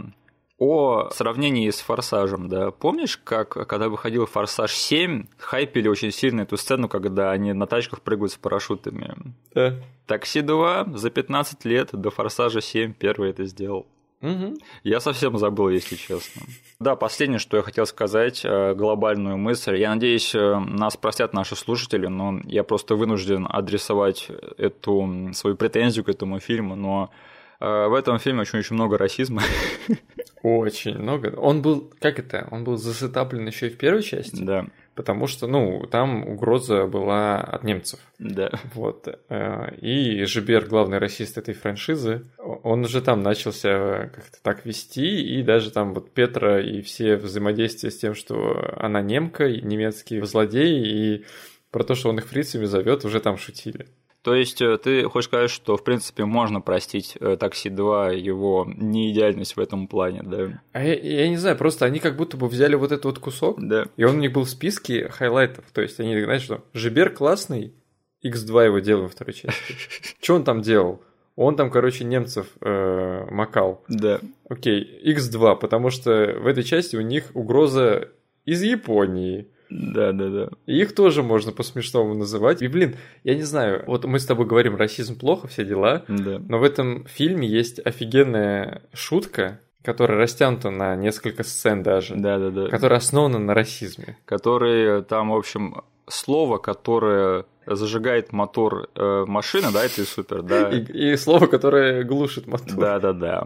о 0.59 1.09
сравнении 1.11 1.69
с 1.69 1.79
«Форсажем», 1.79 2.49
да, 2.49 2.71
помнишь, 2.71 3.17
как, 3.17 3.49
когда 3.49 3.89
выходил 3.89 4.25
«Форсаж 4.25 4.71
7», 4.71 5.27
хайпили 5.37 5.87
очень 5.87 6.11
сильно 6.11 6.41
эту 6.41 6.57
сцену, 6.57 6.89
когда 6.89 7.31
они 7.31 7.53
на 7.53 7.65
тачках 7.65 8.01
прыгают 8.01 8.33
с 8.33 8.37
парашютами? 8.37 9.15
Да. 9.53 9.75
«Такси 10.05 10.41
2» 10.41 10.97
за 10.97 11.09
15 11.09 11.65
лет 11.65 11.89
до 11.93 12.11
«Форсажа 12.11 12.59
7» 12.59 12.93
первый 12.93 13.29
это 13.29 13.45
сделал. 13.45 13.87
Угу. 14.21 14.57
Я 14.83 14.99
совсем 14.99 15.37
забыл, 15.37 15.69
если 15.69 15.95
честно. 15.95 16.41
Да, 16.79 16.97
последнее, 16.97 17.39
что 17.39 17.55
я 17.55 17.63
хотел 17.63 17.85
сказать, 17.85 18.41
э, 18.43 18.73
глобальную 18.73 19.37
мысль. 19.37 19.77
Я 19.77 19.93
надеюсь, 19.93 20.35
э, 20.35 20.59
нас 20.59 20.97
простят 20.97 21.33
наши 21.33 21.55
слушатели, 21.55 22.07
но 22.07 22.39
я 22.43 22.65
просто 22.65 22.95
вынужден 22.95 23.47
адресовать 23.49 24.27
эту 24.57 25.29
свою 25.33 25.55
претензию 25.55 26.03
к 26.03 26.09
этому 26.09 26.41
фильму, 26.41 26.75
но 26.75 27.11
в 27.59 27.93
этом 27.93 28.19
фильме 28.19 28.41
очень-очень 28.41 28.75
много 28.75 28.97
расизма. 28.97 29.41
Очень 30.41 30.97
много. 30.97 31.33
Он 31.37 31.61
был, 31.61 31.91
как 31.99 32.19
это, 32.19 32.47
он 32.51 32.63
был 32.63 32.77
засетаплен 32.77 33.45
еще 33.45 33.67
и 33.67 33.69
в 33.69 33.77
первой 33.77 34.03
части? 34.03 34.41
Да. 34.41 34.67
Потому 34.95 35.27
что, 35.27 35.47
ну, 35.47 35.85
там 35.85 36.27
угроза 36.27 36.85
была 36.85 37.37
от 37.39 37.63
немцев. 37.63 37.99
Да. 38.19 38.49
Вот. 38.73 39.07
Э, 39.29 39.75
и 39.75 40.23
Жибер, 40.25 40.65
главный 40.65 40.97
расист 40.97 41.37
этой 41.37 41.53
франшизы, 41.53 42.25
он 42.37 42.81
уже 42.81 43.01
там 43.01 43.21
начался 43.21 44.09
как-то 44.13 44.41
так 44.41 44.65
вести, 44.65 45.21
и 45.21 45.43
даже 45.43 45.71
там 45.71 45.93
вот 45.93 46.13
Петра 46.13 46.59
и 46.61 46.81
все 46.81 47.15
взаимодействия 47.15 47.91
с 47.91 47.97
тем, 47.97 48.15
что 48.15 48.73
она 48.77 49.01
немка, 49.01 49.49
немецкий 49.49 50.21
злодей, 50.21 50.83
и 50.85 51.25
про 51.71 51.83
то, 51.83 51.95
что 51.95 52.09
он 52.09 52.17
их 52.17 52.27
фрицами 52.27 52.65
зовет, 52.65 53.05
уже 53.05 53.19
там 53.19 53.37
шутили. 53.37 53.87
То 54.21 54.35
есть 54.35 54.61
э, 54.61 54.77
ты 54.77 55.03
хочешь 55.03 55.27
сказать, 55.27 55.49
что 55.49 55.77
в 55.77 55.83
принципе 55.83 56.25
можно 56.25 56.59
простить 56.59 57.17
э, 57.19 57.37
Такси 57.37 57.69
2 57.69 58.11
его 58.11 58.67
неидеальность 58.67 59.55
в 59.55 59.59
этом 59.59 59.87
плане, 59.87 60.23
да? 60.23 60.61
А 60.73 60.83
я, 60.83 60.93
я 60.95 61.29
не 61.29 61.37
знаю, 61.37 61.57
просто 61.57 61.85
они 61.85 61.99
как 61.99 62.17
будто 62.17 62.35
бы 62.35 62.47
взяли 62.47 62.75
вот 62.75 62.91
этот 62.91 63.05
вот 63.05 63.19
кусок, 63.19 63.57
да. 63.59 63.87
и 63.95 64.03
он 64.03 64.17
у 64.17 64.19
них 64.19 64.33
был 64.33 64.43
в 64.43 64.49
списке 64.49 65.07
highlight 65.09 65.51
ов. 65.51 65.65
То 65.71 65.81
есть 65.81 65.99
они, 65.99 66.21
знаешь, 66.21 66.43
что 66.43 66.63
Жибер 66.73 67.11
классный, 67.11 67.73
X2 68.23 68.65
его 68.65 68.79
делаем 68.79 69.05
во 69.05 69.09
второй 69.09 69.33
части. 69.33 69.75
Что 70.21 70.35
он 70.35 70.43
там 70.43 70.61
делал? 70.61 71.01
Он 71.35 71.55
там, 71.55 71.71
короче, 71.71 72.03
немцев 72.03 72.47
э, 72.59 73.25
макал. 73.31 73.85
Да. 73.87 74.19
Окей, 74.49 75.01
X2, 75.05 75.57
потому 75.57 75.89
что 75.89 76.35
в 76.37 76.47
этой 76.47 76.63
части 76.63 76.97
у 76.97 77.01
них 77.01 77.31
угроза 77.33 78.09
из 78.43 78.61
Японии. 78.61 79.47
Да, 79.69 80.11
да, 80.11 80.29
да. 80.29 80.49
И 80.65 80.79
их 80.79 80.95
тоже 80.95 81.21
можно 81.21 81.51
по-смешному 81.51 82.15
называть. 82.15 82.61
И, 82.61 82.67
блин, 82.67 82.95
я 83.23 83.35
не 83.35 83.43
знаю, 83.43 83.83
вот 83.85 84.05
мы 84.05 84.19
с 84.19 84.25
тобой 84.25 84.45
говорим, 84.45 84.75
расизм 84.75 85.17
плохо, 85.17 85.47
все 85.47 85.63
дела, 85.63 86.03
да. 86.07 86.39
но 86.39 86.59
в 86.59 86.63
этом 86.63 87.05
фильме 87.05 87.47
есть 87.47 87.79
офигенная 87.85 88.81
шутка, 88.93 89.59
которая 89.83 90.17
растянута 90.17 90.71
на 90.71 90.95
несколько 90.95 91.43
сцен 91.43 91.83
даже. 91.83 92.15
Да, 92.15 92.37
да, 92.39 92.49
да. 92.49 92.67
Которая 92.67 92.99
основана 92.99 93.39
на 93.39 93.53
расизме. 93.53 94.17
Который 94.25 95.03
там, 95.03 95.29
в 95.29 95.35
общем, 95.35 95.83
слово, 96.07 96.57
которое 96.57 97.45
зажигает 97.65 98.33
мотор 98.33 98.89
э, 98.95 99.25
машины, 99.27 99.67
да, 99.71 99.85
это 99.85 100.01
и 100.01 100.05
супер, 100.05 100.41
да. 100.41 100.69
И, 100.69 101.11
и 101.11 101.15
слово, 101.15 101.45
которое 101.45 102.03
глушит 102.03 102.47
мотор. 102.47 102.75
Да, 102.75 102.99
да, 102.99 103.13
да. 103.13 103.43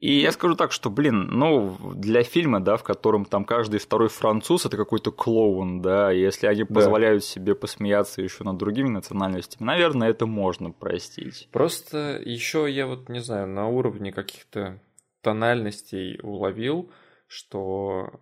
И 0.00 0.18
я 0.18 0.32
скажу 0.32 0.56
так, 0.56 0.72
что, 0.72 0.88
блин, 0.88 1.28
ну, 1.28 1.76
для 1.94 2.22
фильма, 2.22 2.60
да, 2.60 2.78
в 2.78 2.82
котором 2.82 3.26
там 3.26 3.44
каждый 3.44 3.80
второй 3.80 4.08
француз 4.08 4.64
это 4.64 4.78
какой-то 4.78 5.12
клоун, 5.12 5.82
да, 5.82 6.10
если 6.10 6.46
они 6.46 6.64
да. 6.64 6.74
позволяют 6.74 7.22
себе 7.22 7.54
посмеяться 7.54 8.22
еще 8.22 8.42
над 8.44 8.56
другими 8.56 8.88
национальностями, 8.88 9.66
наверное, 9.66 10.08
это 10.08 10.24
можно 10.24 10.70
простить. 10.70 11.48
Просто 11.52 12.18
еще 12.24 12.66
я 12.70 12.86
вот 12.86 13.10
не 13.10 13.20
знаю, 13.20 13.46
на 13.46 13.68
уровне 13.68 14.10
каких-то 14.10 14.80
тональностей 15.20 16.18
уловил, 16.22 16.90
что 17.26 18.20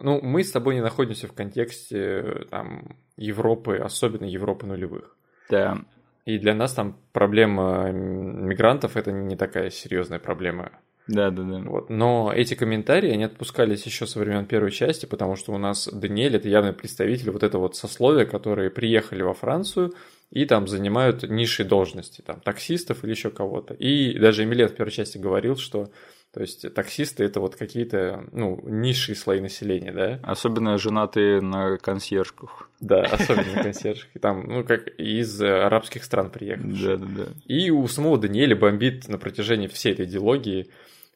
ну, 0.00 0.20
мы 0.22 0.44
с 0.44 0.52
тобой 0.52 0.76
не 0.76 0.80
находимся 0.80 1.26
в 1.26 1.32
контексте 1.32 2.46
там 2.50 2.96
Европы, 3.16 3.76
особенно 3.76 4.24
Европы 4.24 4.66
нулевых. 4.66 5.16
Да. 5.50 5.78
И 6.24 6.38
для 6.38 6.54
нас 6.54 6.74
там 6.74 6.96
проблема 7.12 7.90
мигрантов 7.90 8.96
это 8.96 9.10
не 9.10 9.34
такая 9.36 9.70
серьезная 9.70 10.20
проблема. 10.20 10.78
Да, 11.08 11.30
да, 11.30 11.42
да. 11.42 11.58
Вот. 11.60 11.88
Но 11.88 12.32
эти 12.34 12.54
комментарии, 12.54 13.10
они 13.10 13.24
отпускались 13.24 13.84
еще 13.84 14.06
со 14.06 14.18
времен 14.18 14.44
первой 14.44 14.70
части, 14.70 15.06
потому 15.06 15.36
что 15.36 15.52
у 15.52 15.58
нас 15.58 15.88
Даниэль 15.88 16.36
это 16.36 16.48
явный 16.48 16.74
представитель 16.74 17.30
вот 17.30 17.42
этого 17.42 17.62
вот 17.62 17.76
сословия, 17.76 18.26
которые 18.26 18.70
приехали 18.70 19.22
во 19.22 19.32
Францию 19.32 19.94
и 20.30 20.44
там 20.44 20.68
занимают 20.68 21.22
низшие 21.22 21.66
должности, 21.66 22.20
там 22.20 22.40
таксистов 22.40 23.02
или 23.02 23.12
еще 23.12 23.30
кого-то. 23.30 23.72
И 23.74 24.18
даже 24.18 24.44
Эмилет 24.44 24.72
в 24.72 24.76
первой 24.76 24.90
части 24.90 25.16
говорил, 25.16 25.56
что 25.56 25.88
то 26.34 26.42
есть 26.42 26.72
таксисты 26.74 27.24
это 27.24 27.40
вот 27.40 27.56
какие-то, 27.56 28.26
ну, 28.32 28.60
низшие 28.62 29.16
слои 29.16 29.40
населения, 29.40 29.92
да? 29.92 30.20
Особенно 30.22 30.76
женатые 30.76 31.40
на 31.40 31.78
консьержках. 31.78 32.68
Да, 32.80 33.00
особенно 33.00 33.54
на 33.54 33.62
консьержках. 33.62 34.20
Там, 34.20 34.44
ну, 34.46 34.62
как 34.62 34.88
из 34.98 35.40
арабских 35.40 36.04
стран 36.04 36.30
приехали. 36.30 36.72
Да, 36.84 36.96
да, 36.96 37.06
да. 37.06 37.26
И 37.46 37.70
у 37.70 37.88
самого 37.88 38.18
Даниэля 38.18 38.56
бомбит 38.56 39.08
на 39.08 39.16
протяжении 39.16 39.68
всей 39.68 39.94
этой 39.94 40.04
идеологии 40.04 40.68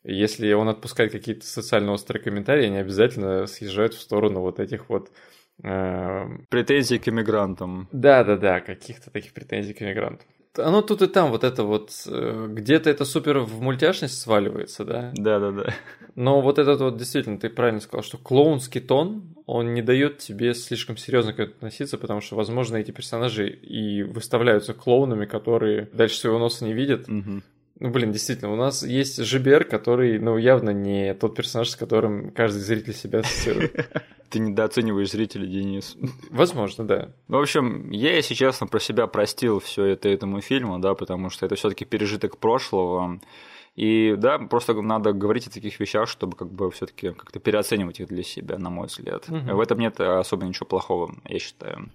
если 0.05 0.53
он 0.53 0.69
отпускает 0.69 1.13
какие-то 1.13 1.47
социально 1.47 1.93
острые 1.93 2.23
комментарии, 2.23 2.67
они 2.67 2.79
обязательно 2.79 3.47
съезжают 3.47 3.95
в 3.95 4.01
сторону 4.01 4.41
вот 4.41 4.61
этих 4.61 4.89
вот... 4.89 5.11
Э... 5.63 6.25
Претензий 6.49 6.99
к 6.99 7.09
иммигрантам. 7.09 7.89
Да-да-да, 7.93 8.61
каких-то 8.61 9.11
таких 9.11 9.33
претензий 9.33 9.75
к 9.75 9.83
иммигрантам. 9.83 10.27
Оно 10.59 10.83
тут 10.83 11.01
и 11.01 11.07
там 11.07 11.31
вот 11.31 11.45
это 11.45 11.65
вот, 11.65 11.91
э, 12.07 12.47
где-то 12.51 12.91
это 12.91 13.07
супер 13.07 13.39
в 13.39 13.63
мультяшность 13.63 14.21
сваливается, 14.21 14.85
да? 14.85 15.11
Да-да-да. 15.15 15.75
Но 16.15 16.43
вот 16.43 16.59
этот 16.59 16.81
вот, 16.81 16.99
действительно, 16.99 17.39
ты 17.39 17.49
правильно 17.49 17.81
сказал, 17.81 18.03
что 18.03 18.19
клоунский 18.19 18.83
тон, 18.83 19.35
он 19.47 19.73
не 19.73 19.81
дает 19.81 20.19
тебе 20.19 20.53
слишком 20.53 20.99
серьезно 20.99 21.33
к 21.33 21.41
этому 21.41 21.57
относиться, 21.57 21.97
потому 21.97 22.21
что, 22.21 22.37
возможно, 22.37 22.77
эти 22.77 22.91
персонажи 22.91 23.49
и 23.49 24.03
выставляются 24.03 24.75
клоунами, 24.75 25.25
которые 25.25 25.89
дальше 25.95 26.19
своего 26.19 26.39
носа 26.39 26.67
не 26.67 26.75
видят, 26.75 27.09
угу. 27.09 27.41
Ну, 27.81 27.91
блин, 27.91 28.13
действительно, 28.13 28.53
у 28.53 28.57
нас 28.57 28.83
есть 28.83 29.23
Жибер, 29.23 29.65
который, 29.65 30.19
ну, 30.19 30.37
явно 30.37 30.71
не 30.71 31.15
тот 31.15 31.35
персонаж, 31.35 31.71
с 31.71 31.77
которым 31.77 32.31
каждый 32.31 32.61
зритель 32.61 32.95
себя 32.95 33.21
ассоциирует. 33.21 33.91
Ты 34.31 34.39
недооцениваешь 34.39 35.11
зрителя, 35.11 35.47
Денис. 35.47 35.97
Возможно, 36.31 36.85
да. 36.85 37.13
В 37.29 37.37
общем, 37.37 37.91
я, 37.91 38.15
если 38.15 38.35
честно, 38.35 38.67
про 38.67 38.79
себя 38.79 39.07
простил 39.07 39.59
все 39.59 39.85
это 39.87 40.09
этому 40.09 40.41
фильму, 40.41 40.79
да, 40.79 40.95
потому 40.95 41.31
что 41.31 41.47
это 41.47 41.55
все-таки 41.55 41.85
пережиток 41.85 42.39
прошлого. 42.39 43.21
И 43.75 44.15
да, 44.19 44.39
просто 44.39 44.75
надо 44.81 45.13
говорить 45.13 45.47
о 45.47 45.51
таких 45.51 45.81
вещах, 45.81 46.09
чтобы 46.09 46.37
как 46.37 46.53
бы 46.53 46.71
все-таки 46.71 47.13
как-то 47.13 47.41
переоценивать 47.41 48.01
их 48.01 48.09
для 48.09 48.23
себя, 48.23 48.59
на 48.59 48.69
мой 48.71 48.87
взгляд. 48.87 49.29
Угу. 49.29 49.57
В 49.57 49.61
этом 49.61 49.79
нет 49.79 49.99
особо 49.99 50.45
ничего 50.45 50.67
плохого, 50.67 51.15
я 51.27 51.39
считаю. 51.39 51.91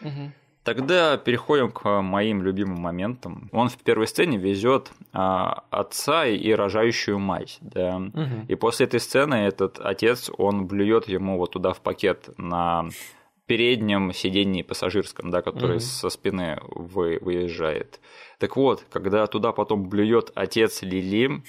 Угу. 0.00 0.32
Тогда 0.68 1.16
переходим 1.16 1.70
к 1.70 2.02
моим 2.02 2.42
любимым 2.42 2.78
моментам. 2.78 3.48
Он 3.52 3.70
в 3.70 3.78
первой 3.78 4.06
сцене 4.06 4.36
везет 4.36 4.90
а, 5.14 5.64
отца 5.70 6.26
и 6.26 6.52
рожающую 6.52 7.18
мать, 7.18 7.56
да. 7.62 7.96
Угу. 7.96 8.46
И 8.48 8.54
после 8.54 8.84
этой 8.84 9.00
сцены 9.00 9.34
этот 9.34 9.80
отец, 9.80 10.30
он 10.36 10.66
блюет 10.66 11.08
ему 11.08 11.38
вот 11.38 11.52
туда 11.52 11.72
в 11.72 11.80
пакет 11.80 12.28
на 12.36 12.90
переднем 13.46 14.12
сидении 14.12 14.60
пассажирском, 14.60 15.30
да, 15.30 15.40
который 15.40 15.76
угу. 15.76 15.80
со 15.80 16.10
спины 16.10 16.60
вы, 16.68 17.18
выезжает. 17.22 17.98
Так 18.38 18.56
вот, 18.56 18.84
когда 18.90 19.26
туда 19.26 19.52
потом 19.52 19.88
блюет 19.88 20.32
отец 20.34 20.82
Лили, 20.82 21.42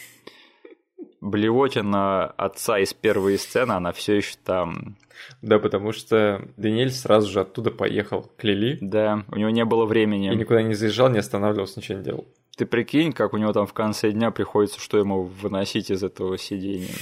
блевотина 1.22 2.26
отца 2.26 2.80
из 2.80 2.93
первой 2.93 3.38
сцены, 3.38 3.74
она 3.74 3.91
все 3.91 4.15
еще 4.15 4.36
там. 4.43 4.97
Да, 5.41 5.59
потому 5.59 5.91
что 5.91 6.47
Даниэль 6.57 6.91
сразу 6.91 7.30
же 7.30 7.41
оттуда 7.41 7.72
поехал 7.72 8.32
к 8.38 8.43
Лили. 8.43 8.78
Да, 8.82 9.26
у 9.30 9.36
него 9.36 9.49
не 9.49 9.65
было 9.65 9.86
времени. 9.86 10.32
И 10.32 10.36
никуда 10.36 10.61
не 10.61 10.74
заезжал, 10.74 11.09
не 11.09 11.20
останавливался, 11.20 11.80
ничего 11.80 11.97
не 11.97 12.03
делал. 12.03 12.28
Ты 12.57 12.65
прикинь, 12.65 13.13
как 13.13 13.34
у 13.34 13.38
него 13.38 13.53
там 13.53 13.67
в 13.67 13.74
конце 13.74 14.11
дня 14.11 14.32
приходится, 14.32 14.80
что 14.80 14.97
ему 14.97 15.24
выносить 15.24 15.91
из 15.91 16.03
этого 16.03 16.38
сидения. 16.38 16.93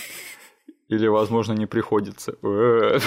Или, 0.87 1.07
возможно, 1.07 1.53
не 1.53 1.65
приходится. 1.65 2.35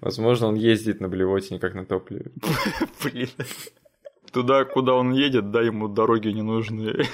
Возможно, 0.00 0.48
он 0.48 0.56
ездит 0.56 1.00
на 1.00 1.08
блевотине, 1.08 1.60
как 1.60 1.74
на 1.74 1.84
топливе. 1.84 2.32
Блин. 3.04 3.28
Туда, 4.32 4.64
куда 4.64 4.94
он 4.94 5.12
едет, 5.12 5.50
да, 5.50 5.62
ему 5.62 5.88
дороги 5.88 6.28
не 6.28 6.42
нужны. 6.42 7.04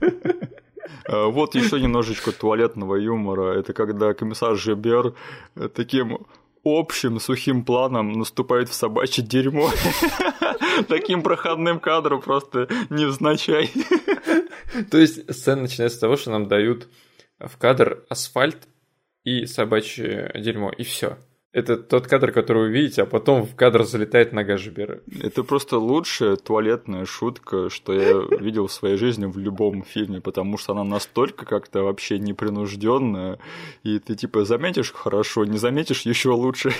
А, 1.06 1.26
вот 1.26 1.54
еще 1.54 1.80
немножечко 1.80 2.32
туалетного 2.32 2.96
юмора. 2.96 3.58
Это 3.58 3.72
когда 3.72 4.14
комиссар 4.14 4.56
Жебер 4.56 5.14
таким 5.74 6.26
общим 6.64 7.20
сухим 7.20 7.64
планом 7.64 8.12
наступает 8.12 8.68
в 8.68 8.74
собачье 8.74 9.22
дерьмо. 9.22 9.70
Таким 10.88 11.22
проходным 11.22 11.78
кадром 11.78 12.22
просто 12.22 12.68
невзначай. 12.90 13.70
То 14.90 14.98
есть 14.98 15.32
сцена 15.32 15.62
начинается 15.62 15.98
с 15.98 16.00
того, 16.00 16.16
что 16.16 16.30
нам 16.30 16.48
дают 16.48 16.88
в 17.38 17.56
кадр 17.58 18.04
асфальт 18.08 18.66
и 19.24 19.46
собачье 19.46 20.32
дерьмо, 20.34 20.70
и 20.70 20.84
все. 20.84 21.18
Это 21.54 21.76
тот 21.76 22.08
кадр, 22.08 22.32
который 22.32 22.64
вы 22.64 22.70
видите, 22.70 23.02
а 23.02 23.06
потом 23.06 23.44
в 23.44 23.54
кадр 23.54 23.84
залетает 23.84 24.32
нога 24.32 24.56
Жибера. 24.56 25.02
Это 25.22 25.44
просто 25.44 25.78
лучшая 25.78 26.34
туалетная 26.34 27.04
шутка, 27.04 27.70
что 27.70 27.92
я 27.92 28.38
видел 28.40 28.66
в 28.66 28.72
своей 28.72 28.96
жизни 28.96 29.26
в 29.26 29.38
любом 29.38 29.84
фильме, 29.84 30.20
потому 30.20 30.58
что 30.58 30.72
она 30.72 30.82
настолько 30.82 31.46
как-то 31.46 31.84
вообще 31.84 32.18
непринужденная, 32.18 33.38
и 33.84 34.00
ты 34.00 34.16
типа 34.16 34.44
заметишь 34.44 34.92
хорошо, 34.92 35.44
не 35.44 35.56
заметишь 35.56 36.02
еще 36.02 36.30
лучше. 36.30 36.72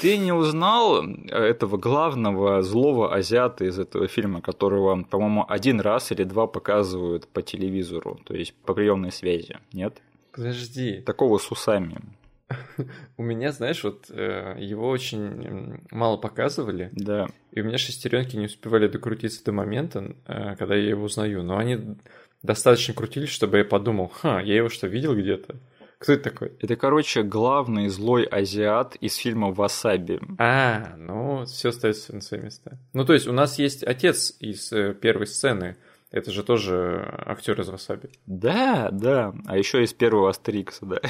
Ты 0.00 0.16
не 0.16 0.32
узнал 0.32 1.06
этого 1.28 1.76
главного 1.76 2.60
злого 2.62 3.14
азиата 3.14 3.66
из 3.66 3.78
этого 3.78 4.08
фильма, 4.08 4.40
которого, 4.40 5.04
по-моему, 5.04 5.44
один 5.48 5.80
раз 5.80 6.10
или 6.10 6.24
два 6.24 6.48
показывают 6.48 7.28
по 7.28 7.40
телевизору, 7.40 8.18
то 8.24 8.34
есть 8.34 8.52
по 8.64 8.74
приемной 8.74 9.12
связи, 9.12 9.58
нет? 9.72 10.02
Подожди. 10.32 11.02
Такого 11.02 11.38
с 11.38 11.52
усами. 11.52 12.00
У 13.16 13.22
меня, 13.22 13.52
знаешь, 13.52 13.82
вот 13.84 14.06
э, 14.10 14.56
его 14.58 14.88
очень 14.88 15.80
мало 15.90 16.16
показывали. 16.16 16.90
Да. 16.92 17.26
И 17.50 17.60
у 17.60 17.64
меня 17.64 17.78
шестеренки 17.78 18.36
не 18.36 18.46
успевали 18.46 18.88
докрутиться 18.88 19.44
до 19.44 19.52
момента, 19.52 20.14
э, 20.26 20.56
когда 20.56 20.74
я 20.74 20.90
его 20.90 21.04
узнаю. 21.04 21.42
Но 21.42 21.58
они 21.58 21.96
достаточно 22.42 22.94
крутились, 22.94 23.30
чтобы 23.30 23.58
я 23.58 23.64
подумал, 23.64 24.08
ха, 24.08 24.40
я 24.40 24.56
его 24.56 24.68
что, 24.68 24.86
видел 24.86 25.16
где-то? 25.16 25.56
Кто 25.98 26.12
это 26.12 26.24
такой? 26.30 26.52
Это, 26.60 26.76
короче, 26.76 27.22
главный 27.22 27.88
злой 27.88 28.24
азиат 28.24 28.96
из 28.96 29.16
фильма 29.16 29.50
«Васаби». 29.50 30.20
А, 30.38 30.94
ну, 30.98 31.46
все 31.46 31.70
остается 31.70 32.14
на 32.14 32.20
свои 32.20 32.40
места. 32.40 32.78
Ну, 32.92 33.04
то 33.04 33.14
есть 33.14 33.26
у 33.26 33.32
нас 33.32 33.58
есть 33.58 33.82
отец 33.82 34.36
из 34.38 34.72
э, 34.72 34.94
первой 34.94 35.26
сцены. 35.26 35.76
Это 36.10 36.30
же 36.30 36.42
тоже 36.44 37.04
актер 37.26 37.60
из 37.60 37.68
«Васаби». 37.68 38.10
Да, 38.26 38.90
да. 38.92 39.34
А 39.46 39.58
еще 39.58 39.82
из 39.82 39.92
первого 39.92 40.30
«Астерикса», 40.30 40.86
да. 40.86 41.00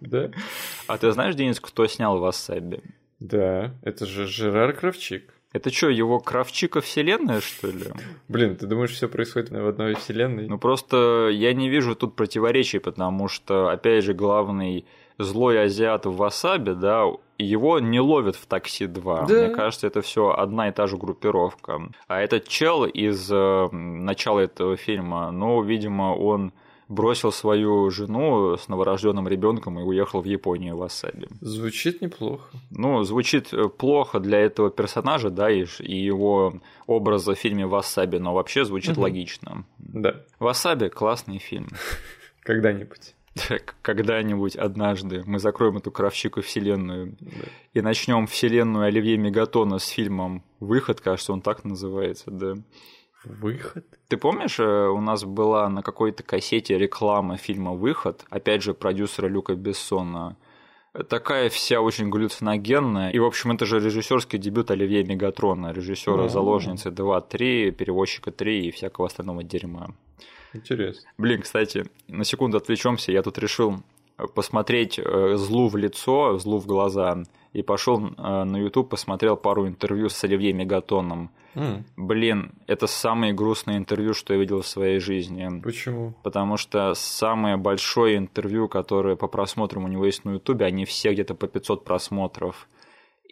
Да? 0.00 0.30
А 0.86 0.98
ты 0.98 1.10
знаешь, 1.12 1.34
Денис, 1.34 1.58
кто 1.58 1.86
снял 1.86 2.18
«Васаби»? 2.18 2.82
Да, 3.18 3.74
это 3.82 4.04
же 4.04 4.26
Жерар 4.26 4.74
Кравчик. 4.74 5.32
Это 5.52 5.70
что, 5.72 5.88
его 5.88 6.20
Кравчика 6.20 6.82
вселенная, 6.82 7.40
что 7.40 7.68
ли? 7.68 7.86
Блин, 8.28 8.56
ты 8.56 8.66
думаешь, 8.66 8.90
все 8.90 9.08
происходит 9.08 9.48
в 9.48 9.66
одной 9.66 9.94
вселенной? 9.94 10.48
Ну 10.48 10.58
просто 10.58 11.30
я 11.32 11.54
не 11.54 11.70
вижу 11.70 11.96
тут 11.96 12.14
противоречий, 12.14 12.78
потому 12.78 13.28
что, 13.28 13.68
опять 13.68 14.04
же, 14.04 14.12
главный 14.12 14.84
злой 15.18 15.62
азиат 15.62 16.04
в 16.04 16.14
Васабе, 16.14 16.74
да, 16.74 17.06
его 17.38 17.78
не 17.80 18.00
ловят 18.00 18.36
в 18.36 18.46
такси 18.46 18.86
2. 18.86 19.26
Да. 19.26 19.34
Мне 19.34 19.48
кажется, 19.54 19.86
это 19.86 20.00
все 20.02 20.30
одна 20.30 20.68
и 20.68 20.72
та 20.72 20.86
же 20.86 20.96
группировка. 20.96 21.80
А 22.08 22.20
этот 22.20 22.48
чел 22.48 22.84
из 22.84 23.30
э, 23.30 23.68
начала 23.72 24.40
этого 24.40 24.76
фильма, 24.76 25.30
ну, 25.30 25.62
видимо, 25.62 26.14
он 26.14 26.52
бросил 26.88 27.32
свою 27.32 27.90
жену 27.90 28.56
с 28.56 28.68
новорожденным 28.68 29.26
ребенком 29.26 29.78
и 29.80 29.82
уехал 29.82 30.20
в 30.20 30.24
Японию 30.24 30.76
в 30.76 30.78
Васаби. 30.78 31.26
Звучит 31.40 32.00
неплохо. 32.00 32.44
Ну, 32.70 33.02
звучит 33.02 33.52
э, 33.52 33.68
плохо 33.68 34.20
для 34.20 34.38
этого 34.38 34.70
персонажа, 34.70 35.30
да, 35.30 35.50
и, 35.50 35.66
и 35.80 35.96
его 35.96 36.54
образа 36.86 37.34
в 37.34 37.38
фильме 37.38 37.66
Васаби, 37.66 38.18
но 38.18 38.34
вообще 38.34 38.64
звучит 38.64 38.92
Мгм. 38.92 39.02
логично. 39.02 39.64
Да, 39.78 40.14
Васаби 40.38 40.86
классный 40.88 41.38
фильм. 41.38 41.68
когда-нибудь. 42.42 43.15
Когда-нибудь 43.82 44.56
однажды 44.56 45.22
мы 45.26 45.38
закроем 45.38 45.76
эту 45.76 45.90
кровщику 45.90 46.40
вселенную 46.40 47.16
Да. 47.20 47.28
и 47.74 47.80
начнем 47.80 48.26
вселенную 48.26 48.86
Оливье 48.86 49.16
Мегатона 49.16 49.78
с 49.78 49.88
фильмом 49.88 50.42
Выход, 50.60 51.00
кажется, 51.00 51.32
он 51.32 51.42
так 51.42 51.64
называется, 51.64 52.30
да. 52.30 52.54
Выход? 53.24 53.84
Ты 54.08 54.16
помнишь, 54.16 54.58
э, 54.60 54.88
у 54.88 55.00
нас 55.00 55.24
была 55.24 55.68
на 55.68 55.82
какой-то 55.82 56.22
кассете 56.22 56.78
реклама 56.78 57.36
фильма 57.36 57.72
«Выход», 57.72 58.24
опять 58.30 58.62
же, 58.62 58.72
продюсера 58.72 59.26
Люка 59.26 59.54
Бессона. 59.54 60.36
Такая 61.08 61.50
вся 61.50 61.80
очень 61.80 62.08
галлюциногенная. 62.08 63.10
И, 63.10 63.18
в 63.18 63.24
общем, 63.24 63.52
это 63.52 63.66
же 63.66 63.80
режиссерский 63.80 64.38
дебют 64.38 64.70
Оливье 64.70 65.04
Мегатрона, 65.04 65.72
режиссера. 65.72 66.28
«Заложницы 66.28 66.88
2», 66.90 67.20
3, 67.28 67.70
«Перевозчика 67.72 68.30
3» 68.30 68.60
и 68.60 68.70
всякого 68.70 69.08
остального 69.08 69.42
дерьма. 69.42 69.88
Интересно. 70.56 71.08
Блин, 71.18 71.42
кстати, 71.42 71.84
на 72.08 72.24
секунду 72.24 72.56
отвлечемся. 72.58 73.12
Я 73.12 73.22
тут 73.22 73.38
решил 73.38 73.82
посмотреть 74.34 74.98
э, 74.98 75.36
злу 75.36 75.68
в 75.68 75.76
лицо, 75.76 76.38
злу 76.38 76.58
в 76.58 76.66
глаза, 76.66 77.22
и 77.52 77.62
пошел 77.62 77.98
на 78.00 78.56
YouTube, 78.56 78.88
посмотрел 78.90 79.36
пару 79.36 79.66
интервью 79.66 80.08
с 80.08 80.24
Оливье 80.24 80.52
Мегатоном. 80.52 81.30
М, 81.54 81.84
Блин, 81.96 82.52
это 82.66 82.86
самые 82.86 83.32
грустные 83.32 83.78
интервью, 83.78 84.12
что 84.12 84.34
я 84.34 84.40
видел 84.40 84.60
в 84.60 84.66
своей 84.66 84.98
жизни. 85.00 85.60
Почему? 85.62 86.12
Потому 86.22 86.58
что 86.58 86.92
самое 86.94 87.56
большое 87.56 88.18
интервью, 88.18 88.68
которое 88.68 89.16
по 89.16 89.26
просмотрам 89.26 89.84
у 89.84 89.88
него 89.88 90.04
есть 90.04 90.24
на 90.26 90.32
Ютубе, 90.32 90.66
они 90.66 90.84
все 90.84 91.12
где-то 91.12 91.34
по 91.34 91.46
500 91.46 91.84
просмотров. 91.84 92.68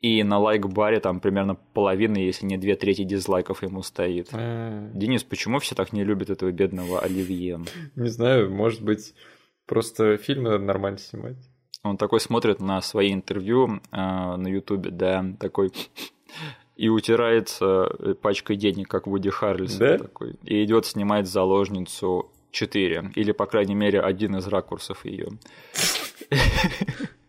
И 0.05 0.23
на 0.23 0.39
лайк-баре 0.39 1.01
там 1.01 1.19
примерно 1.19 1.55
половина, 1.55 2.19
если 2.19 2.45
не 2.45 2.59
две 2.59 2.77
трети 2.77 3.05
дизлайков 3.05 3.63
ему 3.63 3.83
стоит. 3.83 4.29
А, 4.33 4.91
Денис, 4.93 5.25
почему 5.25 5.61
все 5.61 5.75
так 5.75 5.95
не 5.95 6.05
любят 6.05 6.29
этого 6.29 6.53
бедного 6.53 7.01
Оливье? 7.01 7.61
Не 7.97 8.09
знаю, 8.11 8.51
может 8.51 8.83
быть, 8.83 9.15
просто 9.65 10.19
фильмы 10.19 10.51
надо 10.51 10.65
нормально 10.65 10.99
снимать. 10.99 11.39
Он 11.83 11.97
такой 11.97 12.21
смотрит 12.21 12.61
на 12.61 12.83
свои 12.83 13.15
интервью 13.15 13.81
э, 13.93 13.97
на 13.97 14.47
Ютубе, 14.47 14.91
да, 14.91 15.25
такой 15.41 15.73
и 16.77 16.91
утирается 16.91 17.89
э, 17.99 18.13
пачкой 18.13 18.57
денег, 18.57 18.89
как 18.89 19.07
Вуди 19.07 19.31
Харрельсон 19.31 19.79
Да? 19.79 19.97
такой, 19.97 20.37
и 20.45 20.63
идет 20.65 20.85
снимать 20.85 21.27
заложницу 21.27 22.31
4, 22.51 23.13
или, 23.15 23.33
по 23.33 23.47
крайней 23.47 23.75
мере, 23.75 24.03
один 24.03 24.37
из 24.37 24.47
ракурсов 24.49 25.07
ее. 25.07 25.29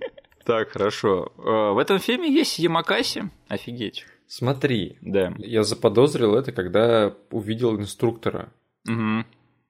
Так, 0.46 0.70
хорошо. 0.70 1.32
Э, 1.38 1.74
В 1.74 1.78
этом 1.80 2.00
фильме 2.00 2.32
есть 2.32 2.60
Ямакаси. 2.60 3.24
Офигеть. 3.48 4.06
Смотри, 4.28 4.98
Да. 5.02 5.34
я 5.38 5.64
заподозрил 5.64 6.36
это, 6.36 6.52
когда 6.52 7.14
увидел 7.32 7.78
инструктора. 7.80 8.52
Мгм. 8.86 9.26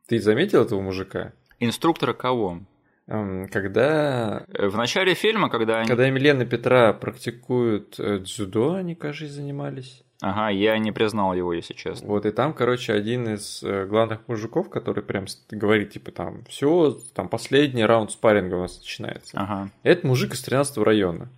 Ты 0.08 0.20
заметил 0.20 0.62
этого 0.62 0.82
мужика? 0.82 1.34
Инструктора 1.60 2.14
кого? 2.14 2.60
Эм, 3.08 3.48
Когда, 3.50 4.46
Э, 4.54 4.68
В 4.68 4.78
начале 4.78 5.14
фильма, 5.14 5.50
когда 5.50 5.80
они... 5.80 5.88
когда 5.88 6.08
Емельяна 6.08 6.44
и 6.44 6.46
Петра 6.46 6.94
практикуют 6.94 8.00
э, 8.00 8.20
дзюдо, 8.20 8.74
они, 8.74 8.96
кажется, 8.96 9.36
занимались. 9.36 10.04
Ага, 10.22 10.50
я 10.50 10.78
не 10.78 10.92
признал 10.92 11.34
его, 11.34 11.54
если 11.54 11.74
честно. 11.74 12.08
Вот, 12.08 12.26
и 12.26 12.32
там, 12.32 12.54
короче, 12.54 12.94
один 12.94 13.28
из 13.28 13.62
э, 13.64 13.86
главных 13.86 14.28
мужиков, 14.28 14.70
который 14.70 15.04
прям 15.04 15.26
говорит, 15.52 15.92
типа, 15.92 16.12
там, 16.12 16.44
все, 16.46 16.98
там, 17.14 17.28
последний 17.30 17.84
раунд 17.86 18.12
спарринга 18.12 18.56
у 18.56 18.62
нас 18.62 18.78
начинается. 18.80 19.38
Ага. 19.38 19.70
Это 19.84 20.08
мужик 20.08 20.34
из 20.34 20.42
13 20.42 20.78
района. 20.78 21.30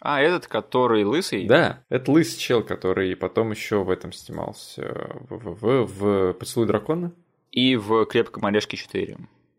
А, 0.00 0.20
этот, 0.20 0.46
который 0.48 1.04
лысый? 1.04 1.46
Да, 1.46 1.80
это 1.88 2.10
лысый 2.10 2.38
чел, 2.38 2.62
который 2.62 3.14
потом 3.14 3.52
еще 3.52 3.84
в 3.84 3.90
этом 3.90 4.12
снимался, 4.12 4.82
в, 5.30 5.36
в, 5.36 5.54
в, 5.60 5.86
в 5.86 6.32
«Поцелуй 6.34 6.66
дракона». 6.66 7.12
И 7.52 7.76
в 7.76 8.04
«Крепком 8.06 8.44
орешке 8.44 8.76
4». 8.76 9.18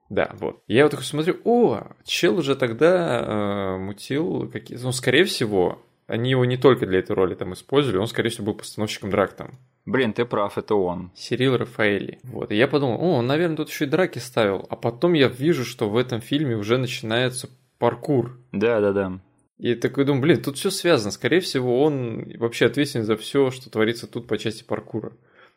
Да, 0.10 0.32
вот. 0.40 0.62
Я 0.68 0.84
вот 0.84 0.92
такой 0.92 1.06
смотрю, 1.06 1.38
о, 1.44 1.88
чел 2.04 2.38
уже 2.38 2.56
тогда 2.56 3.20
э, 3.20 3.78
мутил 3.78 4.50
какие 4.52 4.78
Ну, 4.78 4.92
скорее 4.92 5.24
всего, 5.26 5.82
они 6.08 6.32
его 6.32 6.46
не 6.46 6.58
только 6.58 6.86
для 6.86 7.00
этой 7.00 7.16
роли 7.16 7.34
там 7.34 7.54
использовали, 7.54 7.98
он, 7.98 8.08
скорее 8.08 8.30
всего, 8.30 8.46
был 8.46 8.54
постановщиком 8.56 9.10
драк 9.10 9.34
там. 9.34 9.52
Блин, 9.86 10.14
ты 10.14 10.26
прав, 10.26 10.58
это 10.58 10.76
он. 10.76 11.12
Сирил 11.16 11.58
Рафаэли. 11.58 12.20
Вот. 12.24 12.52
И 12.52 12.56
я 12.56 12.68
подумал, 12.68 13.00
о, 13.00 13.18
он, 13.18 13.28
наверное, 13.28 13.58
тут 13.58 13.70
еще 13.70 13.86
и 13.86 13.88
драки 13.88 14.18
ставил. 14.20 14.66
А 14.70 14.76
потом 14.76 15.14
я 15.14 15.28
вижу, 15.28 15.64
что 15.64 15.90
в 15.90 15.98
этом 15.98 16.22
фильме 16.22 16.56
уже 16.56 16.78
начинается 16.78 17.50
паркур. 17.78 18.40
Да-да-да. 18.52 19.20
И 19.58 19.76
такой 19.76 20.06
думаю, 20.06 20.22
блин, 20.22 20.42
тут 20.42 20.58
все 20.58 20.72
связано. 20.72 21.12
Скорее 21.12 21.40
всего, 21.40 21.84
он 21.84 22.36
вообще 22.38 22.66
ответственен 22.66 23.06
за 23.06 23.16
все, 23.16 23.52
что 23.52 23.70
творится 23.70 24.08
тут 24.08 24.28
по 24.28 24.38
части 24.38 24.64
паркура. 24.64 25.14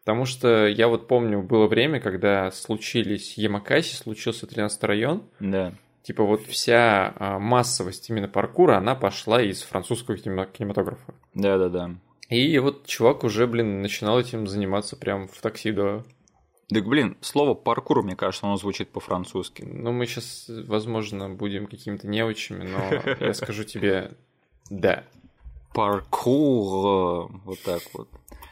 Потому 0.08 0.24
что 0.24 0.66
я 0.66 0.88
вот 0.88 1.06
помню, 1.06 1.42
было 1.42 1.66
время, 1.66 2.00
когда 2.00 2.50
случились 2.50 3.36
Ямакаси, 3.36 3.94
случился 3.94 4.46
13 4.46 4.82
район. 4.84 5.24
Да. 5.38 5.74
Типа 6.00 6.24
вот 6.24 6.46
вся 6.46 7.12
а, 7.18 7.38
массовость 7.38 8.08
именно 8.08 8.26
паркура, 8.26 8.78
она 8.78 8.94
пошла 8.94 9.42
из 9.42 9.60
французского 9.60 10.16
кинема- 10.16 10.50
кинематографа. 10.50 11.12
Да-да-да. 11.34 11.90
И 12.30 12.58
вот 12.58 12.86
чувак 12.86 13.22
уже, 13.22 13.46
блин, 13.46 13.82
начинал 13.82 14.18
этим 14.18 14.46
заниматься 14.46 14.96
прям 14.96 15.28
в 15.28 15.38
такси, 15.42 15.72
да. 15.72 16.02
Так, 16.70 16.86
блин, 16.86 17.18
слово 17.20 17.52
паркур, 17.52 18.02
мне 18.02 18.16
кажется, 18.16 18.46
оно 18.46 18.56
звучит 18.56 18.88
по-французски. 18.88 19.60
Ну, 19.60 19.92
мы 19.92 20.06
сейчас, 20.06 20.46
возможно, 20.48 21.28
будем 21.28 21.66
какими-то 21.66 22.08
неучами, 22.08 22.66
но 22.66 23.14
я 23.26 23.34
скажу 23.34 23.64
тебе 23.64 24.12
да. 24.70 25.04
Паркур, 25.74 27.30
вот 27.44 27.60
так 27.62 27.82
вот. 27.92 28.08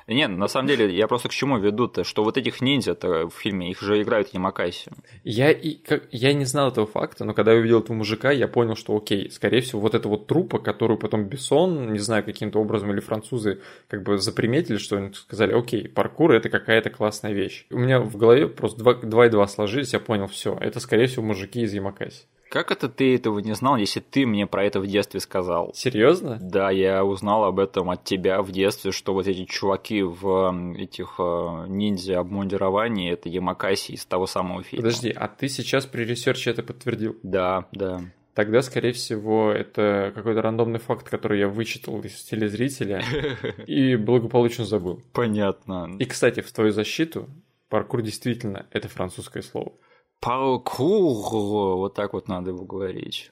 Нет, 0.06 0.30
на 0.30 0.46
самом 0.46 0.68
деле, 0.68 0.94
я 0.94 1.08
просто 1.08 1.28
к 1.28 1.32
чему 1.32 1.58
веду-то, 1.58 2.04
что 2.04 2.22
вот 2.22 2.36
этих 2.36 2.60
ниндзя-то 2.60 3.28
в 3.28 3.34
фильме, 3.34 3.70
их 3.72 3.80
же 3.80 4.00
играют 4.00 4.28
Ямакаси. 4.28 4.90
Я, 5.24 5.50
и, 5.50 5.74
как, 5.74 6.04
я 6.12 6.32
не 6.32 6.44
знал 6.44 6.68
этого 6.68 6.86
факта, 6.86 7.24
но 7.24 7.34
когда 7.34 7.52
я 7.52 7.58
увидел 7.58 7.80
этого 7.80 7.96
мужика, 7.96 8.30
я 8.30 8.46
понял, 8.46 8.76
что 8.76 8.96
окей, 8.96 9.30
скорее 9.32 9.62
всего, 9.62 9.80
вот 9.80 9.96
эта 9.96 10.08
вот 10.08 10.28
трупа, 10.28 10.60
которую 10.60 10.98
потом 10.98 11.24
Бессон, 11.24 11.92
не 11.92 11.98
знаю, 11.98 12.22
каким-то 12.22 12.60
образом, 12.60 12.92
или 12.92 13.00
французы 13.00 13.60
как 13.88 14.04
бы 14.04 14.18
заприметили, 14.18 14.76
что 14.76 14.96
они 14.96 15.12
сказали, 15.12 15.52
окей, 15.52 15.88
паркур 15.88 16.32
это 16.32 16.50
какая-то 16.50 16.90
классная 16.90 17.32
вещь. 17.32 17.66
У 17.70 17.78
меня 17.78 17.98
в 17.98 18.16
голове 18.16 18.46
просто 18.46 18.78
два 18.78 19.26
и 19.26 19.28
два 19.28 19.48
сложились, 19.48 19.92
я 19.92 19.98
понял, 19.98 20.28
все, 20.28 20.56
это, 20.60 20.78
скорее 20.78 21.06
всего, 21.06 21.24
мужики 21.24 21.62
из 21.62 21.74
Ямакаси. 21.74 22.26
Как 22.48 22.70
это 22.70 22.88
ты 22.88 23.14
этого 23.14 23.38
не 23.40 23.54
знал, 23.54 23.76
если 23.76 24.00
ты 24.00 24.24
мне 24.26 24.46
про 24.46 24.64
это 24.64 24.80
в 24.80 24.86
детстве 24.86 25.20
сказал? 25.20 25.72
Серьезно? 25.74 26.38
Да, 26.40 26.70
я 26.70 27.04
узнал 27.04 27.44
об 27.44 27.58
этом 27.58 27.90
от 27.90 28.04
тебя 28.04 28.40
в 28.42 28.52
детстве, 28.52 28.92
что 28.92 29.14
вот 29.14 29.26
эти 29.26 29.44
чуваки 29.44 30.02
в 30.02 30.74
этих 30.76 31.16
э, 31.18 31.64
ниндзя 31.68 32.20
обмундировании 32.20 33.12
это 33.12 33.28
Ямакаси 33.28 33.92
из 33.92 34.04
того 34.04 34.26
самого 34.26 34.62
фильма. 34.62 34.84
Подожди, 34.84 35.10
а 35.10 35.28
ты 35.28 35.48
сейчас 35.48 35.86
при 35.86 36.04
research 36.04 36.45
е 36.45 36.50
это 36.50 36.62
подтвердил? 36.62 37.16
Да, 37.22 37.66
да. 37.72 38.02
тогда, 38.34 38.62
скорее 38.62 38.92
всего, 38.92 39.50
это 39.50 40.12
какой-то 40.14 40.40
рандомный 40.40 40.78
факт, 40.78 41.08
который 41.08 41.40
я 41.40 41.48
вычитал 41.48 42.00
из 42.02 42.22
телезрителя 42.22 43.02
и 43.66 43.96
благополучно 43.96 44.64
забыл. 44.64 45.02
Понятно. 45.12 45.96
И, 45.98 46.04
кстати, 46.04 46.40
в 46.40 46.52
твою 46.52 46.70
защиту, 46.70 47.28
паркур 47.68 48.02
действительно 48.02 48.66
это 48.70 48.88
французское 48.88 49.42
слово. 49.42 49.72
Паркур, 50.20 51.76
вот 51.76 51.94
так 51.94 52.12
вот 52.12 52.28
надо 52.28 52.50
его 52.50 52.64
говорить. 52.64 53.30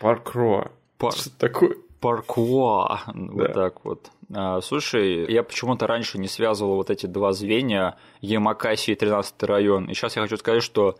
Паркро. 0.00 0.70
Пар... 0.98 1.12
Что 1.12 1.30
такое? 1.38 1.76
Паркуа, 2.00 3.00
Да. 3.06 3.12
вот 3.14 3.52
так 3.54 3.84
вот. 3.84 4.10
А, 4.34 4.60
слушай, 4.60 5.30
я 5.32 5.42
почему-то 5.42 5.86
раньше 5.86 6.18
не 6.18 6.28
связывал 6.28 6.76
вот 6.76 6.90
эти 6.90 7.06
два 7.06 7.32
звенья, 7.32 7.96
Ямакаси 8.20 8.92
и 8.92 8.94
13 8.94 9.42
район. 9.44 9.86
И 9.86 9.94
сейчас 9.94 10.16
я 10.16 10.22
хочу 10.22 10.36
сказать, 10.36 10.62
что 10.62 10.96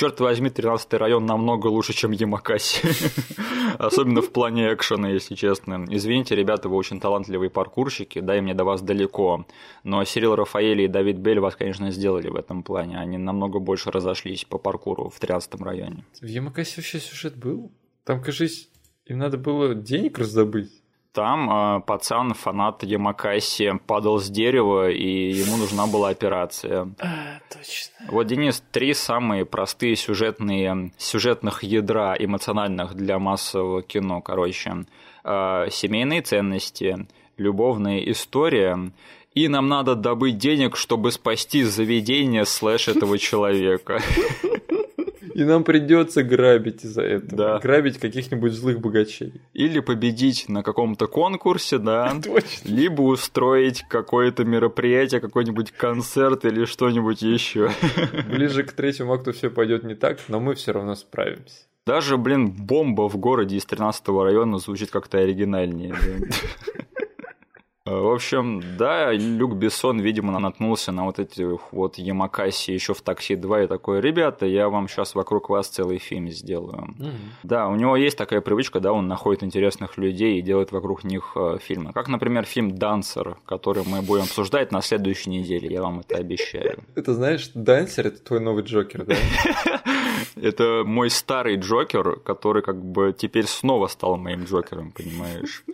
черт 0.00 0.18
возьми, 0.18 0.48
13 0.48 0.94
район 0.94 1.26
намного 1.26 1.66
лучше, 1.66 1.92
чем 1.92 2.12
Ямакаси. 2.12 2.88
Особенно 3.78 4.22
в 4.22 4.32
плане 4.32 4.72
экшена, 4.72 5.10
если 5.10 5.34
честно. 5.34 5.84
Извините, 5.90 6.34
ребята, 6.34 6.70
вы 6.70 6.76
очень 6.76 7.00
талантливые 7.00 7.50
паркурщики, 7.50 8.20
да, 8.20 8.38
и 8.38 8.40
мне 8.40 8.54
до 8.54 8.64
вас 8.64 8.80
далеко. 8.80 9.44
Но 9.84 10.02
Сирил 10.04 10.36
Рафаэли 10.36 10.84
и 10.84 10.88
Давид 10.88 11.18
Бель 11.18 11.38
вас, 11.38 11.54
конечно, 11.54 11.90
сделали 11.90 12.28
в 12.28 12.36
этом 12.36 12.62
плане. 12.62 12.98
Они 12.98 13.18
намного 13.18 13.58
больше 13.58 13.90
разошлись 13.90 14.46
по 14.46 14.56
паркуру 14.56 15.10
в 15.10 15.20
13 15.20 15.60
районе. 15.60 16.02
В 16.22 16.26
Ямакасе 16.26 16.76
вообще 16.78 16.98
сюжет 16.98 17.36
был? 17.36 17.70
Там, 18.04 18.22
кажись, 18.22 18.70
им 19.04 19.18
надо 19.18 19.36
было 19.36 19.74
денег 19.74 20.18
раздобыть. 20.18 20.79
Там 21.12 21.50
э, 21.50 21.80
пацан, 21.80 22.34
фанат 22.34 22.84
Ямакаси, 22.84 23.72
падал 23.86 24.20
с 24.20 24.28
дерева, 24.30 24.90
и 24.90 25.32
ему 25.32 25.56
нужна 25.56 25.88
была 25.88 26.10
операция. 26.10 26.92
А, 27.00 27.40
точно. 27.48 28.06
Вот, 28.08 28.28
Денис, 28.28 28.62
три 28.70 28.94
самые 28.94 29.44
простые 29.44 29.96
сюжетные, 29.96 30.92
сюжетных 30.98 31.64
ядра 31.64 32.14
эмоциональных 32.16 32.94
для 32.94 33.18
массового 33.18 33.82
кино, 33.82 34.20
короче. 34.20 34.86
Э, 35.24 35.66
семейные 35.70 36.22
ценности, 36.22 37.08
любовная 37.36 37.98
история, 37.98 38.92
и 39.34 39.48
нам 39.48 39.68
надо 39.68 39.96
добыть 39.96 40.38
денег, 40.38 40.76
чтобы 40.76 41.10
спасти 41.10 41.64
заведение 41.64 42.44
слэш 42.44 42.86
этого 42.86 43.18
человека. 43.18 44.00
И 45.34 45.44
нам 45.44 45.64
придется 45.64 46.22
грабить 46.22 46.84
из-за 46.84 47.02
этого. 47.02 47.36
Да. 47.36 47.58
Грабить 47.58 47.98
каких-нибудь 47.98 48.52
злых 48.52 48.80
богачей. 48.80 49.40
Или 49.52 49.80
победить 49.80 50.48
на 50.48 50.62
каком-то 50.62 51.06
конкурсе, 51.06 51.78
да. 51.78 52.12
Точно. 52.22 52.68
Либо 52.68 53.02
устроить 53.02 53.82
какое-то 53.88 54.44
мероприятие, 54.44 55.20
какой-нибудь 55.20 55.72
концерт 55.72 56.44
или 56.44 56.64
что-нибудь 56.64 57.22
еще. 57.22 57.70
Ближе 58.28 58.64
к 58.64 58.72
третьему 58.72 59.12
акту 59.14 59.32
все 59.32 59.50
пойдет 59.50 59.84
не 59.84 59.94
так, 59.94 60.18
но 60.28 60.40
мы 60.40 60.54
все 60.54 60.72
равно 60.72 60.94
справимся. 60.94 61.64
Даже, 61.86 62.18
блин, 62.18 62.50
бомба 62.50 63.08
в 63.08 63.16
городе 63.16 63.56
из 63.56 63.64
13 63.64 64.08
района 64.08 64.58
звучит 64.58 64.90
как-то 64.90 65.18
оригинальнее. 65.18 65.94
да. 65.94 66.84
В 67.90 68.12
общем, 68.12 68.62
да, 68.78 69.12
Люк 69.12 69.54
Бессон, 69.54 69.98
видимо, 69.98 70.38
наткнулся 70.38 70.92
на 70.92 71.04
вот 71.06 71.18
эти 71.18 71.44
вот 71.72 71.98
Ямакаси 71.98 72.70
еще 72.70 72.94
в 72.94 73.00
«Такси 73.02 73.34
2» 73.34 73.64
и 73.64 73.66
такой, 73.66 74.00
ребята, 74.00 74.46
я 74.46 74.68
вам 74.68 74.88
сейчас 74.88 75.16
вокруг 75.16 75.48
вас 75.48 75.66
целый 75.66 75.98
фильм 75.98 76.28
сделаю. 76.30 76.94
Да, 77.42 77.66
у 77.66 77.74
него 77.74 77.96
есть 77.96 78.16
такая 78.16 78.40
привычка, 78.40 78.78
да, 78.78 78.92
он 78.92 79.08
находит 79.08 79.42
интересных 79.42 79.98
людей 79.98 80.38
и 80.38 80.42
делает 80.42 80.70
вокруг 80.70 81.02
них 81.02 81.32
э, 81.34 81.58
фильмы. 81.60 81.92
Как, 81.92 82.08
например, 82.08 82.44
фильм 82.44 82.76
«Дансер», 82.76 83.36
который 83.44 83.82
мы 83.84 84.02
будем 84.02 84.24
обсуждать 84.24 84.70
на 84.70 84.82
следующей 84.82 85.30
неделе, 85.30 85.68
я 85.68 85.82
вам 85.82 86.00
это 86.00 86.16
обещаю. 86.16 86.84
Это 86.94 87.14
знаешь, 87.14 87.50
Дансер 87.54 88.06
это 88.06 88.22
твой 88.22 88.40
новый 88.40 88.62
Джокер, 88.62 89.04
да? 89.04 89.14
Это 90.36 90.84
мой 90.84 91.10
старый 91.10 91.56
Джокер, 91.56 92.20
который 92.20 92.62
как 92.62 92.82
бы 92.82 93.12
теперь 93.16 93.46
снова 93.46 93.88
стал 93.88 94.16
моим 94.16 94.44
Джокером, 94.44 94.92
понимаешь? 94.92 95.64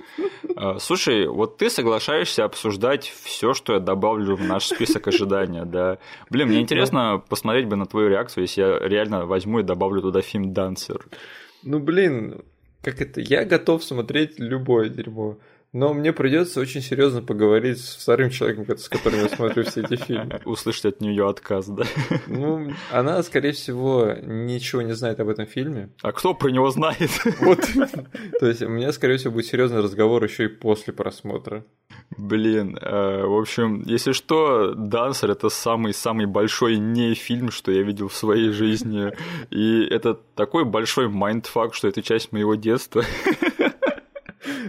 А, 0.56 0.78
Слушай, 0.78 1.26
вот 1.26 1.58
ты 1.58 1.68
соглашаешься 1.68 2.44
обсуждать 2.44 3.12
все, 3.22 3.52
что 3.52 3.74
я 3.74 3.80
добавлю 3.80 4.36
в 4.36 4.42
наш 4.42 4.66
список 4.66 5.06
ожидания, 5.08 5.64
да? 5.64 5.98
Блин, 6.30 6.48
мне 6.48 6.60
интересно 6.60 7.22
посмотреть 7.28 7.66
бы 7.66 7.76
на 7.76 7.86
твою 7.86 8.08
реакцию, 8.08 8.42
если 8.42 8.62
я 8.62 8.78
реально 8.78 9.26
возьму 9.26 9.60
и 9.60 9.62
добавлю 9.62 10.00
туда 10.00 10.22
фильм 10.22 10.52
«Дансер». 10.52 11.06
Ну 11.62 11.78
блин, 11.78 12.42
как 12.82 13.00
это? 13.00 13.20
Я 13.20 13.44
готов 13.44 13.84
смотреть 13.84 14.38
любое 14.38 14.88
дерьмо. 14.88 15.38
Но 15.76 15.92
мне 15.92 16.14
придется 16.14 16.58
очень 16.58 16.80
серьезно 16.80 17.20
поговорить 17.20 17.78
с 17.78 17.96
вторым 17.96 18.30
человеком, 18.30 18.78
с 18.78 18.88
которым 18.88 19.20
я 19.20 19.28
смотрю 19.28 19.62
все 19.64 19.82
эти 19.82 19.96
фильмы. 19.96 20.40
Услышать 20.46 20.86
от 20.86 21.00
нее 21.02 21.28
отказ, 21.28 21.66
да? 21.66 21.84
Ну, 22.28 22.72
она, 22.90 23.22
скорее 23.22 23.52
всего, 23.52 24.14
ничего 24.22 24.80
не 24.80 24.94
знает 24.94 25.20
об 25.20 25.28
этом 25.28 25.44
фильме. 25.44 25.90
А 26.00 26.12
кто 26.12 26.32
про 26.32 26.48
него 26.48 26.70
знает? 26.70 27.10
Вот. 27.40 27.60
То 28.40 28.46
есть 28.46 28.62
у 28.62 28.70
меня, 28.70 28.90
скорее 28.92 29.18
всего, 29.18 29.34
будет 29.34 29.44
серьезный 29.44 29.82
разговор 29.82 30.24
еще 30.24 30.46
и 30.46 30.48
после 30.48 30.94
просмотра. 30.94 31.62
Блин, 32.16 32.78
э, 32.80 33.26
в 33.26 33.38
общем, 33.38 33.82
если 33.84 34.12
что, 34.12 34.72
«Дансер»— 34.74 35.30
это 35.32 35.50
самый-самый 35.50 36.24
большой 36.24 36.78
не 36.78 37.12
фильм, 37.12 37.50
что 37.50 37.70
я 37.70 37.82
видел 37.82 38.08
в 38.08 38.16
своей 38.16 38.48
жизни. 38.48 39.12
И 39.50 39.84
это 39.84 40.14
такой 40.14 40.64
большой 40.64 41.08
mindfuck, 41.08 41.74
что 41.74 41.88
это 41.88 42.00
часть 42.00 42.32
моего 42.32 42.54
детства. 42.54 43.04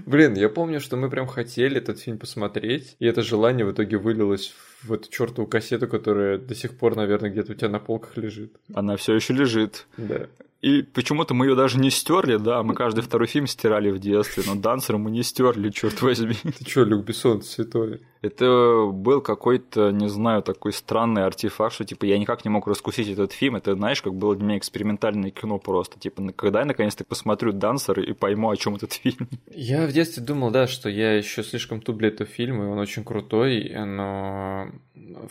Блин, 0.06 0.36
я 0.36 0.50
помню, 0.50 0.80
что 0.80 0.98
мы 0.98 1.10
прям 1.10 1.28
хотели 1.28 1.78
этот 1.78 2.00
фильм 2.00 2.18
посмотреть, 2.18 2.96
и 3.00 3.06
это 3.06 3.22
желание 3.22 3.66
в 3.66 3.72
итоге 3.72 3.98
вылилось 3.98 4.54
в 4.84 4.94
эту 4.94 5.10
чертову 5.10 5.48
кассету, 5.48 5.88
которая 5.88 6.38
до 6.38 6.56
сих 6.56 6.78
пор, 6.78 6.96
наверное, 6.96 7.30
где-то 7.30 7.54
у 7.54 7.56
тебя 7.56 7.70
на 7.70 7.80
полках 7.80 8.18
лежит. 8.18 8.54
Она 8.74 8.96
все 8.98 9.16
еще 9.16 9.34
лежит. 9.34 9.88
Да. 9.98 10.28
И 10.62 10.82
почему-то 10.82 11.36
мы 11.36 11.46
ее 11.46 11.56
даже 11.56 11.78
не 11.78 11.92
стерли, 11.92 12.38
да, 12.38 12.64
мы 12.64 12.74
каждый 12.74 13.02
второй 13.02 13.28
фильм 13.28 13.46
стирали 13.46 13.92
в 13.92 14.00
детстве, 14.00 14.44
но 14.48 14.56
Дансера 14.56 14.98
мы 14.98 15.12
не 15.12 15.22
стерли, 15.22 15.70
черт 15.70 16.02
возьми. 16.02 16.34
Ты 16.44 16.66
чё, 16.66 16.84
Люк 16.84 17.06
Бессон, 17.06 17.44
святой? 17.44 18.02
Это 18.24 18.90
был 18.92 19.22
какой-то, 19.22 19.92
не 19.92 20.10
знаю, 20.10 20.42
такой 20.42 20.74
странный 20.74 21.26
артефакт, 21.26 21.76
что 21.76 21.86
типа 21.86 22.06
я 22.06 22.18
никак 22.18 22.44
не 22.44 22.50
мог 22.50 22.68
раскусить 22.68 23.08
этот 23.08 23.34
фильм. 23.34 23.58
Это, 23.58 23.76
знаешь, 23.76 24.02
как 24.02 24.16
было 24.16 24.36
для 24.36 24.46
меня 24.46 24.58
экспериментальное 24.58 25.30
кино 25.30 25.60
просто. 25.60 26.00
Типа, 26.00 26.28
когда 26.36 26.62
я 26.62 26.66
наконец-то 26.66 27.06
посмотрю 27.06 27.52
Дансер 27.52 28.00
и 28.00 28.14
пойму, 28.14 28.50
о 28.50 28.58
чем 28.58 28.76
этот 28.76 28.94
фильм. 28.94 29.30
Я 29.54 29.86
в 29.86 29.92
детстве 29.92 30.24
думал, 30.24 30.50
да, 30.50 30.66
что 30.66 30.90
я 30.90 31.14
еще 31.16 31.44
слишком 31.44 31.82
туп 31.82 31.98
для 31.98 32.08
этого 32.08 32.28
фильма, 32.28 32.64
и 32.64 32.68
он 32.68 32.80
очень 32.80 33.04
крутой, 33.04 33.72
но 33.76 34.72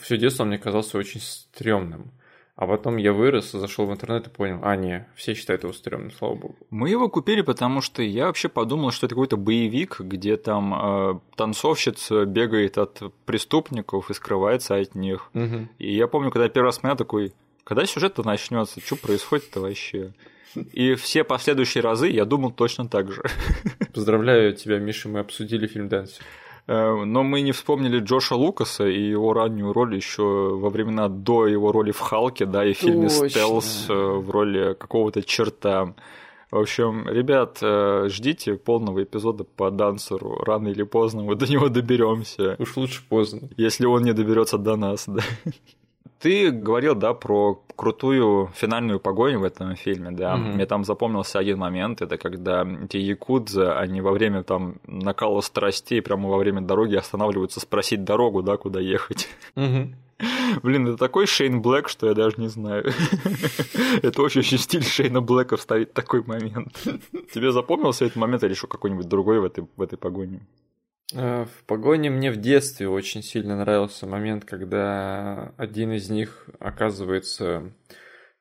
все 0.01 0.17
детство 0.17 0.45
он 0.45 0.51
мне 0.51 0.59
казался 0.59 0.99
очень 0.99 1.21
стрёмным. 1.21 2.13
А 2.57 2.67
потом 2.67 2.97
я 2.97 3.13
вырос, 3.13 3.53
зашел 3.53 3.85
в 3.85 3.93
интернет 3.93 4.29
и 4.29 4.31
понял, 4.31 4.61
а, 4.63 4.77
не, 4.77 5.07
все 5.15 5.35
считают 5.35 5.65
его 5.65 5.75
стрёмным, 5.75 6.11
слава 6.11 6.35
богу. 6.35 6.57
Мы 6.71 6.89
его 6.89 7.11
купили, 7.11 7.43
потому 7.43 7.83
что 7.83 8.03
я 8.03 8.27
вообще 8.27 8.49
подумал, 8.49 8.93
что 8.93 9.05
это 9.05 9.15
какой-то 9.15 9.37
боевик, 9.37 10.01
где 10.01 10.39
там 10.39 10.75
э, 10.75 11.21
танцовщица 11.37 12.25
бегает 12.25 12.79
от 12.79 13.13
преступников 13.27 14.11
и 14.11 14.15
скрывается 14.15 14.77
от 14.77 14.95
них. 14.95 15.29
Мгм. 15.35 15.69
И 15.79 15.95
я 15.95 16.07
помню, 16.07 16.31
когда 16.31 16.45
я 16.45 16.51
первый 16.51 16.69
раз 16.69 16.77
смотрел, 16.77 16.97
такой, 16.97 17.35
когда 17.63 17.85
сюжет-то 17.85 18.23
начнется, 18.23 18.81
что 18.81 18.97
происходит-то 18.97 19.61
вообще? 19.61 20.15
И 20.73 20.95
все 20.95 21.25
последующие 21.25 21.83
разы 21.83 22.09
я 22.09 22.25
думал 22.25 22.53
точно 22.53 22.89
так 22.89 23.13
же. 23.13 23.23
Поздравляю 23.93 24.55
тебя, 24.55 24.79
Миша, 24.79 25.11
мы 25.11 25.19
обсудили 25.19 25.67
фильм 25.67 25.91
«Дансер». 25.91 26.25
Э, 26.67 27.05
Но 27.05 27.23
мы 27.23 27.43
не 27.43 27.53
вспомнили 27.53 28.01
Джоша 28.01 28.35
Лукаса 28.35 28.87
и 28.87 29.01
его 29.01 29.33
раннюю 29.33 29.73
роль 29.73 29.95
еще 29.95 30.23
во 30.23 30.71
времена 30.71 31.09
до 31.09 31.47
его 31.47 31.73
роли 31.73 31.93
в 31.93 32.01
Халке, 32.01 32.47
да, 32.47 32.65
и 32.65 32.73
в 32.73 32.79
фильме 32.79 33.09
Точно. 33.09 33.29
Стелс 33.29 33.87
э, 33.89 33.95
в 33.95 34.31
роли 34.31 34.75
какого-то 34.75 35.23
черта. 35.23 35.95
В 36.51 36.59
общем, 36.59 37.09
ребят, 37.09 37.59
э, 37.61 38.09
ждите 38.09 38.55
полного 38.55 39.03
эпизода 39.03 39.45
по 39.45 39.71
Дансеру. 39.71 40.43
Рано 40.45 40.69
или 40.69 40.85
поздно 40.85 41.23
мы 41.23 41.35
до 41.35 41.47
него 41.47 41.69
доберемся, 41.69 42.57
Уж 42.59 42.77
лучше 42.77 43.03
поздно. 43.09 43.49
если 43.57 43.87
он 43.87 44.03
не 44.03 44.13
доберется 44.13 44.59
до 44.59 44.77
нас, 44.77 45.05
да. 45.07 45.23
Ты 46.19 46.51
говорил, 46.51 46.95
да, 46.95 47.13
про 47.15 47.63
крутую 47.77 48.51
финальную 48.55 48.99
погоню 49.01 49.41
в 49.41 49.45
этом 49.45 49.77
фильме, 49.77 50.11
да. 50.11 50.37
Мгм. 50.37 50.55
Мне 50.55 50.67
там 50.67 50.85
запомнился 50.85 51.39
один 51.39 51.59
момент, 51.59 52.01
это 52.01 52.17
когда 52.17 52.67
эти 52.85 52.97
якудзы, 52.97 53.67
они 53.67 54.01
во 54.01 54.13
время 54.13 54.43
там 54.43 54.77
накала 54.87 55.41
страстей, 55.43 56.01
прямо 56.01 56.29
во 56.29 56.39
время 56.39 56.63
дороги 56.63 56.97
останавливаются 56.97 57.61
спросить 57.61 58.05
дорогу, 58.05 58.43
да, 58.43 58.57
куда 58.57 58.81
ехать. 58.81 59.29
Мгм. 59.55 59.95
Блин, 60.63 60.89
это 60.89 60.97
такой 60.97 61.27
Шейн 61.27 61.61
Блэк, 61.61 61.89
что 61.89 62.07
я 62.07 62.15
даже 62.15 62.37
не 62.39 62.49
знаю. 62.49 62.85
Это 64.03 64.23
очень 64.23 64.41
очень 64.41 64.59
стиль 64.59 64.83
Шейна 64.83 65.21
Блэка 65.21 65.57
вставить 65.57 65.93
такой 65.93 66.23
момент. 66.23 66.73
Тебе 67.35 67.53
запомнился 67.53 68.05
этот 68.05 68.17
момент 68.17 68.43
или 68.43 68.53
еще 68.53 68.67
какой-нибудь 68.67 69.09
другой 69.09 69.41
в 69.41 69.45
этой, 69.45 69.67
в 69.77 69.83
этой 69.83 69.99
погоне? 69.99 70.41
Э, 71.15 71.45
В 71.45 71.65
погоне 71.65 72.11
мне 72.11 72.31
в 72.31 72.37
детстве 72.37 72.89
очень 72.89 73.23
сильно 73.23 73.57
нравился 73.57 74.07
момент, 74.07 74.45
когда 74.45 75.53
один 75.57 75.93
из 75.93 76.11
них 76.11 76.49
оказывается 76.59 77.73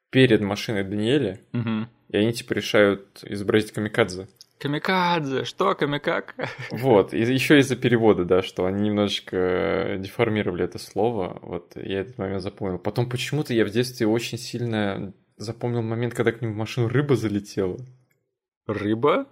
перед 0.09 0.41
машиной 0.41 0.83
Даниэля, 0.83 1.39
Мгм. 1.51 1.89
и 2.09 2.17
они 2.17 2.33
типа 2.33 2.53
решают 2.53 3.23
изобразить 3.23 3.71
камикадзе. 3.71 4.27
Камикадзе, 4.59 5.43
что 5.43 5.75
камикак? 5.75 6.35
Вот, 6.71 7.13
и 7.13 7.19
еще 7.19 7.59
из-за 7.59 7.75
перевода, 7.75 8.23
да, 8.23 8.41
что 8.41 8.65
они 8.65 8.87
немножечко 8.89 9.97
деформировали 9.99 10.63
это 10.63 10.79
слово, 10.79 11.37
вот, 11.41 11.73
я 11.75 11.99
этот 12.01 12.17
момент 12.17 12.41
запомнил. 12.41 12.79
Потом 12.79 13.09
почему-то 13.09 13.53
я 13.53 13.65
в 13.65 13.69
детстве 13.69 14.07
очень 14.07 14.37
сильно 14.37 15.13
запомнил 15.37 15.81
момент, 15.81 16.13
когда 16.13 16.31
к 16.31 16.41
ним 16.41 16.53
в 16.53 16.57
машину 16.57 16.87
рыба 16.87 17.15
залетела. 17.17 17.77
Рыба? 18.65 19.27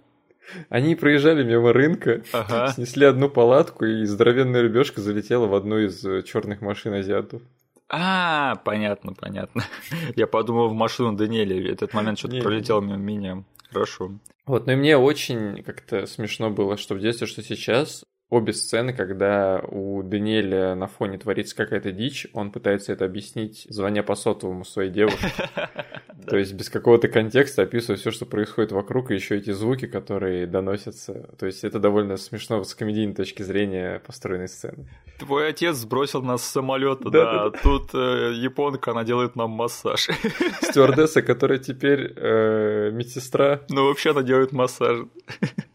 Они 0.68 0.94
проезжали 0.94 1.42
мимо 1.44 1.72
рынка, 1.72 2.22
Ага. 2.32 2.68
снесли 2.74 3.06
одну 3.06 3.28
палатку, 3.28 3.84
и 3.84 4.04
здоровенная 4.04 4.62
рыбешка 4.62 5.00
залетела 5.00 5.46
в 5.46 5.54
одну 5.54 5.78
из 5.78 6.00
черных 6.24 6.60
машин 6.60 6.94
азиатов. 6.94 7.42
А, 7.88 8.56
понятно, 8.64 9.12
понятно. 9.12 9.64
Я 10.16 10.26
подумал 10.26 10.68
в 10.68 10.74
машину 10.74 11.12
Даниэля. 11.12 11.72
Этот 11.72 11.92
момент 11.94 12.18
что-то 12.18 12.40
пролетел 12.40 12.80
мимо 12.80 12.96
меня. 12.96 13.44
Хорошо. 13.70 14.12
Вот, 14.46 14.66
ну 14.66 14.72
и 14.72 14.76
мне 14.76 14.96
очень 14.96 15.62
как-то 15.62 16.06
смешно 16.06 16.50
было, 16.50 16.76
что 16.76 16.94
в 16.94 17.00
детстве, 17.00 17.26
что 17.26 17.42
сейчас, 17.42 18.04
обе 18.30 18.52
сцены, 18.52 18.92
когда 18.92 19.60
у 19.68 20.02
Даниэля 20.02 20.74
на 20.74 20.86
фоне 20.86 21.18
творится 21.18 21.54
какая-то 21.56 21.92
дичь, 21.92 22.26
он 22.32 22.50
пытается 22.50 22.92
это 22.92 23.04
объяснить, 23.04 23.66
звоня 23.68 24.02
по 24.02 24.14
сотовому 24.14 24.64
своей 24.64 24.90
девушке. 24.90 25.32
То 26.26 26.36
есть 26.36 26.54
без 26.54 26.70
какого-то 26.70 27.08
контекста 27.08 27.62
описывая 27.62 27.96
все, 27.96 28.10
что 28.10 28.24
происходит 28.26 28.72
вокруг, 28.72 29.10
и 29.10 29.14
еще 29.14 29.36
эти 29.36 29.50
звуки, 29.50 29.86
которые 29.86 30.46
доносятся. 30.46 31.28
То 31.38 31.46
есть 31.46 31.64
это 31.64 31.78
довольно 31.78 32.16
смешно 32.16 32.64
с 32.64 32.74
комедийной 32.74 33.14
точки 33.14 33.42
зрения 33.42 34.00
построенной 34.06 34.48
сцены. 34.48 34.88
Твой 35.18 35.48
отец 35.48 35.76
сбросил 35.76 36.22
нас 36.22 36.42
с 36.42 36.50
самолета, 36.50 37.10
Да. 37.10 37.50
Тут 37.50 37.94
э, 37.94 38.32
японка, 38.34 38.90
она 38.92 39.04
делает 39.04 39.36
нам 39.36 39.50
массаж. 39.50 40.08
Стюардесса, 40.62 41.22
которая 41.22 41.58
теперь 41.58 42.12
э, 42.16 42.90
медсестра, 42.92 43.60
Ну, 43.68 43.86
вообще 43.86 44.10
она 44.10 44.22
делает 44.22 44.52
массаж. 44.52 45.06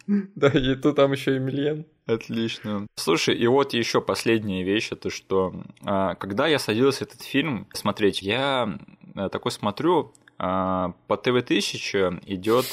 да, 0.36 0.48
и 0.48 0.76
тут 0.76 0.96
там 0.96 1.12
еще 1.12 1.36
и 1.36 1.40
Мильен. 1.40 1.86
Отлично. 2.08 2.88
Слушай, 2.96 3.36
и 3.36 3.46
вот 3.46 3.74
еще 3.74 4.02
последняя 4.02 4.64
вещь, 4.64 4.92
это 4.92 5.10
что, 5.10 5.54
а, 5.84 6.16
когда 6.16 6.48
я 6.48 6.58
садился 6.58 7.04
этот 7.04 7.22
фильм 7.22 7.68
смотреть, 7.74 8.22
я 8.24 8.80
а, 9.16 9.30
такой 9.30 9.52
смотрю, 9.52 10.14
а, 10.40 10.94
по 11.08 11.16
ТВ-1000 11.16 12.24
идет 12.26 12.66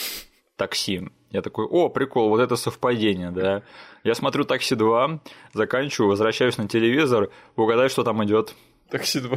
такси. 0.56 1.08
Я 1.30 1.42
такой, 1.42 1.66
о, 1.66 1.90
прикол, 1.90 2.30
вот 2.30 2.40
это 2.40 2.56
совпадение, 2.56 3.30
да. 3.30 3.62
Я 4.04 4.14
смотрю 4.14 4.44
«Такси 4.44 4.74
2», 4.74 5.20
заканчиваю, 5.52 6.10
возвращаюсь 6.10 6.56
на 6.56 6.68
телевизор, 6.68 7.30
угадай, 7.56 7.88
что 7.88 8.04
там 8.04 8.24
идет. 8.24 8.54
Такси 8.88 9.20
2. 9.20 9.36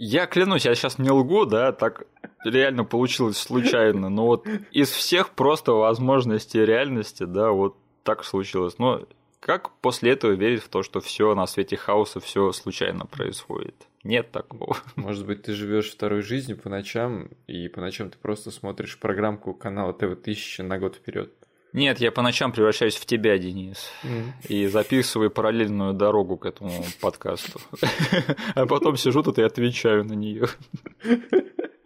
Я 0.00 0.26
клянусь, 0.26 0.64
я 0.64 0.76
сейчас 0.76 0.98
не 0.98 1.10
лгу, 1.10 1.44
да, 1.44 1.72
так 1.72 2.06
реально 2.44 2.84
получилось 2.84 3.36
случайно, 3.36 4.08
но 4.08 4.26
вот 4.26 4.46
из 4.70 4.90
всех 4.90 5.30
просто 5.30 5.72
возможностей 5.72 6.64
реальности, 6.64 7.24
да, 7.24 7.50
вот 7.50 7.76
так 8.04 8.22
случилось. 8.22 8.78
Но 8.78 9.08
как 9.40 9.72
после 9.80 10.12
этого 10.12 10.32
верить 10.32 10.62
в 10.62 10.68
то, 10.68 10.84
что 10.84 11.00
все 11.00 11.34
на 11.34 11.48
свете 11.48 11.76
хаоса, 11.76 12.20
все 12.20 12.52
случайно 12.52 13.06
происходит? 13.06 13.74
Нет 14.04 14.30
такого. 14.30 14.76
Может 14.94 15.26
быть, 15.26 15.42
ты 15.42 15.52
живешь 15.52 15.90
второй 15.90 16.22
жизнью 16.22 16.58
по 16.58 16.68
ночам, 16.68 17.30
и 17.48 17.66
по 17.66 17.80
ночам 17.80 18.08
ты 18.08 18.18
просто 18.18 18.52
смотришь 18.52 19.00
программку 19.00 19.52
канала 19.52 19.92
ТВ-1000 19.92 20.62
на 20.62 20.78
год 20.78 20.94
вперед. 20.94 21.32
Нет, 21.72 21.98
я 22.00 22.10
по 22.10 22.22
ночам 22.22 22.50
превращаюсь 22.52 22.96
в 22.96 23.04
тебя, 23.06 23.36
Денис, 23.38 23.90
и 24.48 24.66
записываю 24.66 25.30
параллельную 25.30 25.92
дорогу 25.92 26.36
к 26.38 26.46
этому 26.46 26.72
подкасту. 27.00 27.60
А 28.54 28.66
потом 28.66 28.96
сижу 28.96 29.22
тут 29.22 29.38
и 29.38 29.42
отвечаю 29.42 30.04
на 30.04 30.14
нее. 30.14 30.46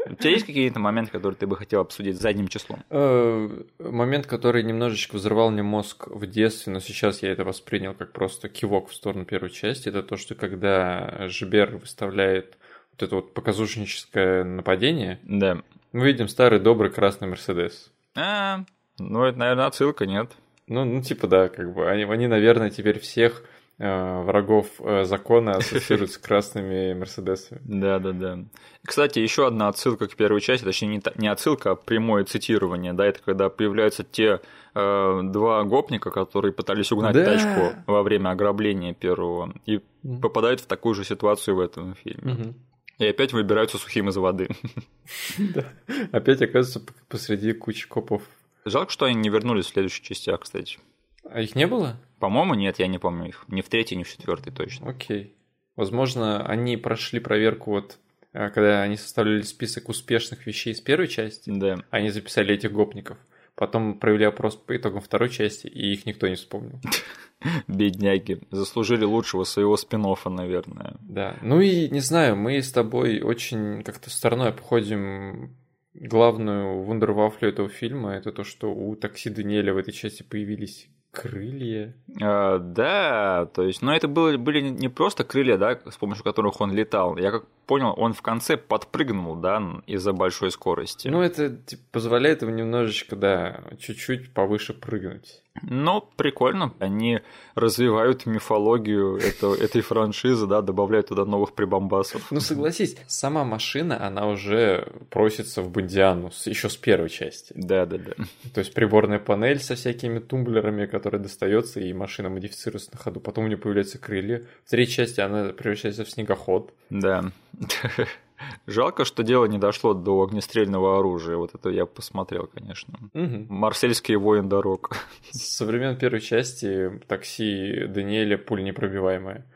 У 0.05 0.15
тебя 0.15 0.31
есть 0.31 0.45
какие-то 0.47 0.79
моменты, 0.79 1.11
которые 1.11 1.37
ты 1.37 1.47
бы 1.47 1.57
хотел 1.57 1.81
обсудить 1.81 2.21
задним 2.21 2.47
числом? 2.49 2.83
Э, 2.91 3.49
Момент, 3.79 4.27
который 4.27 4.63
немножечко 4.63 5.17
взорвал 5.17 5.51
мне 5.51 5.63
мозг 5.63 6.07
в 6.09 6.27
детстве, 6.27 6.73
но 6.73 6.81
сейчас 6.81 7.23
я 7.23 7.31
это 7.31 7.45
воспринял 7.45 7.95
как 7.95 8.13
просто 8.13 8.49
кивок 8.49 8.91
в 8.91 8.95
сторону 8.95 9.25
первой 9.25 9.51
части, 9.51 9.89
это 9.89 10.03
то, 10.03 10.17
что 10.17 10.35
когда 10.35 11.29
Жбер 11.29 11.77
выставляет 11.79 12.59
вот 12.93 13.03
это 13.03 13.15
вот 13.17 13.33
показушническое 13.33 14.45
нападение, 14.45 15.19
Да. 15.23 15.63
мы 15.93 16.05
видим 16.07 16.29
старый 16.29 16.61
добрый 16.61 16.91
красный 16.91 17.29
Мерседес. 17.29 17.91
А, 18.15 18.65
ну 18.99 19.25
это, 19.25 19.39
наверное, 19.39 19.67
отсылка, 19.67 20.07
нет? 20.07 20.31
Ну, 20.69 20.85
ну, 20.85 21.03
типа, 21.03 21.27
да, 21.27 21.49
как 21.49 21.75
бы. 21.75 21.89
Они, 21.91 22.05
они 22.05 22.27
наверное, 22.29 22.71
теперь 22.71 22.99
всех 23.01 23.43
э, 23.79 24.23
врагов 24.23 24.67
э, 24.79 25.05
закона 25.05 25.53
ассоциируют 25.57 26.13
с 26.13 26.19
красными 26.19 26.95
Мерседесами. 26.95 27.61
Да, 27.65 27.99
да, 27.99 28.13
да. 28.13 28.39
Кстати, 28.87 29.19
еще 29.19 29.47
одна 29.47 29.69
отсылка 29.69 30.07
к 30.09 30.15
первой 30.15 30.41
части, 30.41 30.65
точнее, 30.65 30.89
не, 30.89 31.03
не 31.17 31.29
отсылка, 31.29 31.73
а 31.73 31.75
прямое 31.75 32.25
цитирование, 32.25 32.93
да, 32.93 33.07
это 33.07 33.21
когда 33.25 33.49
появляются 33.49 34.05
те 34.05 34.41
э, 34.75 35.21
два 35.25 35.65
гопника, 35.65 36.11
которые 36.11 36.53
пытались 36.53 36.93
угнать 36.93 37.15
Да. 37.15 37.25
тачку 37.25 37.77
во 37.87 38.03
время 38.03 38.31
ограбления 38.31 38.95
первого, 38.95 39.53
и 39.67 39.81
попадают 40.23 40.61
в 40.61 40.67
такую 40.67 40.95
же 40.95 41.05
ситуацию 41.05 41.57
в 41.57 41.61
этом 41.61 41.95
фильме. 41.97 42.33
Мгм. 42.35 42.55
И 42.99 43.07
опять 43.07 43.33
выбираются 43.33 43.79
сухим 43.79 44.09
из 44.11 44.17
воды. 44.17 44.49
Да. 45.39 45.65
Опять 46.13 46.41
оказывается 46.41 46.81
п- 46.81 46.93
посреди 47.09 47.53
кучи 47.53 47.89
копов. 47.89 48.23
Жалко, 48.65 48.91
что 48.93 49.07
они 49.07 49.17
не 49.17 49.29
вернулись 49.29 49.67
в 49.67 49.71
следующих 49.73 50.05
частях, 50.05 50.41
кстати. 50.41 50.79
А 51.25 51.41
их 51.41 51.55
не 51.55 51.67
было? 51.67 51.97
По-моему, 52.19 52.55
нет, 52.55 52.79
я 52.79 52.87
не 52.87 52.99
помню 52.99 53.29
их. 53.29 53.45
Ни 53.49 53.61
в 53.61 53.69
третьей, 53.69 53.97
ни 53.99 54.03
в 54.05 54.11
четвертой 54.11 54.53
точно. 54.53 54.91
Окей. 54.91 55.35
Возможно, 55.77 56.45
они 56.47 56.77
прошли 56.77 57.19
проверку 57.21 57.71
вот, 57.71 57.99
э, 58.33 58.51
когда 58.51 58.83
они 58.83 58.97
составляли 58.97 59.43
список 59.43 59.89
успешных 59.89 60.47
вещей 60.47 60.73
из 60.73 60.81
первой 60.81 61.09
части, 61.09 61.51
Да. 61.51 61.79
они 61.91 62.11
записали 62.11 62.55
этих 62.55 62.73
гопников. 62.73 63.19
Потом 63.55 63.99
провели 63.99 64.25
опрос 64.25 64.57
по 64.57 64.77
итогам 64.77 65.01
второй 65.01 65.29
части, 65.29 65.67
и 65.67 65.93
их 65.93 66.07
никто 66.07 66.27
не 66.29 66.37
вспомнил. 66.37 66.81
Бедняги. 67.69 68.41
Заслужили 68.51 69.05
лучшего 69.05 69.45
своего 69.45 69.77
спин 69.77 70.05
наверное. 70.27 70.97
Да. 71.01 71.37
Ну 71.43 71.61
и 71.61 71.89
не 71.91 72.01
знаю, 72.01 72.37
мы 72.37 72.63
с 72.63 72.73
тобой 72.73 73.21
очень 73.21 73.83
как-то 73.83 74.11
стороной 74.11 74.49
обходим 74.49 75.55
главную 75.95 76.83
вундервафлю 76.83 77.49
этого 77.49 77.69
фильма. 77.69 78.15
Это 78.15 78.33
то, 78.33 78.45
что 78.45 78.73
у 78.73 78.97
такси 78.97 79.31
Даниэля 79.31 79.75
в 79.75 79.77
этой 79.77 79.93
части 79.93 80.23
появились 80.23 80.89
крылья. 81.13 81.95
А, 82.21 82.59
да, 82.59 83.47
то 83.55 83.63
есть, 83.63 83.83
но 83.83 83.95
это 83.95 84.09
было, 84.09 84.37
были 84.37 84.61
не 84.61 84.89
просто 84.89 85.25
крылья, 85.25 85.59
да, 85.59 85.79
с 85.91 85.97
помощью 85.97 86.25
которых 86.25 86.61
он 86.61 86.73
летал. 86.73 87.17
Я 87.19 87.31
как 87.31 87.47
понял, 87.67 87.95
он 87.97 88.13
в 88.13 88.23
конце 88.23 88.57
подпрыгнул, 88.57 89.37
да, 89.37 89.63
из-за 89.87 90.13
большой 90.13 90.51
скорости. 90.51 91.09
Ну, 91.09 91.23
это 91.23 91.51
типа, 91.51 91.83
позволяет 91.93 92.43
ему 92.43 92.53
немножечко, 92.53 93.17
да, 93.17 93.61
чуть-чуть 93.79 94.33
повыше 94.33 94.75
прыгнуть. 94.75 95.43
Но 95.61 96.01
прикольно, 96.17 96.73
они 96.79 97.21
развивают 97.55 98.25
мифологию 98.25 99.19
этой 99.19 99.83
франшизы, 99.83 100.47
да, 100.47 100.63
добавляют 100.63 101.09
туда 101.09 101.27
новых 101.27 101.53
прибамбасов. 101.53 102.31
Ну, 102.31 102.41
согласись, 102.41 102.97
сама 103.07 103.45
машина, 103.45 104.05
она 104.05 104.29
уже 104.29 104.89
просится 105.11 105.61
в 105.61 105.71
Бондиану 105.71 106.31
еще 106.47 106.71
с 106.71 106.77
первой 106.77 107.11
части. 107.11 107.53
Да, 107.55 107.85
да, 107.85 107.99
да. 107.99 108.13
То 108.55 108.61
есть 108.61 108.73
приборная 108.73 109.19
панель 109.19 109.61
со 109.61 109.75
всякими 109.75 110.21
тумблерами, 110.21 110.87
которая 110.87 111.21
достается, 111.21 111.81
и 111.81 111.93
машина 111.93 112.31
модифицируется 112.31 112.91
на 112.93 112.99
ходу. 112.99 113.21
Потом 113.21 113.45
у 113.45 113.47
нее 113.49 113.59
появляются 113.59 113.99
крылья. 113.99 114.45
В 114.65 114.71
третьей 114.71 114.95
части 114.95 115.21
она 115.21 115.53
превращается 115.53 116.05
в 116.07 116.11
снегоход. 116.11 116.73
Да. 116.89 117.31
Жалко, 118.67 119.05
что 119.05 119.23
дело 119.23 119.45
не 119.47 119.59
дошло 119.59 119.95
до 119.95 120.23
огнестрельного 120.23 120.99
оружия. 120.99 121.37
Вот 121.37 121.55
это 121.55 121.71
я 121.71 121.87
посмотрел, 121.87 122.49
конечно. 122.53 122.99
Мгм. 123.13 123.47
Марсельский 123.49 124.17
воин 124.17 124.49
дорог. 124.49 124.97
Со 125.31 125.65
времен 125.65 125.97
первой 125.97 126.21
части 126.21 127.01
такси 127.07 127.87
Даниэля 127.87 128.39
пуль 128.39 128.65
непробиваемое. 128.65 129.47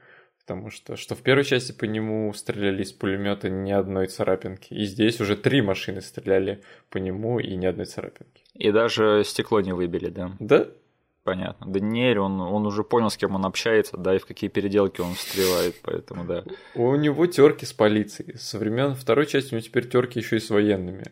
Потому 0.47 0.71
что, 0.71 0.95
что 0.95 1.17
в 1.17 1.23
первой 1.23 1.43
части 1.43 1.73
по 1.73 1.87
нему 1.87 2.33
стреляли 2.33 2.85
из 2.85 2.93
пулемета 2.93 3.51
ни 3.51 3.73
одной 3.73 4.07
царапинки. 4.07 4.73
И 4.75 4.85
здесь 4.85 5.21
уже 5.21 5.37
три 5.37 5.61
машины 5.61 6.01
стреляли 6.01 6.63
по 6.89 6.99
нему 6.99 7.41
и 7.41 7.57
ни 7.57 7.67
одной 7.67 7.87
царапинки. 7.87 8.45
И 8.55 8.71
даже 8.71 9.25
стекло 9.25 9.61
не 9.61 9.73
выбили, 9.73 10.09
да. 10.09 10.31
Да, 10.39 10.69
Понятно. 11.27 11.67
Даниэль, 11.67 12.21
он, 12.21 12.41
он 12.41 12.67
уже 12.67 12.85
понял, 12.85 13.11
с 13.11 13.17
кем 13.17 13.35
он 13.35 13.45
общается, 13.45 13.97
да, 13.97 14.15
и 14.15 14.19
в 14.19 14.27
какие 14.27 14.49
переделки 14.49 15.01
он 15.01 15.15
встревает, 15.15 15.75
поэтому 15.83 16.25
да. 16.25 16.45
у 16.77 16.95
него 16.95 17.27
терки 17.27 17.67
с 17.67 17.73
полицией. 17.73 18.39
Со 18.39 18.59
времен 18.59 18.95
второй 18.95 19.27
части 19.27 19.53
у 19.53 19.57
него 19.57 19.67
теперь 19.67 19.89
терки 19.89 20.21
еще 20.21 20.37
и 20.37 20.39
с 20.39 20.51
военными. 20.51 21.07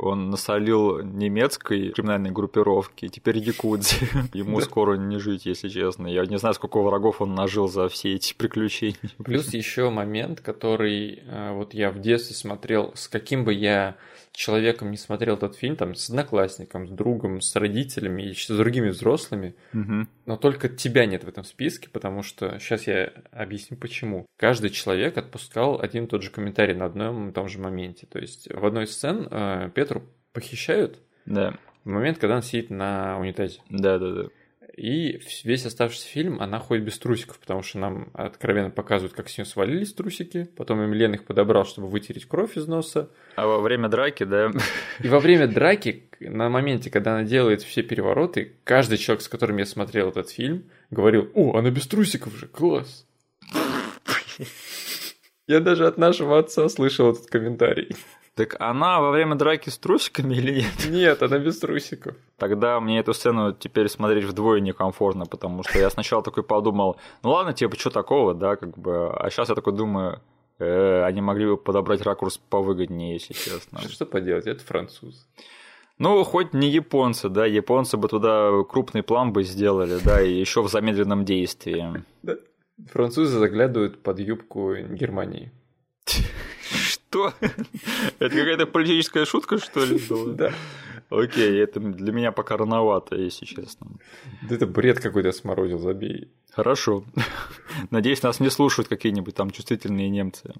Он 0.00 0.30
насолил 0.30 1.04
немецкой 1.04 1.90
криминальной 1.90 2.32
группировке, 2.32 3.06
теперь 3.06 3.38
якудзи. 3.38 4.08
Ему 4.36 4.60
скоро 4.62 4.96
не 4.96 5.18
жить, 5.20 5.46
если 5.46 5.68
честно. 5.68 6.08
Я 6.08 6.26
не 6.26 6.38
знаю, 6.40 6.56
сколько 6.56 6.82
врагов 6.82 7.22
он 7.22 7.36
нажил 7.36 7.68
за 7.68 7.88
все 7.88 8.14
эти 8.14 8.34
приключения. 8.34 8.96
Плюс 9.24 9.54
еще 9.54 9.90
момент, 9.90 10.40
который 10.40 11.22
э, 11.24 11.52
вот 11.52 11.72
я 11.72 11.92
в 11.92 12.00
детстве 12.00 12.34
смотрел, 12.34 12.90
с 12.96 13.06
каким 13.06 13.44
бы 13.44 13.54
я 13.54 13.94
человеком 14.32 14.90
не 14.90 14.96
смотрел 14.96 15.36
этот 15.36 15.56
фильм, 15.56 15.76
там, 15.76 15.94
с 15.94 16.08
одноклассником, 16.08 16.88
с 16.88 16.90
другом, 16.90 17.40
с 17.40 17.54
родителями 17.56 18.22
и 18.30 18.34
с 18.34 18.46
другими 18.48 18.88
взрослыми, 18.88 19.54
Мгм. 19.72 20.08
но 20.26 20.36
только 20.36 20.68
тебя 20.68 21.06
нет 21.06 21.24
в 21.24 21.28
этом 21.28 21.44
списке, 21.44 21.88
потому 21.90 22.22
что 22.22 22.58
сейчас 22.58 22.86
я 22.86 23.12
объясню 23.30 23.76
почему. 23.76 24.26
Каждый 24.38 24.70
человек 24.70 25.16
отпускал 25.18 25.80
один 25.80 26.04
и 26.04 26.08
тот 26.08 26.22
же 26.22 26.30
комментарий 26.30 26.74
на 26.74 26.86
одном 26.86 27.30
и 27.30 27.32
том 27.32 27.48
же 27.48 27.58
моменте. 27.58 28.06
То 28.06 28.18
есть 28.18 28.48
в 28.52 28.64
одной 28.64 28.84
из 28.84 28.92
сцен 28.94 29.28
э, 29.30 29.70
Петру 29.74 30.02
похищают 30.32 30.98
Да, 31.26 31.56
в 31.84 31.88
момент, 31.90 32.18
когда 32.18 32.36
он 32.36 32.42
сидит 32.42 32.70
на 32.70 33.18
унитазе. 33.18 33.60
да, 33.68 33.98
да, 33.98 34.10
да. 34.12 34.22
И 34.76 35.20
весь 35.44 35.66
оставшийся 35.66 36.08
фильм 36.08 36.40
она 36.40 36.58
ходит 36.58 36.84
без 36.84 36.98
трусиков, 36.98 37.38
потому 37.38 37.62
что 37.62 37.78
нам 37.78 38.08
откровенно 38.14 38.70
показывают, 38.70 39.12
как 39.12 39.28
с 39.28 39.36
нее 39.36 39.44
свалились 39.44 39.92
трусики. 39.92 40.48
Потом 40.56 40.84
Эмилен 40.84 41.14
их 41.14 41.24
подобрал, 41.24 41.66
чтобы 41.66 41.88
вытереть 41.88 42.26
кровь 42.26 42.56
из 42.56 42.66
носа. 42.66 43.10
А 43.36 43.46
во 43.46 43.60
время 43.60 43.88
драки, 43.88 44.24
да? 44.24 44.50
И 45.00 45.08
во 45.08 45.20
время 45.20 45.46
драки, 45.46 46.08
на 46.20 46.48
моменте, 46.48 46.90
когда 46.90 47.14
она 47.14 47.24
делает 47.24 47.62
все 47.62 47.82
перевороты, 47.82 48.54
каждый 48.64 48.96
человек, 48.96 49.22
с 49.22 49.28
которым 49.28 49.58
я 49.58 49.66
смотрел 49.66 50.08
этот 50.08 50.30
фильм, 50.30 50.64
говорил, 50.90 51.30
о, 51.34 51.58
она 51.58 51.70
без 51.70 51.86
трусиков 51.86 52.34
же, 52.36 52.46
класс. 52.46 53.06
Я 55.46 55.60
даже 55.60 55.86
от 55.86 55.98
нашего 55.98 56.38
отца 56.38 56.68
слышал 56.68 57.12
этот 57.12 57.26
комментарий. 57.26 57.94
Так 58.34 58.56
она 58.58 59.00
во 59.00 59.10
время 59.10 59.34
драки 59.34 59.68
с 59.68 59.76
трусиками 59.76 60.34
или 60.34 60.60
нет? 60.60 60.72
Нет, 60.88 61.22
она 61.22 61.38
без 61.38 61.58
трусиков. 61.58 62.16
Тогда 62.38 62.80
мне 62.80 62.98
эту 62.98 63.12
сцену 63.12 63.52
теперь 63.52 63.88
смотреть 63.88 64.24
вдвое 64.24 64.60
некомфортно, 64.60 65.26
потому 65.26 65.62
что 65.62 65.78
я 65.78 65.90
сначала 65.90 66.22
такой 66.22 66.42
подумал, 66.42 66.96
ну 67.22 67.30
ладно, 67.30 67.52
типа, 67.52 67.78
что 67.78 67.90
такого, 67.90 68.32
да, 68.32 68.56
как 68.56 68.78
бы, 68.78 69.12
а 69.12 69.28
сейчас 69.28 69.50
я 69.50 69.54
такой 69.54 69.74
думаю, 69.74 70.22
э, 70.58 71.02
они 71.04 71.20
могли 71.20 71.46
бы 71.46 71.56
подобрать 71.58 72.00
ракурс 72.00 72.38
повыгоднее, 72.38 73.14
если 73.14 73.34
честно. 73.34 73.80
Что 73.82 74.06
поделать, 74.06 74.46
это 74.46 74.64
француз. 74.64 75.28
Ну, 75.98 76.24
хоть 76.24 76.54
не 76.54 76.70
японцы, 76.70 77.28
да, 77.28 77.44
японцы 77.44 77.98
бы 77.98 78.08
туда 78.08 78.50
крупный 78.66 79.02
план 79.02 79.34
бы 79.34 79.44
сделали, 79.44 79.98
да, 80.02 80.22
и 80.22 80.32
еще 80.32 80.62
в 80.62 80.68
замедленном 80.68 81.26
действии. 81.26 82.02
Французы 82.90 83.38
заглядывают 83.38 84.02
под 84.02 84.18
юбку 84.20 84.74
Германии. 84.74 85.52
Что? 87.12 87.34
Это 88.20 88.34
какая-то 88.34 88.66
политическая 88.66 89.26
шутка, 89.26 89.58
что 89.58 89.84
ли, 89.84 90.00
была? 90.08 90.32
Да. 90.32 90.52
Окей, 91.10 91.62
это 91.62 91.78
для 91.78 92.10
меня 92.10 92.32
пока 92.32 92.56
рановато, 92.56 93.16
если 93.16 93.44
честно. 93.44 93.86
Да 94.48 94.54
это 94.54 94.66
бред 94.66 94.98
какой-то 94.98 95.30
сморозил, 95.32 95.78
забей. 95.78 96.30
Хорошо. 96.52 97.04
Надеюсь, 97.90 98.22
нас 98.22 98.40
не 98.40 98.48
слушают 98.48 98.88
какие-нибудь 98.88 99.34
там 99.34 99.50
чувствительные 99.50 100.08
немцы. 100.08 100.54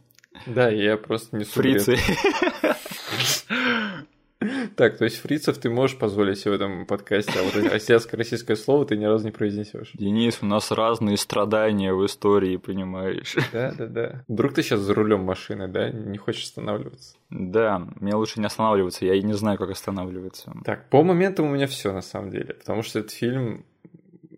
Да, 0.45 0.69
я 0.69 0.99
просто 0.99 1.39
не 1.39 1.45
Фрицы. 1.45 1.97
Так, 4.77 4.99
то 4.99 5.05
есть 5.05 5.19
фрицев 5.19 5.59
ты 5.59 5.71
можешь 5.71 5.99
позволить 5.99 6.39
себе 6.39 6.53
в 6.53 6.55
этом 6.55 6.87
подкасте, 6.87 7.33
а 7.39 7.43
вот 7.43 7.55
азиатско-российское 7.73 8.57
слово 8.57 8.87
ты 8.87 8.97
ни 8.97 9.05
разу 9.05 9.25
не 9.25 9.31
произнесешь. 9.31 9.91
Денис, 9.95 10.39
у 10.43 10.47
нас 10.47 10.71
разные 10.71 11.17
страдания 11.17 11.93
в 11.93 12.05
истории, 12.07 12.57
понимаешь? 12.57 13.37
Да, 13.53 13.73
да, 13.77 13.87
да. 13.87 14.25
Вдруг 14.29 14.55
ты 14.55 14.63
сейчас 14.63 14.81
за 14.81 14.95
рулем 14.95 15.21
машины, 15.21 15.69
да? 15.69 15.91
Не 15.91 16.17
хочешь 16.17 16.45
останавливаться? 16.45 17.17
Да, 17.29 17.87
мне 18.01 18.15
лучше 18.15 18.41
не 18.41 18.47
останавливаться, 18.47 19.05
я 19.05 19.15
и 19.15 19.23
не 19.23 19.35
знаю, 19.35 19.59
как 19.59 19.71
останавливаться. 19.71 20.53
Так, 20.65 20.89
по 20.89 21.03
моментам 21.03 21.47
у 21.47 21.51
меня 21.51 21.67
все 21.67 21.93
на 21.93 22.01
самом 22.01 22.31
деле, 22.31 22.55
потому 22.55 22.83
что 22.83 23.01
этот 23.01 23.11
фильм 23.11 23.65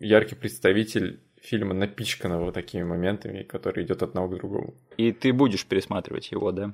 яркий 0.01 0.35
представитель 0.35 1.21
фильма, 1.45 1.75
напичканного 1.75 2.53
такими 2.53 2.83
моментами, 2.85 3.43
который 3.43 3.85
идет 3.85 4.03
от 4.03 4.11
одного 4.11 4.29
к 4.29 4.37
другому. 4.37 4.75
И 4.97 5.13
ты 5.13 5.33
будешь 5.33 5.67
пересматривать 5.67 6.33
его, 6.33 6.53
да? 6.53 6.73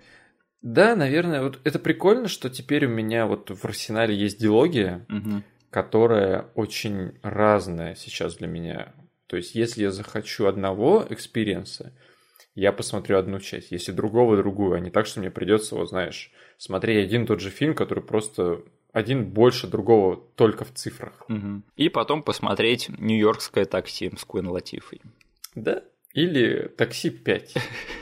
Да, 0.62 0.94
наверное, 0.94 1.42
вот 1.42 1.58
это 1.64 1.78
прикольно, 1.78 2.28
что 2.28 2.50
теперь 2.50 2.86
у 2.86 2.90
меня 2.90 3.26
вот 3.26 3.50
в 3.50 3.64
арсенале 3.64 4.14
есть 4.14 4.38
дилогия, 4.38 5.06
угу. 5.08 5.42
которая 5.70 6.48
очень 6.54 7.12
разная 7.22 7.94
сейчас 7.94 8.36
для 8.36 8.46
меня. 8.46 8.92
То 9.26 9.36
есть, 9.36 9.54
если 9.54 9.82
я 9.82 9.90
захочу 9.90 10.46
одного 10.46 11.06
experience 11.08 11.78
а, 11.78 11.92
я 12.54 12.72
посмотрю 12.72 13.16
одну 13.18 13.38
часть, 13.38 13.70
если 13.70 13.92
другого 13.92 14.36
другую, 14.36 14.74
а 14.74 14.80
не 14.80 14.90
так, 14.90 15.06
что 15.06 15.20
мне 15.20 15.30
придется, 15.30 15.76
вот 15.76 15.88
знаешь, 15.88 16.30
смотреть 16.58 17.06
один 17.06 17.26
тот 17.26 17.40
же 17.40 17.48
фильм, 17.48 17.74
который 17.74 18.02
просто 18.02 18.62
один 18.92 19.30
больше 19.30 19.66
другого 19.66 20.16
только 20.34 20.64
в 20.64 20.74
цифрах. 20.74 21.24
Угу. 21.28 21.62
И 21.76 21.88
потом 21.88 22.22
посмотреть 22.22 22.88
Нью-Йоркское 22.88 23.64
такси 23.64 24.10
с 24.16 24.24
Куин 24.24 24.48
Латифой. 24.48 25.00
Да. 25.54 25.84
Или 26.12 26.68
такси 26.76 27.10
5. 27.10 27.54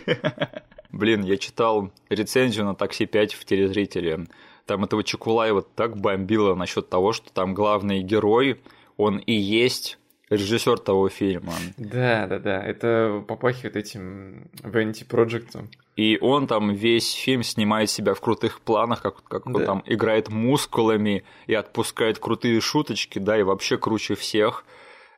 Блин, 0.91 1.23
я 1.25 1.37
читал 1.37 1.91
рецензию 2.09 2.65
на 2.65 2.75
«Такси 2.75 3.05
5» 3.05 3.35
в 3.35 3.45
телезрителе. 3.45 4.27
Там 4.67 4.85
этого 4.85 5.05
Чекулаева 5.05 5.63
так 5.63 5.97
бомбило 5.99 6.55
насчет 6.55 6.89
того, 6.89 7.13
что 7.13 7.33
там 7.33 7.55
главный 7.55 8.03
герой, 8.03 8.61
он 8.97 9.19
и 9.19 9.33
есть 9.33 9.99
режиссер 10.31 10.79
того 10.79 11.09
фильма. 11.09 11.55
Да, 11.77 12.27
да, 12.27 12.39
да. 12.39 12.63
Это 12.63 13.25
попахивает 13.27 13.77
этим 13.77 14.51
Vanity 14.63 15.07
Project. 15.09 15.69
И 15.97 16.19
он 16.21 16.47
там 16.47 16.73
весь 16.73 17.13
фильм 17.13 17.43
снимает 17.43 17.91
себя 17.91 18.15
в 18.15 18.21
крутых 18.21 18.61
планах, 18.61 19.03
как, 19.03 19.23
как 19.25 19.45
да. 19.47 19.53
он 19.53 19.65
там 19.65 19.83
играет 19.87 20.29
мускулами 20.29 21.25
и 21.47 21.55
отпускает 21.55 22.19
крутые 22.19 22.61
шуточки, 22.61 23.19
да, 23.19 23.39
и 23.39 23.43
вообще 23.43 23.79
круче 23.79 24.15
всех. 24.15 24.65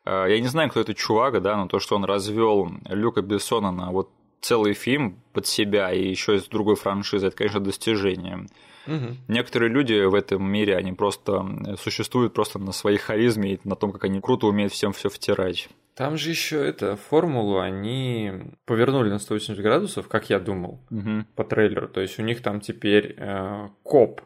А, 0.04 0.26
я 0.26 0.40
не 0.40 0.46
знаю, 0.46 0.70
кто 0.70 0.80
этот 0.80 0.96
чувак, 0.96 1.42
да, 1.42 1.56
но 1.56 1.66
то, 1.66 1.80
что 1.80 1.96
он 1.96 2.04
развел 2.04 2.70
Люка 2.88 3.20
Бессона 3.20 3.72
на 3.72 3.90
вот 3.90 4.10
целый 4.41 4.74
фильм 4.74 5.22
под 5.32 5.47
себя 5.47 5.93
и 5.93 6.09
еще 6.09 6.36
из 6.36 6.47
другой 6.47 6.76
франшизы, 6.76 7.28
это, 7.28 7.36
конечно, 7.36 7.61
достижение. 7.61 8.47
Угу. 8.86 9.16
Некоторые 9.28 9.70
люди 9.70 10.05
в 10.05 10.14
этом 10.14 10.43
мире, 10.51 10.76
они 10.76 10.93
просто 10.93 11.76
существуют 11.78 12.32
просто 12.32 12.59
на 12.59 12.72
своей 12.72 12.99
харизме 12.99 13.55
и 13.55 13.61
на 13.64 13.76
том, 13.76 13.93
как 13.93 14.05
они 14.05 14.20
круто 14.20 14.47
умеют 14.47 14.72
всем 14.72 14.93
все 14.93 15.09
втирать. 15.09 15.68
Там 15.95 16.16
же 16.16 16.30
еще 16.30 16.64
это 16.64 16.97
формулу 16.97 17.59
они 17.59 18.32
повернули 18.64 19.11
на 19.11 19.18
180 19.18 19.62
градусов, 19.62 20.09
как 20.09 20.30
я 20.30 20.38
думал, 20.41 20.80
угу. 20.91 21.26
по 21.36 21.45
трейлеру. 21.45 21.88
То 21.88 22.01
есть 22.01 22.18
у 22.18 22.22
них 22.22 22.43
там 22.43 22.61
теперь 22.61 23.14
э, 23.18 23.68
коп 23.82 24.22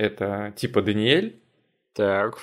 это 0.00 0.52
типа 0.56 0.80
Даниэль. 0.82 1.42
Так. 1.92 2.38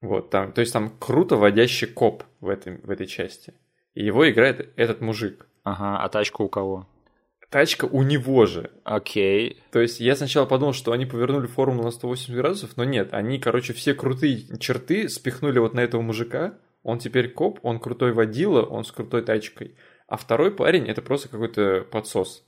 Вот 0.00 0.30
там, 0.30 0.52
то 0.52 0.60
есть 0.60 0.72
там 0.72 0.96
круто 0.98 1.36
водящий 1.36 1.88
коп 1.88 2.22
в 2.40 2.48
этой 2.48 2.78
в 2.78 2.90
этой 2.90 3.06
части. 3.06 3.52
И 3.94 4.04
его 4.04 4.30
играет 4.30 4.72
этот 4.76 5.00
мужик. 5.00 5.46
Ага, 5.64 5.98
а 6.02 6.08
тачка 6.08 6.42
у 6.42 6.48
кого? 6.48 6.86
Тачка 7.50 7.86
у 7.86 8.02
него 8.02 8.46
же. 8.46 8.70
Окей. 8.84 9.60
То 9.72 9.80
есть 9.80 9.98
я 9.98 10.14
сначала 10.14 10.46
подумал, 10.46 10.72
что 10.72 10.92
они 10.92 11.04
повернули 11.04 11.46
формулу 11.48 11.84
на 11.84 11.90
180 11.90 12.34
градусов, 12.34 12.76
но 12.76 12.84
нет, 12.84 13.12
они, 13.12 13.40
короче, 13.40 13.72
все 13.72 13.92
крутые 13.92 14.56
черты 14.58 15.08
спихнули 15.08 15.58
вот 15.58 15.74
на 15.74 15.80
этого 15.80 16.00
мужика. 16.00 16.54
Он 16.84 16.98
теперь 16.98 17.28
коп, 17.30 17.58
он 17.62 17.80
крутой 17.80 18.12
водила, 18.12 18.62
он 18.62 18.84
с 18.84 18.92
крутой 18.92 19.22
тачкой. 19.22 19.74
А 20.06 20.16
второй 20.16 20.52
парень 20.52 20.86
это 20.86 21.02
просто 21.02 21.28
какой-то 21.28 21.86
подсос. 21.90 22.44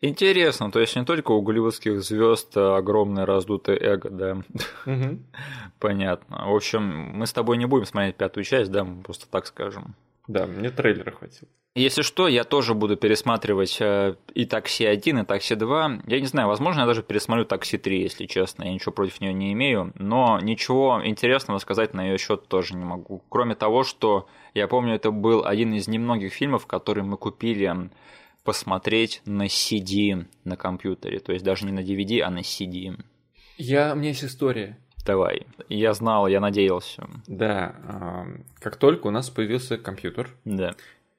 Интересно, 0.00 0.70
то 0.70 0.78
есть 0.78 0.94
не 0.94 1.04
только 1.04 1.32
у 1.32 1.40
голливудских 1.40 2.02
звезд 2.02 2.56
огромное 2.56 3.24
раздутое 3.24 3.78
эго, 3.78 4.10
да? 4.10 4.42
Угу. 4.84 5.18
Понятно. 5.78 6.46
В 6.48 6.54
общем, 6.54 6.82
мы 6.82 7.26
с 7.26 7.32
тобой 7.32 7.56
не 7.56 7.66
будем 7.66 7.86
смотреть 7.86 8.16
пятую 8.16 8.44
часть, 8.44 8.70
да, 8.70 8.84
мы 8.84 9.02
просто 9.02 9.26
так 9.28 9.46
скажем. 9.46 9.94
Да, 10.28 10.46
мне 10.46 10.70
трейлера 10.70 11.10
хватило. 11.10 11.48
Если 11.76 12.00
что, 12.00 12.26
я 12.26 12.44
тоже 12.44 12.72
буду 12.74 12.96
пересматривать 12.96 13.76
э, 13.80 14.14
и 14.32 14.46
такси 14.46 14.86
1, 14.86 15.18
и 15.18 15.24
такси 15.26 15.56
2. 15.56 16.00
Я 16.06 16.20
не 16.20 16.26
знаю, 16.26 16.48
возможно, 16.48 16.80
я 16.80 16.86
даже 16.86 17.02
пересмотрю 17.02 17.44
такси 17.44 17.76
3, 17.76 18.00
если 18.00 18.24
честно. 18.24 18.64
Я 18.64 18.72
ничего 18.72 18.92
против 18.92 19.20
нее 19.20 19.34
не 19.34 19.52
имею. 19.52 19.92
Но 19.94 20.40
ничего 20.40 21.02
интересного 21.04 21.58
сказать 21.58 21.92
на 21.92 22.02
ее 22.02 22.16
счет 22.16 22.48
тоже 22.48 22.74
не 22.74 22.84
могу. 22.86 23.22
Кроме 23.28 23.54
того, 23.56 23.84
что 23.84 24.26
я 24.54 24.68
помню, 24.68 24.94
это 24.94 25.10
был 25.10 25.44
один 25.44 25.74
из 25.74 25.86
немногих 25.86 26.32
фильмов, 26.32 26.66
которые 26.66 27.04
мы 27.04 27.18
купили 27.18 27.90
посмотреть 28.42 29.20
на 29.26 29.44
CD 29.44 30.24
на 30.44 30.56
компьютере. 30.56 31.18
То 31.18 31.32
есть 31.34 31.44
даже 31.44 31.66
не 31.66 31.72
на 31.72 31.80
DVD, 31.80 32.20
а 32.20 32.30
на 32.30 32.38
CD. 32.38 32.98
Я, 33.58 33.92
у 33.92 33.96
меня 33.96 34.08
есть 34.08 34.24
история. 34.24 34.78
Давай. 35.06 35.46
Я 35.68 35.94
знал, 35.94 36.26
я 36.26 36.40
надеялся. 36.40 37.08
Да, 37.26 38.26
как 38.60 38.76
только 38.76 39.06
у 39.06 39.10
нас 39.10 39.30
появился 39.30 39.78
компьютер, 39.78 40.30
да. 40.44 40.74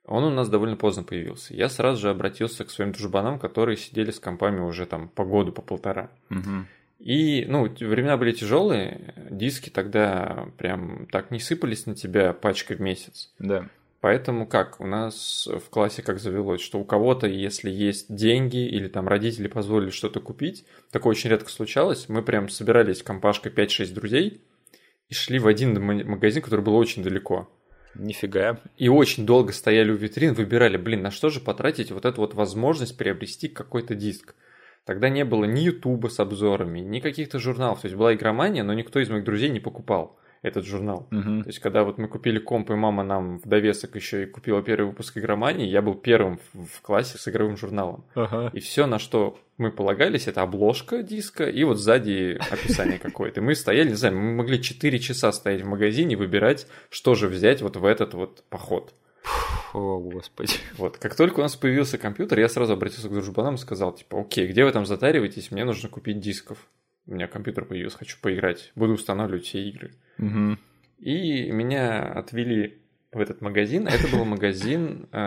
Он 0.05 0.23
у 0.23 0.29
нас 0.29 0.47
довольно 0.47 0.77
поздно 0.77 1.03
появился. 1.03 1.53
Я 1.53 1.67
сразу 1.67 2.01
же 2.01 2.09
обратился 2.09 2.63
к 2.63 2.69
своим 2.69 2.93
дружбанам, 2.93 3.39
которые 3.39 3.75
сидели 3.75 4.11
с 4.11 4.21
компами 4.21 4.61
уже 4.61 4.85
там 4.85 5.09
по 5.09 5.25
году, 5.25 5.51
по 5.51 5.61
полтора. 5.61 6.09
Угу. 6.29 6.65
И, 6.99 7.45
ну, 7.45 7.63
времена 7.63 8.15
были 8.15 8.31
тяжелые, 8.31 9.13
диски 9.29 9.69
тогда 9.69 10.47
прям 10.57 11.07
так 11.07 11.29
не 11.29 11.39
сыпались 11.39 11.85
на 11.85 11.95
тебя 11.95 12.31
пачкой 12.31 12.77
в 12.77 12.81
месяц. 12.81 13.33
Да. 13.37 13.67
Поэтому 14.07 14.47
как? 14.47 14.79
У 14.79 14.87
нас 14.87 15.49
в 15.51 15.69
классе 15.69 16.01
как 16.01 16.21
завелось, 16.21 16.61
что 16.61 16.79
у 16.79 16.85
кого-то, 16.85 17.27
если 17.27 17.69
есть 17.69 18.05
деньги 18.07 18.65
или 18.65 18.87
там 18.87 19.05
родители 19.05 19.49
позволили 19.49 19.89
что-то 19.89 20.21
купить, 20.21 20.65
такое 20.91 21.11
очень 21.11 21.29
редко 21.29 21.49
случалось, 21.49 22.07
мы 22.07 22.21
прям 22.21 22.47
собирались 22.47 23.03
компашкой 23.03 23.51
5-6 23.51 23.93
друзей 23.93 24.41
и 25.09 25.13
шли 25.13 25.39
в 25.39 25.47
один 25.47 25.83
магазин, 25.83 26.41
который 26.41 26.61
был 26.61 26.77
очень 26.77 27.03
далеко. 27.03 27.49
Нифига. 27.95 28.61
И 28.77 28.87
очень 28.87 29.25
долго 29.25 29.51
стояли 29.51 29.91
у 29.91 29.95
витрин, 29.95 30.33
выбирали, 30.35 30.77
блин, 30.77 31.01
на 31.01 31.11
что 31.11 31.27
же 31.29 31.41
потратить 31.41 31.91
вот 31.91 32.05
эту 32.05 32.21
вот 32.21 32.33
возможность 32.33 32.97
приобрести 32.97 33.49
какой-то 33.49 33.93
диск. 33.93 34.35
Тогда 34.85 35.09
не 35.09 35.25
было 35.25 35.43
ни 35.43 35.59
Ютуба 35.59 36.07
с 36.07 36.21
обзорами, 36.21 36.79
ни 36.79 37.01
каких-то 37.01 37.39
журналов. 37.39 37.81
То 37.81 37.87
есть 37.87 37.97
была 37.97 38.13
игромания, 38.13 38.63
но 38.63 38.73
никто 38.73 39.01
из 39.01 39.09
моих 39.09 39.25
друзей 39.25 39.49
не 39.49 39.59
покупал. 39.59 40.17
Этот 40.47 40.65
журнал. 40.65 41.07
Мгм. 41.11 41.43
То 41.43 41.49
есть, 41.49 41.59
когда 41.59 41.83
вот 41.83 41.97
мы 41.97 42.07
купили 42.07 42.39
комп, 42.39 42.71
и 42.71 42.75
мама 42.75 43.03
нам 43.03 43.39
в 43.39 43.47
довесок 43.47 43.95
еще 43.95 44.23
и 44.23 44.25
купила 44.25 44.61
первый 44.61 44.87
выпуск 44.87 45.17
игромании, 45.17 45.67
я 45.67 45.81
был 45.81 45.95
первым 45.95 46.39
в, 46.53 46.65
в 46.65 46.81
классе 46.81 47.17
с 47.17 47.27
игровым 47.27 47.57
журналом. 47.57 48.05
Ага. 48.15 48.49
И 48.53 48.59
все, 48.59 48.85
на 48.87 48.99
что 48.99 49.39
мы 49.57 49.71
полагались, 49.71 50.27
это 50.27 50.41
обложка 50.41 51.03
диска 51.03 51.45
и 51.45 51.63
вот 51.63 51.79
сзади 51.79 52.39
описание 52.51 52.99
какое-то. 52.99 53.39
И 53.39 53.43
мы 53.43 53.55
стояли, 53.55 53.89
не 53.89 53.95
знаю, 53.95 54.15
мы 54.17 54.35
могли 54.35 54.61
4 54.61 54.99
часа 54.99 55.31
стоять 55.31 55.61
в 55.61 55.67
магазине 55.67 56.13
и 56.13 56.15
выбирать, 56.17 56.67
что 56.89 57.15
же 57.15 57.27
взять 57.27 57.61
вот 57.61 57.75
в 57.75 57.85
этот 57.85 58.13
вот 58.13 58.43
поход. 58.49 58.93
О, 59.73 59.99
господи. 59.99 60.53
Вот, 60.77 60.97
как 60.97 61.15
только 61.15 61.39
у 61.39 61.43
нас 61.43 61.55
появился 61.55 61.97
компьютер, 61.97 62.39
я 62.39 62.49
сразу 62.49 62.73
обратился 62.73 63.09
к 63.09 63.13
дружбанам 63.13 63.55
и 63.55 63.57
сказал, 63.57 63.93
типа, 63.93 64.21
окей, 64.21 64.47
где 64.47 64.63
вы 64.63 64.71
там 64.71 64.85
затариваетесь, 64.85 65.51
мне 65.51 65.65
нужно 65.65 65.89
купить 65.89 66.19
дисков. 66.19 66.57
У 67.07 67.13
меня 67.13 67.27
компьютер 67.27 67.65
появился, 67.65 67.97
хочу 67.97 68.17
поиграть, 68.21 68.71
буду 68.75 68.93
устанавливать 68.93 69.45
все 69.45 69.63
игры. 69.63 69.91
Мгм. 70.17 70.59
И 70.99 71.49
меня 71.51 72.03
отвели 72.03 72.79
в 73.11 73.19
этот 73.19 73.41
магазин. 73.41 73.87
Это 73.87 74.07
был 74.07 74.25
магазин 74.25 75.07
э, 75.11 75.17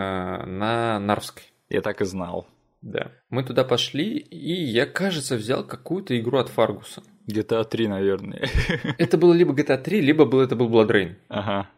на 0.45 0.99
Нарвской. 0.99 1.43
Я 1.69 1.81
так 1.81 2.01
и 2.01 2.05
знал. 2.05 2.47
Да. 2.81 3.11
Мы 3.29 3.43
туда 3.43 3.63
пошли, 3.63 4.17
и 4.17 4.53
я, 4.53 4.85
кажется, 4.85 5.35
взял 5.35 5.63
какую-то 5.63 6.19
игру 6.19 6.39
от 6.39 6.49
Фаргуса. 6.49 7.03
GTA 7.27 7.63
3, 7.63 7.87
наверное. 7.87 8.49
Это 8.97 9.17
было 9.17 9.33
либо 9.33 9.53
GTA 9.53 9.77
3, 9.77 10.01
либо 10.01 10.25
был, 10.25 10.41
это 10.41 10.55
был 10.55 10.69
Blood 10.69 10.89
Rain. 10.89 11.15
Ага. 11.29 11.69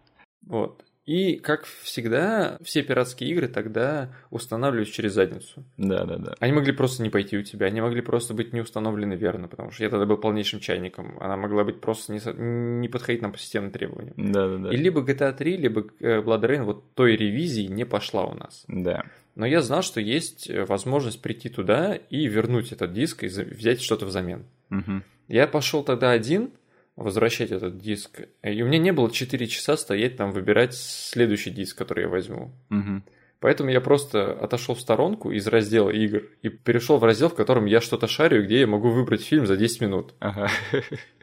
Вот. 0.45 0.82
И, 1.05 1.35
как 1.35 1.65
всегда, 1.65 2.57
все 2.63 2.81
пиратские 2.81 3.29
игры 3.31 3.49
тогда 3.49 4.13
устанавливались 4.29 4.89
через 4.89 5.13
задницу. 5.13 5.65
Да-да-да. 5.77 6.35
Они 6.39 6.53
могли 6.53 6.71
просто 6.71 7.03
не 7.03 7.09
пойти 7.09 7.37
у 7.37 7.43
тебя, 7.43 7.67
они 7.67 7.81
могли 7.81 8.01
просто 8.01 8.33
быть 8.33 8.53
не 8.53 8.61
установлены 8.61 9.13
верно, 9.13 9.49
потому 9.49 9.71
что 9.71 9.83
я 9.83 9.89
тогда 9.89 10.05
был 10.05 10.17
полнейшим 10.17 10.61
чайником. 10.61 11.17
Она 11.19 11.35
могла 11.35 11.65
быть 11.65 11.81
просто 11.81 12.13
не, 12.13 12.79
не 12.79 12.87
подходить 12.87 13.21
нам 13.21 13.33
по 13.33 13.37
системным 13.37 13.71
требованиям. 13.71 14.13
Да-да-да. 14.15 14.71
И 14.71 14.77
либо 14.77 15.01
GTA 15.01 15.33
3, 15.33 15.57
либо 15.57 15.85
э, 15.99 16.21
Blood 16.21 16.41
Rain 16.41 16.63
вот 16.63 16.93
той 16.93 17.17
ревизии 17.17 17.67
не 17.67 17.85
пошла 17.85 18.25
у 18.25 18.33
нас. 18.33 18.63
Да. 18.69 19.03
Но 19.35 19.45
я 19.45 19.61
знал, 19.61 19.81
что 19.81 19.99
есть 19.99 20.49
э, 20.49 20.63
возможность 20.63 21.21
прийти 21.21 21.49
туда 21.49 21.95
и 21.95 22.27
вернуть 22.27 22.71
этот 22.71 22.93
диск 22.93 23.23
и 23.23 23.27
взять 23.27 23.81
что-то 23.81 24.05
взамен. 24.05 24.45
Мгм. 24.69 25.03
Я 25.27 25.47
пошел 25.47 25.83
тогда 25.83 26.11
один 26.11 26.51
возвращать 26.95 27.51
этот 27.51 27.79
диск, 27.79 28.21
и 28.43 28.61
у 28.61 28.67
меня 28.67 28.77
не 28.77 28.91
было 28.91 29.11
4 29.11 29.47
часа 29.47 29.77
стоять 29.77 30.17
там, 30.17 30.31
выбирать 30.31 30.75
следующий 30.75 31.49
диск, 31.49 31.77
который 31.77 32.03
я 32.03 32.09
возьму. 32.09 32.51
Мгм. 32.69 33.03
Поэтому 33.43 33.71
я 33.71 33.81
просто 33.81 34.31
отошел 34.31 34.73
в 34.73 34.79
сторонку 34.79 35.29
из 35.29 35.47
раздела 35.47 35.89
игр 35.89 36.23
и 36.43 36.47
перешел 36.47 36.97
в 36.97 37.03
раздел, 37.03 37.27
в 37.27 37.35
котором 37.35 37.65
я 37.65 37.81
что-то 37.81 38.07
шарю, 38.07 38.45
где 38.45 38.61
я 38.61 38.67
могу 38.67 38.89
выбрать 38.89 39.21
фильм 39.21 39.45
за 39.45 39.57
10 39.57 39.81
минут. 39.81 40.13
Ага. 40.19 40.49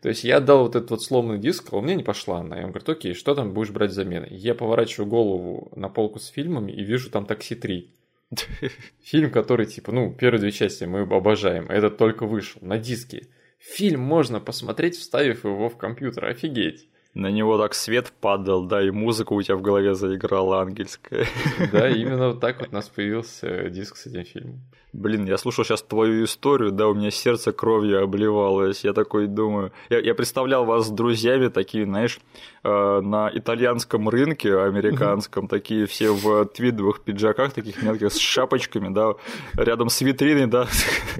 То 0.02 0.10
есть 0.10 0.22
я 0.22 0.36
отдал 0.36 0.64
вот 0.64 0.76
этот 0.76 0.90
вот 0.90 1.02
сломанный 1.02 1.38
диск, 1.38 1.72
а 1.72 1.76
у 1.76 1.80
меня 1.80 1.94
не 1.94 2.02
пошла 2.02 2.40
она. 2.40 2.56
Я 2.56 2.62
ему 2.64 2.72
говорю, 2.72 2.92
окей, 2.92 3.14
что 3.14 3.34
там 3.34 3.54
будешь 3.54 3.70
брать 3.70 3.92
замены? 3.92 4.28
Я 4.30 4.54
поворачиваю 4.54 5.08
голову 5.08 5.72
на 5.74 5.88
полку 5.88 6.18
с 6.18 6.26
фильмами 6.26 6.72
и 6.72 6.84
вижу 6.84 7.08
там 7.08 7.24
«Такси 7.24 7.54
3». 7.54 7.88
Фильм, 9.02 9.30
который, 9.30 9.64
типа, 9.64 9.90
ну, 9.90 10.12
первые 10.12 10.42
две 10.42 10.52
части 10.52 10.84
мы 10.84 11.00
обожаем, 11.00 11.66
а 11.70 11.72
этот 11.72 11.96
только 11.96 12.26
вышел 12.26 12.60
на 12.60 12.76
диске. 12.76 13.28
Фильм 13.60 14.00
можно 14.00 14.40
посмотреть, 14.40 14.96
вставив 14.96 15.44
его 15.44 15.68
в 15.68 15.76
компьютер, 15.76 16.24
офигеть. 16.24 16.88
На 17.12 17.30
него 17.30 17.58
так 17.58 17.74
свет 17.74 18.12
падал, 18.20 18.64
да, 18.64 18.82
и 18.82 18.90
музыка 18.90 19.32
у 19.32 19.42
тебя 19.42 19.56
в 19.56 19.62
голове 19.62 19.94
заиграла 19.94 20.62
ангельская. 20.62 21.26
Да, 21.72 21.88
именно 21.90 22.28
вот 22.28 22.40
так 22.40 22.60
вот 22.60 22.70
у 22.70 22.74
нас 22.74 22.88
появился 22.88 23.68
диск 23.68 23.96
с 23.96 24.06
этим 24.06 24.24
фильмом. 24.24 24.60
Блин, 24.92 25.24
я 25.24 25.38
слушал 25.38 25.64
сейчас 25.64 25.82
твою 25.82 26.24
историю, 26.24 26.72
да, 26.72 26.88
у 26.88 26.94
меня 26.94 27.12
сердце 27.12 27.52
кровью 27.52 28.02
обливалось. 28.02 28.82
Я 28.82 28.92
такой 28.92 29.28
думаю... 29.28 29.70
Я, 29.88 30.00
я 30.00 30.14
представлял 30.16 30.64
вас 30.64 30.86
с 30.88 30.90
друзьями, 30.90 31.46
такие, 31.46 31.84
знаешь, 31.84 32.18
э, 32.64 33.00
на 33.00 33.30
итальянском 33.32 34.08
рынке 34.08 34.58
американском, 34.58 35.46
такие 35.46 35.86
все 35.86 36.12
в 36.12 36.46
твидовых 36.46 37.02
пиджаках, 37.02 37.52
таких 37.52 37.82
мелких, 37.82 38.12
с 38.12 38.18
шапочками, 38.18 38.92
да, 38.92 39.14
рядом 39.54 39.90
с 39.90 40.00
витриной, 40.00 40.46
да, 40.46 40.66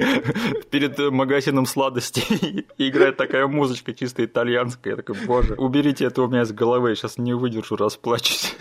перед 0.70 0.98
магазином 0.98 1.66
сладостей. 1.66 2.66
Играет 2.76 3.16
такая 3.18 3.46
музычка 3.46 3.94
чисто 3.94 4.24
итальянская. 4.24 4.94
Я 4.94 4.96
такой, 4.96 5.14
боже, 5.26 5.54
уберите 5.54 6.06
это 6.06 6.22
у 6.22 6.28
меня 6.28 6.42
из 6.42 6.50
головы, 6.50 6.90
я 6.90 6.94
сейчас 6.96 7.18
не 7.18 7.34
выдержу, 7.34 7.76
расплачусь. 7.76 8.56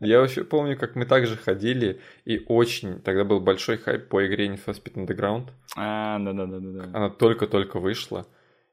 Да. 0.00 0.06
Я 0.06 0.20
вообще 0.20 0.44
помню, 0.44 0.76
как 0.78 0.94
мы 0.96 1.06
также 1.06 1.36
ходили, 1.36 2.00
и 2.24 2.42
очень 2.46 3.00
тогда 3.00 3.24
был 3.24 3.40
большой 3.40 3.78
хайп 3.78 4.08
по 4.08 4.26
игре 4.26 4.46
Need 4.46 4.60
for 4.64 4.74
Speed 4.74 4.94
Underground. 4.94 5.48
А, 5.76 6.18
да-да-да-да. 6.18 6.84
Она 6.96 7.10
только-только 7.10 7.80
вышла, 7.80 8.26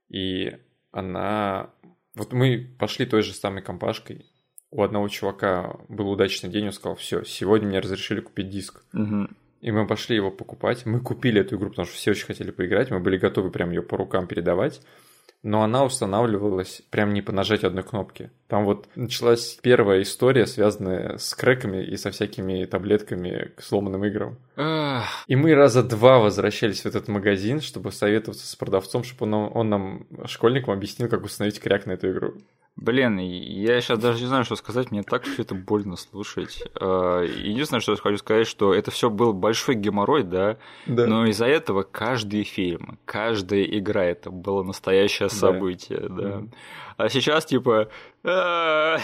и 0.09 0.57
она... 0.91 1.71
Вот 2.15 2.32
мы 2.32 2.69
пошли 2.80 3.05
той 3.05 3.23
же 3.23 3.34
самой 3.34 3.61
компашкой. 3.61 4.26
У 4.71 4.84
одного 4.84 5.07
чувака 5.09 5.78
был 5.89 6.09
удачный 6.09 6.49
день, 6.49 6.67
он 6.67 6.71
сказал, 6.71 6.95
все, 6.95 7.23
сегодня 7.23 7.67
мне 7.67 7.80
разрешили 7.80 8.21
купить 8.21 8.49
диск. 8.49 8.84
Мгм. 8.93 9.36
И 9.61 9.71
мы 9.71 9.88
пошли 9.88 10.15
его 10.15 10.32
покупать. 10.32 10.86
Мы 10.86 10.99
купили 10.99 11.41
эту 11.41 11.55
игру, 11.55 11.69
потому 11.69 11.88
что 11.88 11.95
все 11.95 12.11
очень 12.11 12.28
хотели 12.28 12.51
поиграть. 12.51 12.91
Мы 12.91 12.99
были 12.99 13.17
готовы 13.17 13.49
прям 13.49 13.71
ее 13.71 13.82
по 13.82 13.97
рукам 13.97 14.28
передавать. 14.28 14.82
Но 15.46 15.62
она 15.62 15.86
устанавливалась 15.86 16.82
прям 16.89 17.14
не 17.14 17.22
по 17.22 17.32
нажатию 17.32 17.68
одной 17.68 17.84
кнопки. 17.84 18.32
Там 18.48 18.66
вот 18.66 18.89
началась 18.96 19.60
первая 19.62 20.02
история, 20.02 20.48
связанная 20.48 21.20
с 21.20 21.36
крэками 21.36 21.86
и 21.86 21.96
со 21.98 22.10
всякими 22.10 22.66
таблетками 22.66 23.52
к 23.56 23.62
сломанным 23.62 24.04
играм. 24.06 24.39
И 25.28 25.36
мы 25.36 25.54
раза 25.54 25.84
два 25.84 26.18
возвращались 26.18 26.82
в 26.82 26.88
этот 26.88 27.08
магазин, 27.10 27.62
чтобы 27.62 27.91
советоваться 27.91 28.48
с 28.48 28.56
продавцом, 28.56 29.04
чтобы 29.04 29.32
он, 29.32 29.52
он 29.54 29.70
нам, 29.70 30.08
школьникам, 30.26 30.74
объяснил, 30.74 31.10
как 31.10 31.24
установить 31.24 31.60
кряк 31.60 31.86
на 31.86 31.91
эту 31.91 32.10
игру. 32.12 32.34
Блин, 32.78 33.19
я 33.19 33.80
сейчас 33.80 33.99
даже 33.99 34.19
не 34.19 34.26
знаю, 34.28 34.43
что 34.43 34.57
сказать, 34.57 34.91
мне 34.91 35.01
так 35.01 35.23
все 35.23 35.43
это 35.43 35.55
больно 35.55 35.95
слушать. 35.95 36.61
А, 36.76 37.21
Единственное, 37.23 37.80
что 37.80 37.93
я 37.93 37.97
хочу 37.97 38.17
сказать, 38.17 38.47
что 38.47 38.73
это 38.73 38.91
все 38.91 39.09
был 39.09 39.32
большой 39.32 39.76
геморрой, 39.76 40.23
да, 40.23 40.57
Да. 40.86 41.07
но 41.07 41.26
из-за 41.28 41.45
этого 41.45 41.84
каждый 41.84 42.43
фильм, 42.43 42.99
каждая 43.05 43.63
игра 43.63 44.03
это 44.03 44.30
было 44.30 44.61
настоящее 44.63 45.30
Да. 45.30 45.36
событие, 45.36 46.01
да. 46.09 46.38
Мгм. 46.39 46.51
А 46.97 47.07
сейчас 47.09 47.45
типа... 47.45 47.88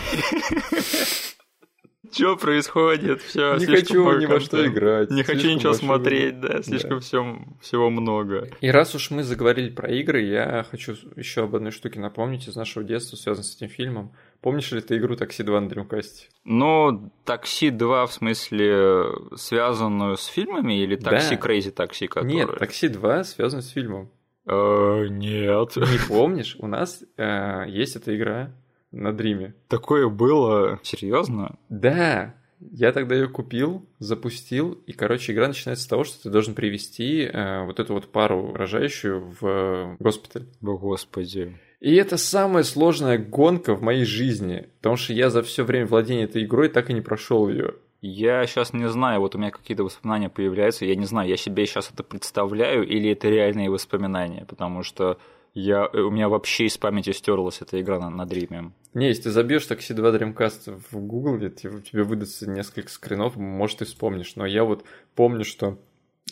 Что 2.12 2.36
происходит? 2.36 3.22
Все, 3.22 3.56
Не 3.58 3.66
хочу 3.68 4.18
ни 4.20 4.26
во 4.26 4.40
что 4.40 4.66
играть. 4.66 5.12
Не 5.12 5.24
хочу 5.24 5.48
ничего 5.50 5.70
большой 5.72 5.76
смотреть, 5.86 6.40
да, 6.42 6.62
слишком 6.64 7.00
всё- 7.00 7.38
всего 7.62 7.90
много. 7.90 8.50
И 8.60 8.70
раз 8.72 8.96
уж 8.96 9.12
мы 9.12 9.24
заговорили 9.24 9.70
про 9.70 9.90
игры, 9.92 10.22
я 10.24 10.66
хочу 10.70 10.96
еще 11.16 11.44
об 11.44 11.56
одной 11.56 11.72
штуке 11.72 12.00
напомнить 12.00 12.48
из 12.48 12.56
нашего 12.56 12.84
детства, 12.84 13.16
связанной 13.18 13.44
с 13.46 13.56
этим 13.56 13.70
фильмом. 13.70 14.14
Помнишь 14.42 14.72
ли 14.72 14.82
ты 14.82 14.98
игру 14.98 15.16
«Такси 15.16 15.44
2» 15.44 15.60
на 15.60 15.68
Dreamcast? 15.68 16.30
Ну, 16.44 17.12
такси 17.24 17.70
2, 17.70 18.08
в 18.08 18.14
смысле, 18.14 19.06
связанную 19.36 20.18
с 20.18 20.26
фильмами 20.26 20.82
или 20.82 20.96
такси 20.96 21.36
Да. 21.36 21.48
Crazy 21.48 21.70
такси, 21.72 22.08
который? 22.08 22.28
Нет, 22.34 22.58
«Такси 22.58 22.88
2» 22.88 23.24
связано 23.24 23.62
с 23.62 23.70
фильмом. 23.70 24.10
Э, 24.48 25.06
нет. 25.08 25.76
Не 25.76 26.08
помнишь? 26.08 26.56
У 26.58 26.66
нас 26.66 27.04
э, 27.18 27.66
есть 27.68 27.96
эта 27.96 28.16
игра 28.18 28.52
на 28.92 29.14
Дриме. 29.14 29.54
Такое 29.68 30.08
было. 30.10 30.80
Серьезно? 30.84 31.56
Да, 31.70 32.36
я 32.60 32.92
тогда 32.92 33.16
ее 33.16 33.28
купил, 33.28 33.86
запустил, 34.00 34.74
и, 34.86 34.94
короче, 34.94 35.34
игра 35.34 35.48
начинается 35.48 35.84
с 35.84 35.88
того, 35.88 36.04
что 36.04 36.22
ты 36.22 36.30
должен 36.30 36.54
привести 36.54 37.24
э, 37.24 37.66
вот 37.66 37.80
эту 37.80 37.94
вот 37.94 38.12
пару 38.12 38.54
рожающую 38.54 39.20
в 39.40 39.48
э, 39.48 39.96
госпиталь. 40.00 40.46
О, 40.62 40.78
господи. 40.78 41.58
И 41.80 41.96
это 41.96 42.18
самая 42.18 42.64
сложная 42.64 43.18
гонка 43.18 43.76
в 43.76 43.82
моей 43.82 44.06
жизни, 44.06 44.68
потому 44.78 44.98
что 44.98 45.14
я 45.14 45.32
за 45.32 45.42
все 45.42 45.64
время 45.64 45.88
владения 45.88 46.26
этой 46.26 46.44
игрой 46.44 46.70
так 46.70 46.92
и 46.92 46.94
не 46.94 47.02
прошел 47.02 47.50
ее. 47.50 47.74
Я 48.02 48.46
сейчас 48.46 48.74
не 48.74 48.88
знаю, 48.90 49.20
вот 49.20 49.36
у 49.36 49.38
меня 49.40 49.52
какие-то 49.52 49.84
воспоминания 49.84 50.30
появляются, 50.30 50.86
я 50.86 50.96
не 50.96 51.06
знаю, 51.06 51.30
я 51.30 51.38
себе 51.38 51.66
сейчас 51.66 51.92
это 51.92 52.04
представляю 52.04 52.88
или 52.88 53.12
это 53.12 53.30
реальные 53.30 53.70
воспоминания, 53.70 54.46
потому 54.48 54.84
что 54.84 55.20
я, 55.54 55.88
у 55.88 56.10
меня 56.12 56.30
вообще 56.30 56.66
из 56.66 56.78
памяти 56.78 57.12
стерлась 57.12 57.62
эта 57.62 57.82
игра 57.82 58.00
на, 58.00 58.10
на 58.10 58.26
Дриме. 58.26 58.72
Не, 58.94 59.08
если 59.08 59.24
ты 59.24 59.32
забьешь 59.32 59.66
такси 59.66 59.94
2 59.94 60.10
Dreamcast 60.12 60.82
в 60.90 60.98
Google, 61.00 61.50
тебе, 61.50 62.04
выдастся 62.04 62.50
несколько 62.50 62.90
скринов, 62.90 63.36
может, 63.36 63.80
ты 63.80 63.86
вспомнишь. 63.86 64.36
Но 64.36 64.46
я 64.46 64.64
вот 64.64 64.86
помню, 65.16 65.44
что 65.44 65.78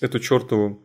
эту 0.01 0.19
чертову 0.19 0.81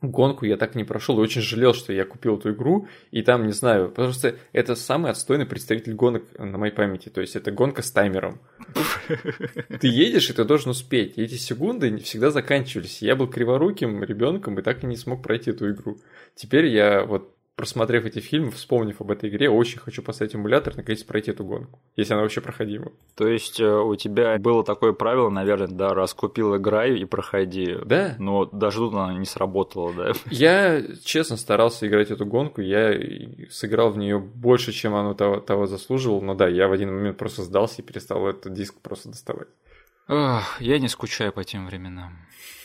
гонку 0.00 0.44
я 0.44 0.56
так 0.56 0.74
и 0.74 0.78
не 0.78 0.84
прошел, 0.84 1.18
и 1.18 1.22
очень 1.22 1.40
жалел, 1.40 1.74
что 1.74 1.92
я 1.92 2.04
купил 2.04 2.36
эту 2.36 2.52
игру, 2.52 2.88
и 3.12 3.22
там, 3.22 3.46
не 3.46 3.52
знаю, 3.52 3.88
потому 3.90 4.12
что 4.12 4.34
это 4.52 4.74
самый 4.74 5.12
отстойный 5.12 5.46
представитель 5.46 5.94
гонок 5.94 6.24
на 6.38 6.58
моей 6.58 6.72
памяти, 6.72 7.08
то 7.08 7.20
есть 7.20 7.36
это 7.36 7.52
гонка 7.52 7.82
с 7.82 7.90
таймером. 7.92 8.40
Ты 9.80 9.86
едешь, 9.86 10.30
и 10.30 10.32
ты 10.32 10.44
должен 10.44 10.70
успеть, 10.70 11.18
и 11.18 11.22
эти 11.22 11.34
секунды 11.34 11.96
всегда 11.98 12.30
заканчивались. 12.30 13.02
Я 13.02 13.16
был 13.16 13.28
криворуким 13.28 14.02
ребенком 14.02 14.58
и 14.58 14.62
так 14.62 14.82
и 14.82 14.86
не 14.86 14.96
смог 14.96 15.22
пройти 15.22 15.50
эту 15.50 15.70
игру. 15.70 15.98
Теперь 16.34 16.66
я 16.66 17.04
вот 17.04 17.31
просмотрев 17.56 18.04
эти 18.06 18.18
фильмы, 18.18 18.50
вспомнив 18.50 19.00
об 19.00 19.10
этой 19.10 19.28
игре, 19.28 19.50
очень 19.50 19.78
хочу 19.78 20.02
поставить 20.02 20.34
эмулятор, 20.34 20.74
наконец 20.76 21.02
пройти 21.04 21.30
эту 21.32 21.44
гонку, 21.44 21.78
если 21.96 22.14
она 22.14 22.22
вообще 22.22 22.40
проходима. 22.40 22.92
То 23.14 23.28
есть 23.28 23.60
э, 23.60 23.70
у 23.70 23.94
тебя 23.96 24.38
было 24.38 24.64
такое 24.64 24.92
правило, 24.92 25.28
наверное, 25.28 25.68
да, 25.68 25.94
раз 25.94 26.14
купил 26.14 26.56
играй 26.56 26.98
и 26.98 27.04
проходи. 27.04 27.76
Да. 27.84 28.16
Но 28.18 28.46
даже 28.46 28.78
тут 28.78 28.94
она 28.94 29.14
не 29.18 29.26
сработала, 29.26 29.92
да? 29.92 30.12
Я, 30.30 30.82
честно, 31.04 31.36
старался 31.36 31.86
играть 31.86 32.10
эту 32.10 32.24
гонку, 32.26 32.60
я 32.62 32.98
сыграл 33.50 33.90
в 33.90 33.98
нее 33.98 34.18
больше, 34.18 34.72
чем 34.72 34.94
оно 34.94 35.14
того, 35.14 35.40
того 35.40 35.66
заслуживал, 35.66 36.22
но 36.22 36.34
да, 36.34 36.48
я 36.48 36.68
в 36.68 36.72
один 36.72 36.94
момент 36.94 37.18
просто 37.18 37.42
сдался 37.42 37.82
и 37.82 37.84
перестал 37.84 38.26
этот 38.26 38.52
диск 38.54 38.80
просто 38.80 39.10
доставать. 39.10 39.48
Ох, 40.08 40.60
я 40.60 40.78
не 40.78 40.88
скучаю 40.88 41.32
по 41.32 41.44
тем 41.44 41.66
временам. 41.66 42.18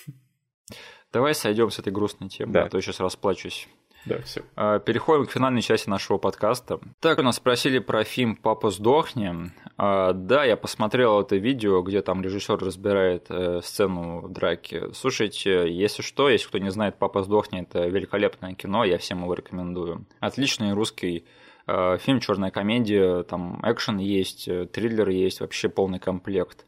Давай 1.13 1.33
сойдем 1.35 1.69
с 1.71 1.79
этой 1.79 1.91
грустной 1.93 2.29
темы, 2.29 2.53
Да. 2.53 2.63
а 2.63 2.69
то 2.69 2.77
я 2.77 2.81
сейчас 2.81 2.99
расплачусь. 2.99 3.67
Да, 4.07 4.21
все. 4.21 4.41
А, 4.55 4.79
Переходим 4.79 5.25
к 5.25 5.31
финальной 5.31 5.61
части 5.61 5.89
нашего 5.89 6.17
подкаста. 6.17 6.79
Так, 7.01 7.19
у 7.19 7.23
нас 7.23 7.35
спросили 7.35 7.79
про 7.79 8.03
фильм 8.03 8.35
«Папа 8.35 8.69
сдохни». 8.69 9.51
А, 9.77 10.13
Да, 10.13 10.45
я 10.45 10.55
посмотрел 10.55 11.21
это 11.21 11.35
видео, 11.35 11.81
где 11.81 12.01
там 12.01 12.21
режиссер 12.21 12.57
разбирает 12.57 13.25
э, 13.29 13.61
сцену 13.63 14.27
драки. 14.29 14.93
Слушайте, 14.93 15.71
если 15.71 16.01
что, 16.01 16.29
если 16.29 16.47
кто 16.47 16.57
не 16.57 16.71
знает 16.71 16.97
«Папа 16.97 17.23
сдохни», 17.23 17.61
это 17.61 17.87
великолепное 17.87 18.53
кино, 18.53 18.85
я 18.85 18.97
всем 18.97 19.23
его 19.23 19.33
рекомендую. 19.33 20.05
Отличный 20.19 20.73
русский 20.73 21.25
э, 21.67 21.97
фильм, 21.97 22.19
черная 22.21 22.51
комедия, 22.51 23.23
там 23.23 23.59
экшен 23.63 23.97
есть, 23.97 24.47
э, 24.47 24.67
триллер 24.67 25.09
есть, 25.09 25.41
вообще 25.41 25.67
полный 25.67 25.99
комплект. 25.99 26.66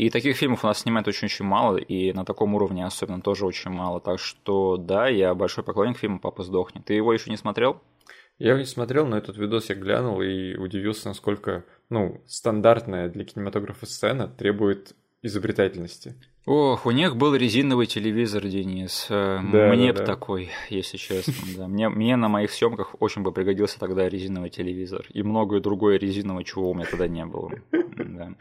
И 0.00 0.08
таких 0.08 0.38
фильмов 0.38 0.64
у 0.64 0.66
нас 0.66 0.78
снимают 0.78 1.06
очень-очень 1.08 1.44
мало, 1.44 1.76
и 1.76 2.14
на 2.14 2.24
таком 2.24 2.54
уровне 2.54 2.86
особенно 2.86 3.20
тоже 3.20 3.44
очень 3.44 3.70
мало. 3.70 4.00
Так 4.00 4.18
что 4.18 4.78
да, 4.78 5.08
я 5.08 5.34
большой 5.34 5.62
поклонник 5.62 5.98
фильма 5.98 6.18
«Папа 6.18 6.42
сдохнет». 6.42 6.86
Ты 6.86 6.94
его 6.94 7.12
еще 7.12 7.28
не 7.28 7.36
смотрел? 7.36 7.82
Я 8.38 8.52
его 8.52 8.60
не 8.60 8.64
смотрел, 8.64 9.06
но 9.06 9.18
этот 9.18 9.36
видос 9.36 9.68
я 9.68 9.74
глянул 9.74 10.22
и 10.22 10.56
удивился, 10.56 11.08
насколько, 11.08 11.66
ну, 11.90 12.22
стандартная 12.26 13.10
для 13.10 13.26
кинематографа 13.26 13.84
сцена 13.84 14.26
требует 14.26 14.96
изобретательности. 15.20 16.14
Ох, 16.46 16.86
у 16.86 16.90
них 16.92 17.16
был 17.16 17.34
резиновый 17.34 17.84
телевизор, 17.84 18.46
Денис. 18.46 19.06
Э, 19.10 19.40
Да, 19.52 19.68
мне 19.68 19.92
да, 19.92 19.92
бы 19.92 19.98
да. 19.98 20.06
такой, 20.06 20.48
если 20.70 20.96
честно. 20.96 21.34
Да. 21.58 21.68
Мне, 21.68 21.90
мне 21.90 22.16
на 22.16 22.28
моих 22.28 22.52
съемках 22.52 22.96
очень 23.00 23.20
бы 23.20 23.32
пригодился 23.32 23.78
тогда 23.78 24.08
резиновый 24.08 24.48
телевизор. 24.48 25.04
И 25.10 25.22
многое 25.22 25.60
другое 25.60 25.98
резиновое, 25.98 26.44
чего 26.44 26.70
у 26.70 26.74
меня 26.74 26.86
тогда 26.86 27.06
не 27.06 27.26
было. 27.26 27.50
Да. 27.98 28.34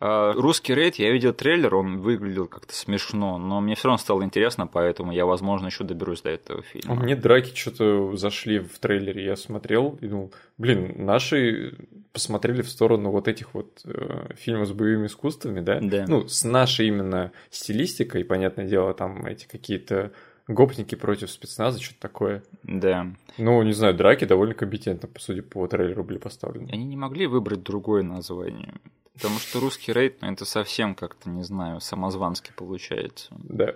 А, 0.00 0.32
Русский 0.34 0.74
рейд, 0.74 0.96
я 0.96 1.10
видел 1.10 1.32
трейлер, 1.32 1.74
он 1.74 1.98
выглядел 2.00 2.46
как-то 2.46 2.74
смешно, 2.74 3.38
но 3.38 3.60
мне 3.60 3.74
все 3.74 3.88
равно 3.88 3.98
стало 3.98 4.22
интересно, 4.22 4.66
поэтому 4.66 5.12
я, 5.12 5.26
возможно, 5.26 5.66
еще 5.66 5.84
доберусь 5.84 6.22
до 6.22 6.30
этого 6.30 6.60
А 6.60 6.62
фильма. 6.62 6.94
мне 6.96 7.16
драки 7.16 7.54
что-то 7.54 8.16
зашли 8.16 8.58
в 8.58 8.78
трейлере, 8.78 9.24
я 9.24 9.36
смотрел 9.36 9.98
и 10.00 10.06
думал, 10.06 10.32
блин, 10.58 10.92
наши 11.04 11.74
посмотрели 12.12 12.62
в 12.62 12.68
сторону 12.68 13.10
вот 13.10 13.28
этих 13.28 13.54
вот 13.54 13.80
э, 13.84 14.34
фильмов 14.36 14.68
с 14.68 14.72
боевыми 14.72 15.06
искусствами, 15.06 15.60
да? 15.60 15.80
Да. 15.80 16.04
Ну, 16.08 16.26
с 16.28 16.44
нашей 16.44 16.88
именно 16.88 17.32
стилистикой, 17.50 18.24
понятное 18.24 18.66
дело, 18.66 18.94
там 18.94 19.24
эти 19.26 19.46
какие-то 19.46 20.12
гопники 20.48 20.94
против 20.94 21.30
спецназа, 21.30 21.82
что-то 21.82 22.00
такое. 22.00 22.42
Да. 22.62 23.08
Ну, 23.36 23.62
не 23.62 23.72
знаю, 23.72 23.94
драки 23.94 24.24
довольно 24.24 24.54
компетентно, 24.54 25.08
по 25.08 25.20
судя 25.20 25.42
по 25.42 25.66
трейлеру, 25.66 26.04
были 26.04 26.18
поставлены. 26.18 26.70
Они 26.72 26.84
не 26.84 26.96
могли 26.96 27.26
выбрать 27.26 27.62
другое 27.62 28.02
название. 28.02 28.74
Потому 29.16 29.38
что 29.38 29.60
русский 29.60 29.92
рейд, 29.92 30.20
ну, 30.20 30.30
это 30.30 30.44
совсем 30.44 30.94
как-то, 30.94 31.30
не 31.30 31.42
знаю, 31.42 31.80
самозвански 31.80 32.52
получается. 32.54 33.28
Да. 33.38 33.74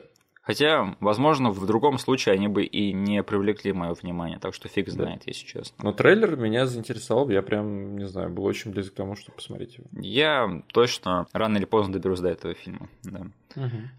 Хотя, 0.51 0.97
возможно, 0.99 1.53
в 1.53 1.65
другом 1.65 1.97
случае 1.97 2.35
они 2.35 2.49
бы 2.49 2.65
и 2.65 2.93
не 2.93 3.23
привлекли 3.23 3.73
мое 3.73 3.95
внимание, 3.95 4.41
так 4.41 4.53
что 4.53 4.67
фиг 4.67 4.89
знает, 4.89 5.23
если 5.27 5.47
честно. 5.47 5.77
Но 5.81 5.93
трейлер 5.93 6.35
меня 6.35 6.67
заинтересовал, 6.67 7.31
я 7.31 7.41
прям, 7.41 7.97
не 7.97 8.09
знаю, 8.09 8.31
был 8.31 8.45
очень 8.47 8.73
близок 8.73 8.95
к 8.95 8.97
тому, 8.97 9.15
чтобы 9.15 9.37
посмотреть 9.37 9.79
его. 9.79 9.87
Я 9.93 10.61
точно 10.73 11.29
рано 11.33 11.57
или 11.57 11.67
поздно 11.67 11.93
доберусь 11.93 12.19
до 12.19 12.31
этого 12.31 12.55
фильма. 12.55 12.89
Да. 13.05 13.27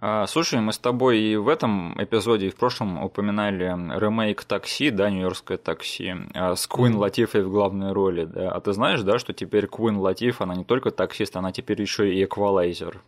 А, 0.02 0.28
слушай, 0.28 0.60
мы 0.60 0.74
с 0.74 0.78
тобой 0.78 1.20
и 1.20 1.38
в 1.38 1.48
этом 1.48 1.96
эпизоде, 1.98 2.48
и 2.48 2.50
в 2.50 2.58
прошлом 2.58 3.02
упоминали 3.02 3.64
ремейк 3.64 4.44
«Такси», 4.44 4.90
да, 4.90 5.10
«Нью-Йоркское 5.10 5.58
такси», 5.58 6.14
а, 6.34 6.58
с 6.58 6.68
Куин 6.68 6.98
Латифой 6.98 7.44
в 7.44 7.50
главной 7.50 7.94
роли, 7.94 8.26
да. 8.26 8.52
А 8.52 8.60
ты 8.60 8.74
знаешь, 8.74 9.04
да, 9.04 9.20
что 9.20 9.32
теперь 9.32 9.68
Куин 9.68 9.96
Латиф, 9.96 10.42
она 10.42 10.56
не 10.56 10.66
только 10.66 10.92
таксист, 10.92 11.38
она 11.38 11.54
теперь 11.54 11.82
еще 11.82 12.14
и 12.14 12.22
эквалайзер. 12.26 13.02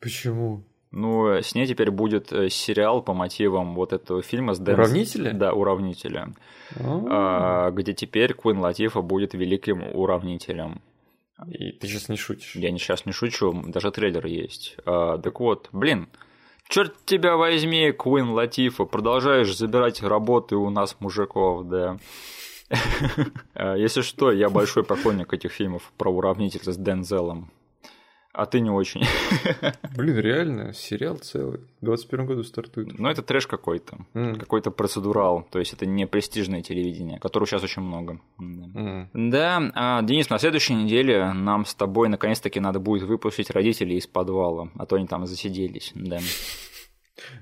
Почему? 0.00 0.64
Ну, 0.90 1.28
с 1.28 1.54
ней 1.54 1.66
теперь 1.66 1.90
будет 1.90 2.32
э, 2.32 2.48
сериал 2.48 3.02
по 3.02 3.12
мотивам 3.12 3.74
вот 3.74 3.92
этого 3.92 4.22
фильма 4.22 4.54
с 4.54 4.58
Дэнс... 4.58 4.78
Уравнителя? 4.78 5.32
Да, 5.34 5.52
«Уравнителя», 5.52 6.32
А, 6.76 7.66
а, 7.66 7.70
где 7.70 7.92
теперь 7.92 8.32
Куин 8.32 8.58
Латифа 8.58 9.02
будет 9.02 9.34
великим 9.34 9.82
уравнителем. 9.94 10.80
И 11.46 11.72
ты 11.72 11.86
сейчас 11.86 12.08
не 12.08 12.16
шутишь. 12.16 12.56
Я 12.56 12.70
не 12.70 12.78
сейчас 12.78 13.06
не 13.06 13.12
шучу, 13.12 13.62
даже 13.66 13.90
трейлер 13.90 14.26
есть. 14.26 14.76
А, 14.86 15.18
так 15.18 15.38
вот, 15.40 15.68
блин, 15.72 16.08
черт 16.68 16.94
тебя 17.04 17.36
возьми, 17.36 17.92
Куин 17.92 18.30
Латифа, 18.30 18.84
продолжаешь 18.84 19.54
забирать 19.54 20.02
работы 20.02 20.56
у 20.56 20.70
нас, 20.70 20.96
мужиков, 21.00 21.68
да. 21.68 21.98
А, 23.54 23.76
Если 23.76 24.00
что, 24.02 24.32
я 24.32 24.48
большой 24.48 24.84
поклонник 24.84 25.32
этих 25.32 25.52
фильмов 25.52 25.92
про 25.96 26.10
уравнителя 26.10 26.72
с 26.72 26.76
Дензелом. 26.76 27.50
А 28.32 28.46
ты 28.46 28.60
не 28.60 28.70
очень. 28.70 29.02
Блин, 29.96 30.18
реально, 30.18 30.72
сериал 30.72 31.16
целый. 31.16 31.60
В 31.80 31.84
21 31.84 32.26
году 32.26 32.44
стартует. 32.44 32.98
Ну, 32.98 33.08
это 33.08 33.22
трэш 33.22 33.46
какой-то. 33.46 33.98
М. 34.14 34.36
Какой-то 34.36 34.70
процедурал. 34.70 35.46
То 35.50 35.58
есть 35.58 35.72
это 35.72 35.86
не 35.86 36.06
престижное 36.06 36.62
телевидение, 36.62 37.18
которого 37.18 37.46
сейчас 37.48 37.64
очень 37.64 37.82
много. 37.82 38.20
Да. 38.38 38.80
М. 38.80 39.10
Да, 39.30 39.72
а, 39.74 40.02
Денис, 40.02 40.28
на 40.30 40.38
следующей 40.38 40.74
неделе 40.74 41.32
нам 41.32 41.64
с 41.64 41.74
тобой 41.74 42.08
наконец-таки 42.08 42.60
надо 42.60 42.78
будет 42.78 43.02
выпустить 43.04 43.50
родителей 43.50 43.96
из 43.96 44.06
подвала, 44.06 44.68
а 44.76 44.86
то 44.86 44.96
они 44.96 45.06
там 45.06 45.26
засиделись. 45.26 45.92
Да. 45.94 46.20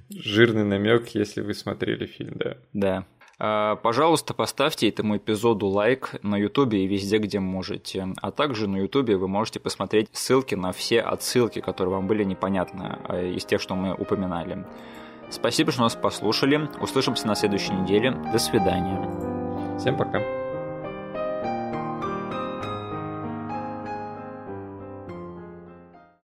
Жирный 0.08 0.64
намек, 0.64 1.08
если 1.08 1.42
вы 1.42 1.52
смотрели 1.52 2.06
фильм, 2.06 2.34
да. 2.36 2.56
Да. 2.72 3.06
А, 3.38 3.76
Пожалуйста, 3.76 4.34
поставьте 4.34 4.88
этому 4.88 5.16
эпизоду 5.16 5.66
лайк 5.66 6.14
на 6.22 6.36
Ютубе 6.36 6.84
и 6.84 6.86
везде, 6.86 7.18
где 7.18 7.40
можете. 7.40 8.08
А 8.22 8.30
также 8.30 8.68
на 8.68 8.76
Ютубе 8.76 9.16
вы 9.16 9.28
можете 9.28 9.60
посмотреть 9.60 10.08
ссылки 10.12 10.54
на 10.54 10.72
все 10.72 11.00
отсылки, 11.00 11.60
которые 11.60 11.94
вам 11.94 12.06
были 12.06 12.24
непонятны 12.24 12.98
а, 13.08 13.22
из 13.22 13.44
тех, 13.44 13.60
что 13.60 13.74
мы 13.74 13.94
упоминали. 13.94 14.64
Спасибо, 15.28 15.72
что 15.72 15.82
нас 15.82 15.96
послушали. 15.96 16.68
Услышимся 16.80 17.26
на 17.26 17.34
следующей 17.34 17.72
неделе. 17.72 18.12
До 18.32 18.38
свидания. 18.38 19.78
Всем 19.78 19.96
пока. 19.96 20.35